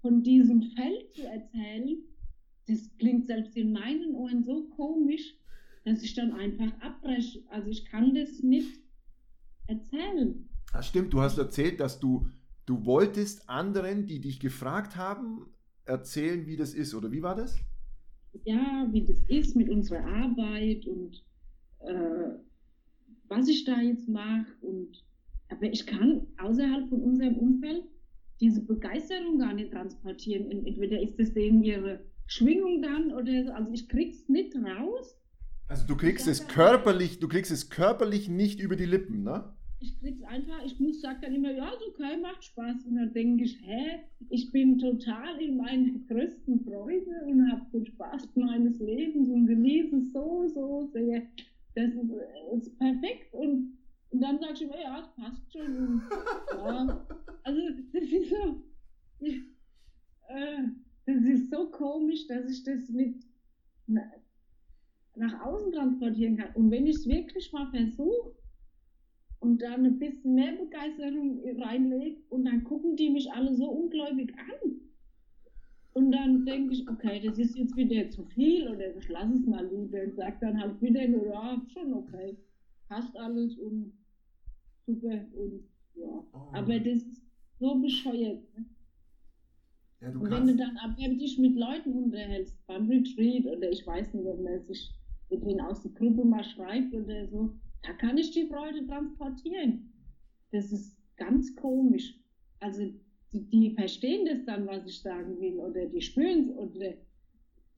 von 0.02 0.22
diesem 0.22 0.62
Feld 0.62 1.16
zu 1.16 1.24
erzählen, 1.24 1.98
das 2.68 2.92
klingt 3.00 3.26
selbst 3.26 3.58
in 3.58 3.72
meinen 3.72 4.14
Ohren 4.14 4.44
so 4.44 4.68
komisch, 4.76 5.36
dass 5.88 6.04
ich 6.04 6.14
dann 6.16 6.34
einfach 6.34 6.72
abbreche. 6.82 7.44
Also 7.50 7.70
ich 7.70 7.86
kann 7.86 8.14
das 8.14 8.44
nicht 8.44 8.82
erzählen. 9.68 10.50
Das 10.74 10.88
stimmt, 10.88 11.14
du 11.14 11.22
hast 11.22 11.38
erzählt, 11.38 11.80
dass 11.80 12.00
du, 12.00 12.28
du 12.66 12.86
wolltest 12.86 13.50
anderen, 13.50 14.06
die 14.06 14.20
dich 14.20 14.42
gefragt 14.42 14.98
haben, 14.98 15.46
erzählen, 15.86 16.46
wie 16.46 16.58
das 16.58 16.74
ist, 16.74 16.94
oder 16.94 17.12
wie 17.12 17.24
war 17.24 17.36
das? 17.36 17.58
Ja, 18.44 18.88
wie 18.92 19.06
das 19.06 19.22
ist 19.30 19.56
mit 19.56 19.70
unserer 19.70 20.06
Arbeit 20.06 20.86
und 20.86 21.24
äh, 21.80 22.38
was 23.30 23.48
ich 23.48 23.64
da 23.64 23.80
jetzt 23.80 24.10
mache. 24.10 24.46
Und 24.62 25.06
aber 25.50 25.72
ich 25.72 25.86
kann 25.88 26.28
außerhalb 26.38 26.90
von 26.90 27.02
unserem 27.02 27.38
Umfeld 27.38 27.86
diese 28.42 28.62
Begeisterung 28.62 29.40
gar 29.40 29.54
nicht 29.54 29.72
transportieren. 29.72 30.52
Entweder 30.52 31.02
ist 31.02 31.18
das 31.18 31.34
denen 31.34 31.64
ihre 31.64 32.04
Schwingung 32.26 32.82
dann 32.82 33.14
oder 33.14 33.46
so. 33.46 33.52
Also 33.52 33.72
ich 33.72 33.88
krieg's 33.88 34.28
nicht 34.28 34.54
raus. 34.58 35.18
Also 35.70 35.86
du 35.86 35.98
kriegst 35.98 36.28
es 36.28 36.48
körperlich, 36.48 37.20
du 37.20 37.28
kriegst 37.28 37.52
es 37.52 37.70
körperlich 37.70 38.30
nicht 38.30 38.60
über 38.60 38.76
die 38.76 38.86
Lippen, 38.86 39.24
ne? 39.24 39.54
ich 39.80 40.00
krieg's 40.00 40.24
einfach, 40.24 40.64
ich 40.66 40.80
muss 40.80 41.02
sagen 41.02 41.20
dann 41.22 41.36
immer, 41.36 41.52
ja, 41.52 41.72
so 41.80 41.90
okay, 41.90 42.18
macht 42.18 42.44
Spaß. 42.44 42.86
Und 42.86 42.96
dann 42.96 43.14
denke 43.14 43.44
ich, 43.44 43.60
hä, 43.62 44.00
ich 44.30 44.52
bin 44.52 44.80
total 44.80 45.40
in 45.40 45.58
meiner 45.58 45.92
größten 46.08 46.64
Freude 46.64 47.26
und 47.26 47.52
habe 47.52 47.66
den 47.72 47.86
Spaß 47.86 48.36
meines 48.36 48.80
Lebens 48.80 49.30
und 49.30 49.46
genieße 49.46 49.98
es 49.98 50.14
so, 50.14 50.48
so 50.48 50.90
sehr. 50.94 51.22
Das 51.76 51.94
ist, 51.94 52.12
ist 52.66 52.80
perfekt. 52.80 53.34
Und, 53.34 53.78
und 54.10 54.22
dann 54.22 54.40
sage 54.40 54.54
ich 54.54 54.62
immer, 54.64 54.82
ja, 54.82 55.00
es 55.00 55.24
passt 55.24 55.54
schon. 55.54 55.76
Und, 55.76 56.02
ja, 56.56 57.08
also 57.44 57.62
das 57.94 58.04
ist 58.04 58.30
so, 58.30 58.64
ich, 59.20 59.36
äh, 60.30 60.64
das 61.06 61.24
ist 61.24 61.52
so 61.52 61.70
komisch, 61.70 62.26
dass 62.28 62.50
ich 62.50 62.64
das 62.64 62.90
nicht 62.90 63.24
nach 65.18 65.42
außen 65.46 65.72
transportieren 65.72 66.38
kann. 66.38 66.54
Und 66.56 66.72
wenn 66.72 66.86
ich 66.86 66.98
es 66.98 67.08
wirklich 67.08 67.52
mal 67.52 67.70
versuche, 67.72 68.36
und 69.40 69.62
dann 69.62 69.86
ein 69.86 70.00
bisschen 70.00 70.36
mehr 70.36 70.54
Begeisterung 70.54 71.40
reinlege 71.60 72.18
und 72.30 72.46
dann 72.46 72.64
gucken 72.64 72.96
die 72.96 73.10
mich 73.10 73.32
alle 73.32 73.56
so 73.56 73.70
ungläubig 73.70 74.34
an. 74.38 74.72
Und 75.94 76.12
dann 76.12 76.46
denke 76.46 76.74
ich, 76.74 76.88
okay, 76.88 77.22
das 77.24 77.40
ist 77.40 77.58
jetzt 77.58 77.76
wieder 77.76 78.10
zu 78.10 78.24
viel 78.26 78.68
oder 78.68 78.96
ich 78.96 79.08
lasse 79.10 79.34
es 79.34 79.46
mal 79.46 79.66
lieber 79.68 80.04
und 80.04 80.16
sage 80.16 80.38
dann 80.42 80.60
halt 80.60 80.80
wieder, 80.82 81.08
ja, 81.08 81.62
schon 81.74 81.94
okay, 81.94 82.38
passt 82.88 83.16
alles 83.18 83.58
und 83.58 83.94
super 84.86 85.26
und 85.36 85.64
ja. 85.96 86.24
Oh. 86.34 86.54
Aber 86.54 86.80
das 86.80 86.98
ist 86.98 87.24
so 87.60 87.76
bescheuert. 87.80 88.44
Ne? 88.56 88.66
Ja, 90.02 90.10
und 90.10 90.30
wenn 90.30 90.46
du 90.46 90.56
dann 90.56 90.78
aber 90.78 91.16
dich 91.16 91.40
mit 91.40 91.56
Leuten 91.56 91.94
unterhältst, 91.94 92.56
beim 92.68 92.88
Retreat 92.88 93.46
oder 93.48 93.72
ich 93.72 93.86
weiß 93.86 94.14
nicht, 94.14 94.28
ob 94.28 94.40
man 94.40 94.64
sich 94.66 94.92
mit 95.30 95.44
denen 95.44 95.62
aus 95.62 95.82
der 95.82 95.92
Gruppe 95.92 96.24
mal 96.26 96.44
schreibt 96.44 96.94
oder 96.94 97.28
so, 97.28 97.54
da 97.84 97.94
kann 97.94 98.18
ich 98.18 98.32
die 98.32 98.48
Freude 98.48 98.86
transportieren. 98.88 99.94
Das 100.52 100.72
ist 100.72 100.96
ganz 101.18 101.56
komisch. 101.56 102.20
Also 102.60 102.92
die, 103.32 103.50
die 103.50 103.76
verstehen 103.76 104.26
das 104.26 104.46
dann, 104.46 104.68
was 104.68 104.86
ich 104.86 105.02
sagen 105.02 105.40
will, 105.40 105.60
oder 105.60 105.86
die 105.86 106.02
spüren 106.02 106.50
es 106.50 106.56
oder 106.56 106.94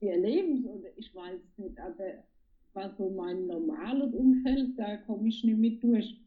die 0.00 0.06
erleben 0.06 0.58
es 0.58 0.64
oder 0.66 0.88
ich 0.96 1.14
weiß 1.14 1.40
es 1.42 1.58
nicht, 1.58 1.78
aber 1.78 2.24
was 2.72 2.96
so 2.96 3.10
mein 3.10 3.46
normales 3.46 4.14
Umfeld, 4.14 4.78
da 4.78 4.96
komme 4.98 5.28
ich 5.28 5.42
nicht 5.42 5.58
mit 5.58 5.82
durch. 5.82 6.20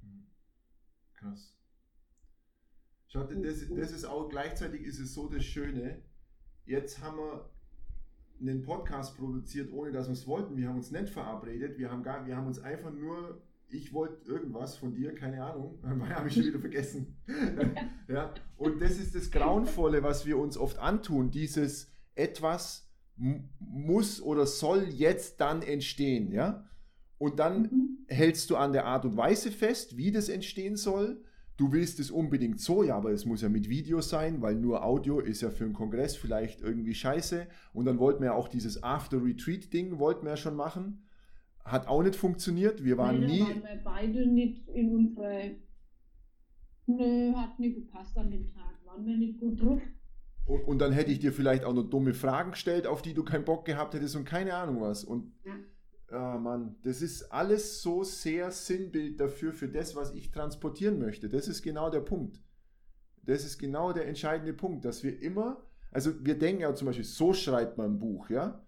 Hm. 0.00 0.26
Krass. 1.14 1.54
Schaut, 3.08 3.30
das, 3.44 3.68
das 3.68 3.92
ist 3.92 4.06
auch 4.06 4.30
gleichzeitig 4.30 4.82
ist 4.82 4.98
es 4.98 5.12
so 5.12 5.28
das 5.28 5.44
Schöne. 5.44 6.02
Jetzt 6.64 7.02
haben 7.02 7.18
wir 7.18 7.51
einen 8.40 8.62
Podcast 8.62 9.16
produziert, 9.16 9.72
ohne 9.72 9.92
dass 9.92 10.08
wir 10.08 10.12
es 10.12 10.26
wollten. 10.26 10.56
Wir 10.56 10.68
haben 10.68 10.76
uns 10.76 10.90
nicht 10.90 11.08
verabredet. 11.08 11.78
Wir 11.78 11.90
haben, 11.90 12.02
gar, 12.02 12.26
wir 12.26 12.36
haben 12.36 12.46
uns 12.46 12.58
einfach 12.58 12.92
nur, 12.92 13.40
ich 13.68 13.92
wollte 13.92 14.30
irgendwas 14.30 14.76
von 14.76 14.94
dir, 14.94 15.14
keine 15.14 15.44
Ahnung, 15.44 15.78
habe 16.10 16.28
ich 16.28 16.34
schon 16.34 16.44
wieder 16.44 16.60
vergessen. 16.60 17.16
ja. 18.08 18.34
Und 18.56 18.80
das 18.80 18.98
ist 18.98 19.14
das 19.14 19.30
Grauenvolle, 19.30 20.02
was 20.02 20.26
wir 20.26 20.38
uns 20.38 20.56
oft 20.56 20.78
antun. 20.78 21.30
Dieses 21.30 21.92
etwas 22.14 22.88
muss 23.58 24.20
oder 24.20 24.46
soll 24.46 24.84
jetzt 24.88 25.40
dann 25.40 25.62
entstehen. 25.62 26.32
Ja? 26.32 26.68
Und 27.18 27.38
dann 27.38 27.62
mhm. 27.62 27.98
hältst 28.08 28.50
du 28.50 28.56
an 28.56 28.72
der 28.72 28.86
Art 28.86 29.04
und 29.04 29.16
Weise 29.16 29.50
fest, 29.50 29.96
wie 29.96 30.10
das 30.10 30.28
entstehen 30.28 30.76
soll 30.76 31.22
du 31.62 31.70
willst 31.70 32.00
es 32.00 32.10
unbedingt 32.10 32.60
so, 32.60 32.82
ja, 32.82 32.96
aber 32.96 33.12
es 33.12 33.24
muss 33.24 33.40
ja 33.40 33.48
mit 33.48 33.68
Video 33.68 34.00
sein, 34.00 34.42
weil 34.42 34.56
nur 34.56 34.84
Audio 34.84 35.20
ist 35.20 35.42
ja 35.42 35.50
für 35.50 35.62
einen 35.62 35.74
Kongress 35.74 36.16
vielleicht 36.16 36.60
irgendwie 36.60 36.92
scheiße. 36.92 37.46
Und 37.72 37.84
dann 37.84 38.00
wollten 38.00 38.20
wir 38.20 38.30
ja 38.30 38.34
auch 38.34 38.48
dieses 38.48 38.82
After-Retreat-Ding, 38.82 40.00
wollten 40.00 40.24
wir 40.24 40.30
ja 40.30 40.36
schon 40.36 40.56
machen. 40.56 41.04
Hat 41.64 41.86
auch 41.86 42.02
nicht 42.02 42.16
funktioniert. 42.16 42.82
Wir 42.82 42.98
waren 42.98 43.20
nee, 43.20 43.26
nie. 43.26 43.40
Waren 43.42 43.62
wir 43.62 43.80
beide 43.84 44.26
nicht 44.26 44.68
in 44.70 44.92
unsere. 44.92 45.54
Nö, 46.86 47.32
hat 47.36 47.60
nicht 47.60 47.76
gepasst 47.76 48.18
an 48.18 48.32
dem 48.32 48.52
Tag. 48.52 48.84
Waren 48.84 49.06
wir 49.06 49.16
nicht 49.16 49.38
gut 49.38 49.62
drauf. 49.62 49.80
Und, 50.44 50.64
und, 50.64 50.78
dann 50.80 50.90
hätte 50.90 51.12
ich 51.12 51.20
dir 51.20 51.32
vielleicht 51.32 51.62
auch 51.62 51.72
noch 51.72 51.84
dumme 51.84 52.12
Fragen 52.12 52.50
gestellt, 52.50 52.88
auf 52.88 53.02
die 53.02 53.14
du 53.14 53.22
keinen 53.22 53.44
Bock 53.44 53.64
gehabt 53.64 53.94
hättest 53.94 54.16
und 54.16 54.24
keine 54.24 54.54
Ahnung 54.54 54.80
was. 54.80 55.04
Und 55.04 55.32
ja. 55.44 55.54
Ah, 56.12 56.38
Mann, 56.38 56.76
das 56.82 57.00
ist 57.00 57.32
alles 57.32 57.80
so 57.80 58.04
sehr 58.04 58.50
Sinnbild 58.50 59.18
dafür, 59.18 59.54
für 59.54 59.68
das, 59.68 59.96
was 59.96 60.14
ich 60.14 60.30
transportieren 60.30 60.98
möchte. 60.98 61.30
Das 61.30 61.48
ist 61.48 61.62
genau 61.62 61.88
der 61.88 62.00
Punkt. 62.00 62.42
Das 63.24 63.44
ist 63.44 63.58
genau 63.58 63.92
der 63.92 64.06
entscheidende 64.06 64.52
Punkt, 64.52 64.84
dass 64.84 65.02
wir 65.02 65.22
immer, 65.22 65.64
also 65.90 66.12
wir 66.24 66.38
denken 66.38 66.62
ja 66.62 66.74
zum 66.74 66.86
Beispiel, 66.86 67.04
so 67.04 67.32
schreibt 67.32 67.78
man 67.78 67.94
ein 67.94 67.98
Buch, 67.98 68.28
ja? 68.28 68.62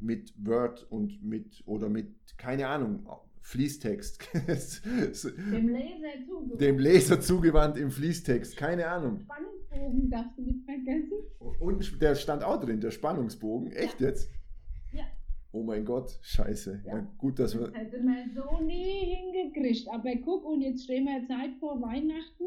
Mit 0.00 0.34
Word 0.36 0.86
und 0.90 1.22
mit, 1.22 1.62
oder 1.64 1.88
mit, 1.88 2.36
keine 2.36 2.68
Ahnung, 2.68 3.08
Fließtext. 3.40 4.28
dem 4.34 5.68
Leser 5.68 6.26
zugewandt. 6.26 6.60
Dem 6.60 6.78
Leser 6.78 7.20
zugewandt 7.20 7.78
im 7.78 7.90
Fließtext, 7.90 8.56
keine 8.56 8.88
Ahnung. 8.88 9.20
Spannungsbogen 9.20 10.10
darfst 10.10 10.38
du 10.38 10.42
nicht 10.42 10.64
vergessen. 10.64 11.12
Und 11.60 12.02
der 12.02 12.14
stand 12.16 12.42
auch 12.42 12.60
drin, 12.60 12.80
der 12.80 12.90
Spannungsbogen. 12.90 13.70
Echt 13.72 14.00
ja. 14.00 14.08
jetzt? 14.08 14.30
Oh 15.54 15.62
mein 15.62 15.84
Gott, 15.84 16.18
scheiße. 16.20 16.82
Ja. 16.84 16.96
ja 16.96 17.14
gut, 17.16 17.38
dass 17.38 17.56
wir. 17.56 17.68
Das 17.68 17.76
hätte 17.76 18.02
man 18.02 18.34
so 18.34 18.64
nie 18.64 19.14
hingekriegt. 19.14 19.88
Aber 19.88 20.10
guck, 20.16 20.44
und 20.44 20.62
jetzt 20.62 20.82
stehen 20.82 21.04
wir 21.04 21.24
Zeit 21.28 21.54
vor 21.60 21.80
Weihnachten. 21.80 22.44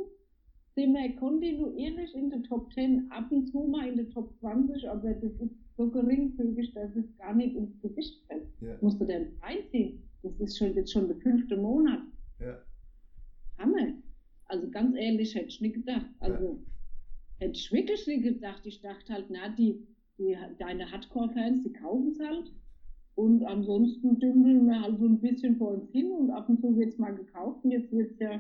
Sind 0.76 0.94
wir 0.94 1.16
kontinuierlich 1.16 2.14
in 2.14 2.30
der 2.30 2.44
Top 2.44 2.72
10, 2.74 3.10
ab 3.10 3.32
und 3.32 3.48
zu 3.48 3.62
mal 3.62 3.88
in 3.88 3.96
der 3.96 4.10
Top 4.10 4.38
20, 4.42 4.90
aber 4.90 5.14
das 5.14 5.32
ist 5.40 5.56
so 5.78 5.90
geringfügig, 5.90 6.74
dass 6.74 6.94
es 6.98 7.06
gar 7.18 7.34
nicht 7.34 7.56
ins 7.56 7.80
Gewicht 7.82 8.26
fällt. 8.28 8.50
Ja. 8.60 8.78
Musst 8.82 9.00
du 9.00 9.06
denn 9.06 9.38
reinziehen? 9.42 10.04
Das 10.22 10.38
ist 10.42 10.58
schon 10.58 10.76
jetzt 10.76 10.92
schon 10.92 11.08
der 11.08 11.18
fünfte 11.18 11.56
Monat. 11.56 12.02
Ja. 12.42 12.62
Hammer. 13.58 13.94
Also 14.48 14.70
ganz 14.70 14.98
ehrlich, 14.98 15.34
hätte 15.34 15.48
ich 15.48 15.62
nicht 15.62 15.76
gedacht. 15.76 16.08
Also 16.20 16.60
ja. 17.40 17.46
hätte 17.46 17.58
ich 17.58 17.72
wirklich 17.72 18.06
nicht 18.06 18.24
gedacht. 18.24 18.66
Ich 18.66 18.82
dachte 18.82 19.14
halt, 19.14 19.28
na, 19.30 19.48
die, 19.56 19.88
die 20.18 20.38
deine 20.60 20.92
Hardcore-Fans, 20.92 21.64
die 21.64 21.72
kaufen 21.72 22.12
es 22.12 22.20
halt. 22.20 22.52
Und 23.18 23.44
ansonsten 23.46 24.20
dümmeln 24.20 24.68
wir 24.68 24.80
halt 24.80 25.00
so 25.00 25.06
ein 25.06 25.20
bisschen 25.20 25.58
vor 25.58 25.70
uns 25.70 25.90
hin 25.92 26.12
und 26.12 26.30
ab 26.30 26.48
und 26.50 26.62
zu 26.62 26.78
wird 26.78 26.90
es 26.90 27.00
mal 27.00 27.16
gekauft 27.16 27.66
und 27.66 27.72
jetzt 27.72 27.92
wird 27.92 28.12
es 28.12 28.20
ja, 28.20 28.40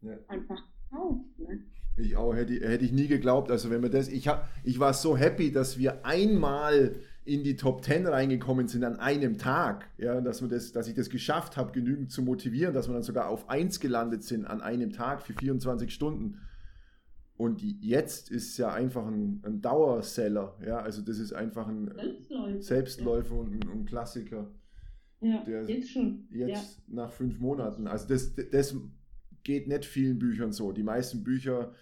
ja, 0.00 0.18
einfach 0.26 0.60
gekauft. 0.90 1.38
Ne? 1.38 1.60
Ich 1.96 2.16
auch, 2.16 2.34
hätte, 2.34 2.54
hätte 2.54 2.84
ich 2.84 2.90
nie 2.90 3.06
geglaubt. 3.06 3.52
Also 3.52 3.70
wenn 3.70 3.80
wir 3.80 3.90
das, 3.90 4.08
ich, 4.08 4.26
hab, 4.26 4.48
ich 4.64 4.80
war 4.80 4.92
so 4.92 5.16
happy, 5.16 5.52
dass 5.52 5.78
wir 5.78 6.04
einmal 6.04 6.96
in 7.24 7.44
die 7.44 7.54
Top 7.54 7.84
10 7.84 8.08
reingekommen 8.08 8.66
sind 8.66 8.82
an 8.82 8.98
einem 8.98 9.38
Tag. 9.38 9.88
Ja, 9.98 10.20
dass, 10.20 10.42
wir 10.42 10.48
das, 10.48 10.72
dass 10.72 10.88
ich 10.88 10.96
das 10.96 11.08
geschafft 11.08 11.56
habe, 11.56 11.70
genügend 11.70 12.10
zu 12.10 12.22
motivieren, 12.22 12.74
dass 12.74 12.88
wir 12.88 12.94
dann 12.94 13.04
sogar 13.04 13.28
auf 13.28 13.48
1 13.48 13.78
gelandet 13.78 14.24
sind 14.24 14.46
an 14.46 14.60
einem 14.60 14.92
Tag 14.92 15.22
für 15.22 15.32
24 15.32 15.94
Stunden. 15.94 16.40
Und 17.42 17.60
jetzt 17.62 18.30
ist 18.30 18.56
ja 18.58 18.72
einfach 18.72 19.06
ein, 19.06 19.42
ein 19.44 19.60
Dauerseller. 19.60 20.56
Ja, 20.64 20.78
also 20.78 21.02
das 21.02 21.18
ist 21.18 21.32
einfach 21.32 21.66
ein 21.66 21.90
Selbstläufer, 21.96 22.62
Selbstläufer 22.62 23.34
ja. 23.34 23.40
und 23.40 23.68
ein, 23.68 23.84
Klassiker. 23.84 24.50
Ja, 25.20 25.42
der 25.44 25.64
jetzt 25.64 25.90
schon. 25.90 26.28
Jetzt 26.30 26.78
ja. 26.78 26.94
nach 26.94 27.10
fünf 27.10 27.40
Monaten. 27.40 27.86
Also 27.88 28.06
das, 28.06 28.34
das 28.52 28.76
geht 29.42 29.66
nicht 29.66 29.84
vielen 29.84 30.18
Büchern 30.18 30.52
so. 30.52 30.70
Die 30.70 30.84
meisten 30.84 31.24
Bücher 31.24 31.74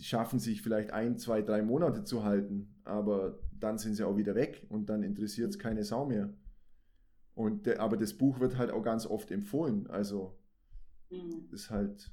schaffen 0.00 0.38
sich 0.38 0.62
vielleicht 0.62 0.92
ein, 0.92 1.18
zwei, 1.18 1.42
drei 1.42 1.62
Monate 1.62 2.04
zu 2.04 2.22
halten, 2.22 2.74
aber 2.84 3.40
dann 3.58 3.78
sind 3.78 3.96
sie 3.96 4.06
auch 4.06 4.16
wieder 4.16 4.36
weg 4.36 4.64
und 4.68 4.88
dann 4.88 5.02
interessiert 5.02 5.50
es 5.50 5.58
keine 5.58 5.82
Sau 5.82 6.06
mehr. 6.06 6.32
Und 7.34 7.66
der, 7.66 7.80
aber 7.80 7.96
das 7.96 8.14
Buch 8.14 8.38
wird 8.38 8.56
halt 8.58 8.70
auch 8.70 8.82
ganz 8.82 9.06
oft 9.06 9.32
empfohlen. 9.32 9.88
Also 9.88 10.36
Mhm. 11.10 11.48
ist 11.52 11.70
halt. 11.70 12.10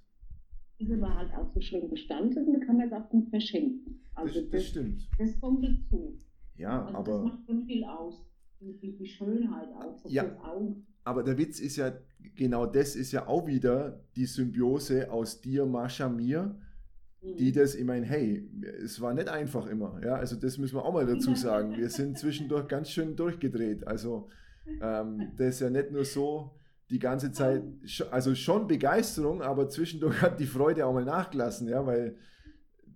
Ist 0.79 0.91
aber 0.91 1.15
halt 1.15 1.33
auch 1.33 1.51
so 1.53 1.59
schön 1.59 1.89
gestaltet 1.89 2.45
und 2.47 2.53
da 2.53 2.65
kann 2.65 2.77
man 2.77 2.87
es 2.87 2.93
auch 2.93 3.09
gut 3.09 3.29
verschenken. 3.29 3.99
Also 4.15 4.33
Das, 4.41 4.43
das, 4.43 4.51
das 4.51 4.65
stimmt. 4.67 5.07
das 5.17 5.39
kommt 5.39 5.63
dazu. 5.65 6.17
Ja, 6.55 6.81
Also 6.85 6.87
das 6.87 6.95
aber, 6.95 7.23
macht 7.23 7.45
schon 7.45 7.65
viel 7.65 7.83
aus. 7.83 8.23
Die, 8.59 8.97
die, 8.97 9.05
Schönheit 9.05 9.67
auch 9.79 9.95
so 9.97 10.09
Ja. 10.09 10.23
Auge. 10.43 10.75
aber 11.03 11.21
der 11.23 11.37
Witz 11.37 11.59
ist 11.59 11.75
ja, 11.75 11.93
genau 12.35 12.65
das 12.65 12.95
ist 12.95 13.11
ja 13.11 13.27
auch 13.27 13.45
wieder 13.45 13.99
die 14.15 14.25
Symbiose 14.25 15.11
aus 15.11 15.41
dir, 15.41 15.65
Mascha, 15.67 16.09
mir, 16.09 16.55
Mhm. 17.21 17.35
die 17.37 17.51
das, 17.51 17.73
ich 17.75 17.83
meine, 17.85 18.05
hey, 18.05 18.47
es 18.83 18.99
war 19.01 19.13
nicht 19.13 19.27
einfach 19.27 19.65
immer. 19.67 19.99
Ja, 20.03 20.15
also 20.15 20.35
das 20.35 20.57
müssen 20.59 20.75
wir 20.75 20.85
auch 20.85 20.93
mal 20.93 21.05
dazu 21.05 21.33
sagen. 21.35 21.75
Wir 21.77 21.89
sind 21.89 22.17
zwischendurch 22.17 22.67
ganz 22.67 22.89
schön 22.91 23.15
durchgedreht. 23.15 23.85
Also 23.87 24.29
ähm, 24.81 25.31
das 25.37 25.47
ist 25.55 25.59
ja 25.61 25.69
nicht 25.71 25.91
nur 25.91 26.05
so 26.05 26.51
die 26.89 26.99
ganze 26.99 27.31
Zeit, 27.31 27.63
also 28.11 28.33
schon 28.35 28.67
Begeisterung, 28.67 29.41
aber 29.41 29.69
zwischendurch 29.69 30.21
hat 30.21 30.39
die 30.39 30.45
Freude 30.45 30.85
auch 30.85 30.93
mal 30.93 31.05
nachgelassen, 31.05 31.67
ja, 31.67 31.85
weil 31.85 32.15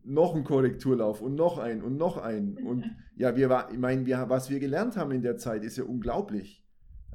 noch 0.03 0.35
ein 0.35 0.43
Korrekturlauf 0.43 1.21
und 1.21 1.35
noch 1.35 1.57
ein 1.59 1.83
und 1.83 1.97
noch 1.97 2.17
ein 2.17 2.57
und 2.57 2.83
ja, 3.15 3.35
wir 3.35 3.49
war, 3.49 3.71
ich 3.71 3.77
meine, 3.77 4.05
wir, 4.05 4.29
was 4.29 4.49
wir 4.49 4.59
gelernt 4.59 4.97
haben 4.97 5.11
in 5.11 5.21
der 5.21 5.37
Zeit 5.37 5.63
ist 5.63 5.77
ja 5.77 5.83
unglaublich. 5.83 6.65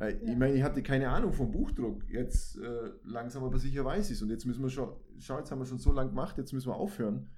Äh, 0.01 0.12
Ich 0.22 0.29
Ja. 0.29 0.37
meine, 0.37 0.55
ich 0.55 0.62
hatte 0.62 0.83
keine 0.83 1.09
Ahnung 1.09 1.33
vom 1.33 1.51
Buchdruck. 1.51 2.03
Jetzt 2.09 2.59
äh, 2.59 2.91
langsam 3.05 3.43
aber 3.43 3.59
sicher 3.59 3.85
weiß 3.85 4.11
ich 4.11 4.16
es. 4.16 4.22
Und 4.22 4.29
jetzt 4.31 4.45
müssen 4.45 4.62
wir 4.62 4.68
schon, 4.70 4.91
schau, 5.18 5.39
jetzt 5.39 5.51
haben 5.51 5.59
wir 5.59 5.66
schon 5.66 5.79
so 5.79 5.91
lange 5.93 6.11
gemacht, 6.11 6.37
jetzt 6.39 6.53
müssen 6.53 6.68
wir 6.68 6.77
aufhören. 6.77 7.31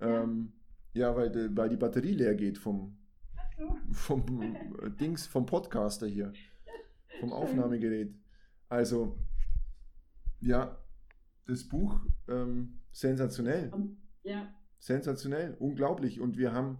Ja. 0.00 0.22
Ähm, 0.22 0.52
ja, 0.92 1.16
weil, 1.16 1.30
die- 1.30 1.56
weil 1.56 1.68
die 1.70 1.76
Batterie 1.76 2.12
leer 2.12 2.34
geht 2.34 2.58
vom, 2.58 2.96
so. 3.58 3.76
vom 3.90 4.56
Dings, 5.00 5.26
vom 5.26 5.46
Podcaster 5.46 6.06
hier, 6.06 6.32
vom. 7.18 7.32
Aufnahmegerät. 7.32 8.14
Also, 8.68 9.18
ja, 10.40 10.78
das 11.46 11.64
Buch 11.68 12.00
ähm, 12.28 12.80
sensationell, 12.92 13.70
Ja, 14.22 14.52
sensationell, 14.78 15.56
unglaublich. 15.58 16.20
Und 16.20 16.36
wir 16.36 16.52
haben, 16.52 16.78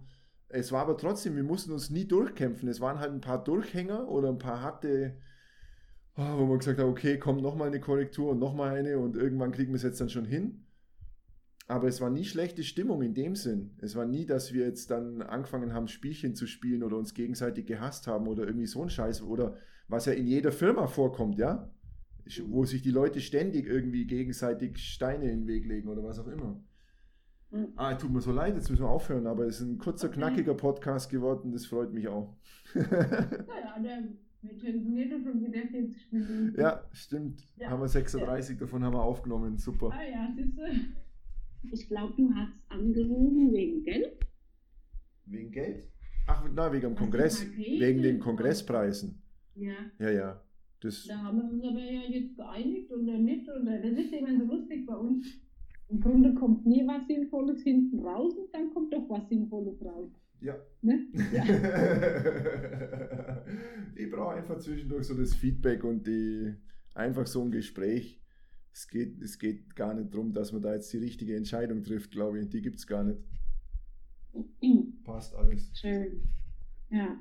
es 0.49 0.71
war 0.71 0.81
aber 0.81 0.97
trotzdem, 0.97 1.35
wir 1.35 1.43
mussten 1.43 1.71
uns 1.71 1.89
nie 1.89 2.05
durchkämpfen. 2.05 2.67
Es 2.69 2.81
waren 2.81 2.99
halt 2.99 3.11
ein 3.11 3.21
paar 3.21 3.43
Durchhänger 3.43 4.07
oder 4.09 4.29
ein 4.29 4.37
paar 4.37 4.61
harte, 4.61 5.17
oh, 6.15 6.37
wo 6.37 6.45
man 6.45 6.59
gesagt 6.59 6.79
hat, 6.79 6.85
okay, 6.85 7.17
komm, 7.17 7.37
nochmal 7.37 7.67
eine 7.67 7.79
Korrektur 7.79 8.31
und 8.31 8.39
nochmal 8.39 8.75
eine 8.75 8.97
und 8.99 9.15
irgendwann 9.15 9.51
kriegen 9.51 9.71
wir 9.71 9.77
es 9.77 9.83
jetzt 9.83 10.01
dann 10.01 10.09
schon 10.09 10.25
hin. 10.25 10.63
Aber 11.69 11.87
es 11.89 11.99
war 11.99 12.09
nie 12.09 12.23
schlechte 12.23 12.63
Stimmung 12.63 13.01
in 13.01 13.13
dem 13.13 13.35
Sinn. 13.35 13.75
Es 13.81 13.95
war 13.97 14.05
nie, 14.05 14.25
dass 14.25 14.53
wir 14.53 14.65
jetzt 14.65 14.89
dann 14.89 15.21
angefangen 15.21 15.73
haben, 15.73 15.89
Spielchen 15.89 16.33
zu 16.33 16.47
spielen 16.47 16.81
oder 16.81 16.95
uns 16.97 17.13
gegenseitig 17.13 17.65
gehasst 17.65 18.07
haben 18.07 18.27
oder 18.27 18.45
irgendwie 18.45 18.67
so 18.67 18.83
ein 18.83 18.89
Scheiß 18.89 19.21
oder 19.21 19.57
was 19.89 20.05
ja 20.05 20.13
in 20.13 20.27
jeder 20.27 20.53
Firma 20.53 20.87
vorkommt, 20.87 21.37
ja? 21.37 21.69
Wo 22.47 22.65
sich 22.65 22.81
die 22.81 22.91
Leute 22.91 23.19
ständig 23.21 23.65
irgendwie 23.67 24.05
gegenseitig 24.05 24.77
Steine 24.77 25.25
in 25.31 25.41
den 25.41 25.47
Weg 25.47 25.65
legen 25.65 25.87
oder 25.87 26.03
was 26.03 26.19
auch 26.19 26.27
immer. 26.27 26.59
Mhm. 27.51 27.67
Ah, 27.75 27.93
tut 27.95 28.11
mir 28.11 28.21
so 28.21 28.31
leid, 28.31 28.55
jetzt 28.55 28.69
müssen 28.69 28.83
wir 28.83 28.89
aufhören, 28.89 29.25
aber 29.27 29.45
es 29.45 29.61
ist 29.61 29.67
ein 29.67 29.77
kurzer, 29.77 30.07
Okay. 30.07 30.17
knackiger 30.17 30.53
Podcast 30.53 31.09
geworden, 31.09 31.51
das 31.53 31.65
freut 31.65 31.93
mich 31.93 32.07
auch. 32.07 32.35
naja, 32.75 33.79
der, 33.81 34.03
wir 34.41 34.57
telefonieren 34.59 35.23
schon 35.23 35.41
wieder 35.41 35.61
40 35.67 36.11
Minuten. 36.11 36.55
ja, 36.59 36.83
stimmt. 36.91 37.47
Ja. 37.57 37.69
Haben 37.69 37.81
wir 37.81 37.87
36, 37.87 38.57
davon 38.57 38.83
haben 38.83 38.93
wir 38.93 39.01
aufgenommen, 39.01 39.57
super. 39.57 39.91
Ah 39.93 40.03
ja, 40.03 40.29
siehst 40.35 40.57
du. 40.57 40.63
Ich 41.71 41.87
glaube, 41.87 42.13
du 42.17 42.29
hast 42.35 42.53
angerufen 42.69 43.51
wegen 43.53 43.83
Geld. 43.83 44.19
Wegen 45.25 45.51
Geld? 45.51 45.83
Ach, 46.27 46.43
na, 46.53 46.71
wegen 46.71 46.81
dem 46.81 46.95
Kongress, 46.95 47.45
wegen 47.55 48.01
den 48.01 48.19
Kongresspreisen. 48.19 49.21
Ja. 49.55 49.73
Ja, 49.99 50.09
ja. 50.11 50.41
Das, 50.81 51.05
Da 51.05 51.17
haben 51.17 51.37
wir 51.37 51.45
uns 51.45 51.63
aber 51.63 51.79
ja 51.79 52.01
jetzt 52.07 52.35
geeinigt 52.35 52.91
oder 52.91 53.17
nicht. 53.17 53.47
Oder 53.49 53.79
das 53.79 53.97
ist 53.97 54.13
immer 54.13 54.37
so 54.37 54.43
lustig 54.55 54.85
bei 54.85 54.95
uns. 54.95 55.25
Im 55.89 56.01
Grunde 56.01 56.33
kommt 56.33 56.65
nie 56.65 56.85
was 56.85 57.07
Sinnvolles 57.07 57.63
hinten 57.63 57.99
raus 57.99 58.33
und 58.37 58.53
dann 58.53 58.71
kommt 58.73 58.93
doch 58.93 59.09
was 59.09 59.27
Sinnvolles 59.29 59.81
raus. 59.83 60.11
ja. 60.41 60.55
Ne? 60.81 61.07
Ja. 61.33 61.43
ich 63.95 64.11
brauche 64.11 64.35
einfach 64.35 64.59
zwischendurch 64.59 65.07
so 65.07 65.15
das 65.15 65.33
Feedback 65.33 65.83
und 65.83 66.05
die 66.05 66.53
einfach 66.93 67.25
so 67.25 67.41
ein 67.41 67.51
Gespräch. 67.51 68.21
Es 68.73 68.87
geht, 68.87 69.21
es 69.21 69.39
geht 69.39 69.75
gar 69.75 69.93
nicht 69.93 70.13
darum, 70.13 70.33
dass 70.33 70.51
man 70.51 70.61
da 70.61 70.73
jetzt 70.73 70.91
die 70.93 70.97
richtige 70.97 71.35
Entscheidung 71.35 71.83
trifft, 71.83 72.11
glaube 72.11 72.39
ich. 72.39 72.49
Die 72.49 72.61
gibt 72.61 72.77
es 72.77 72.85
gar 72.85 73.03
nicht. 73.03 73.19
Passt 75.03 75.33
alles. 75.35 75.71
Schön. 75.73 76.21
Ja. 76.89 77.17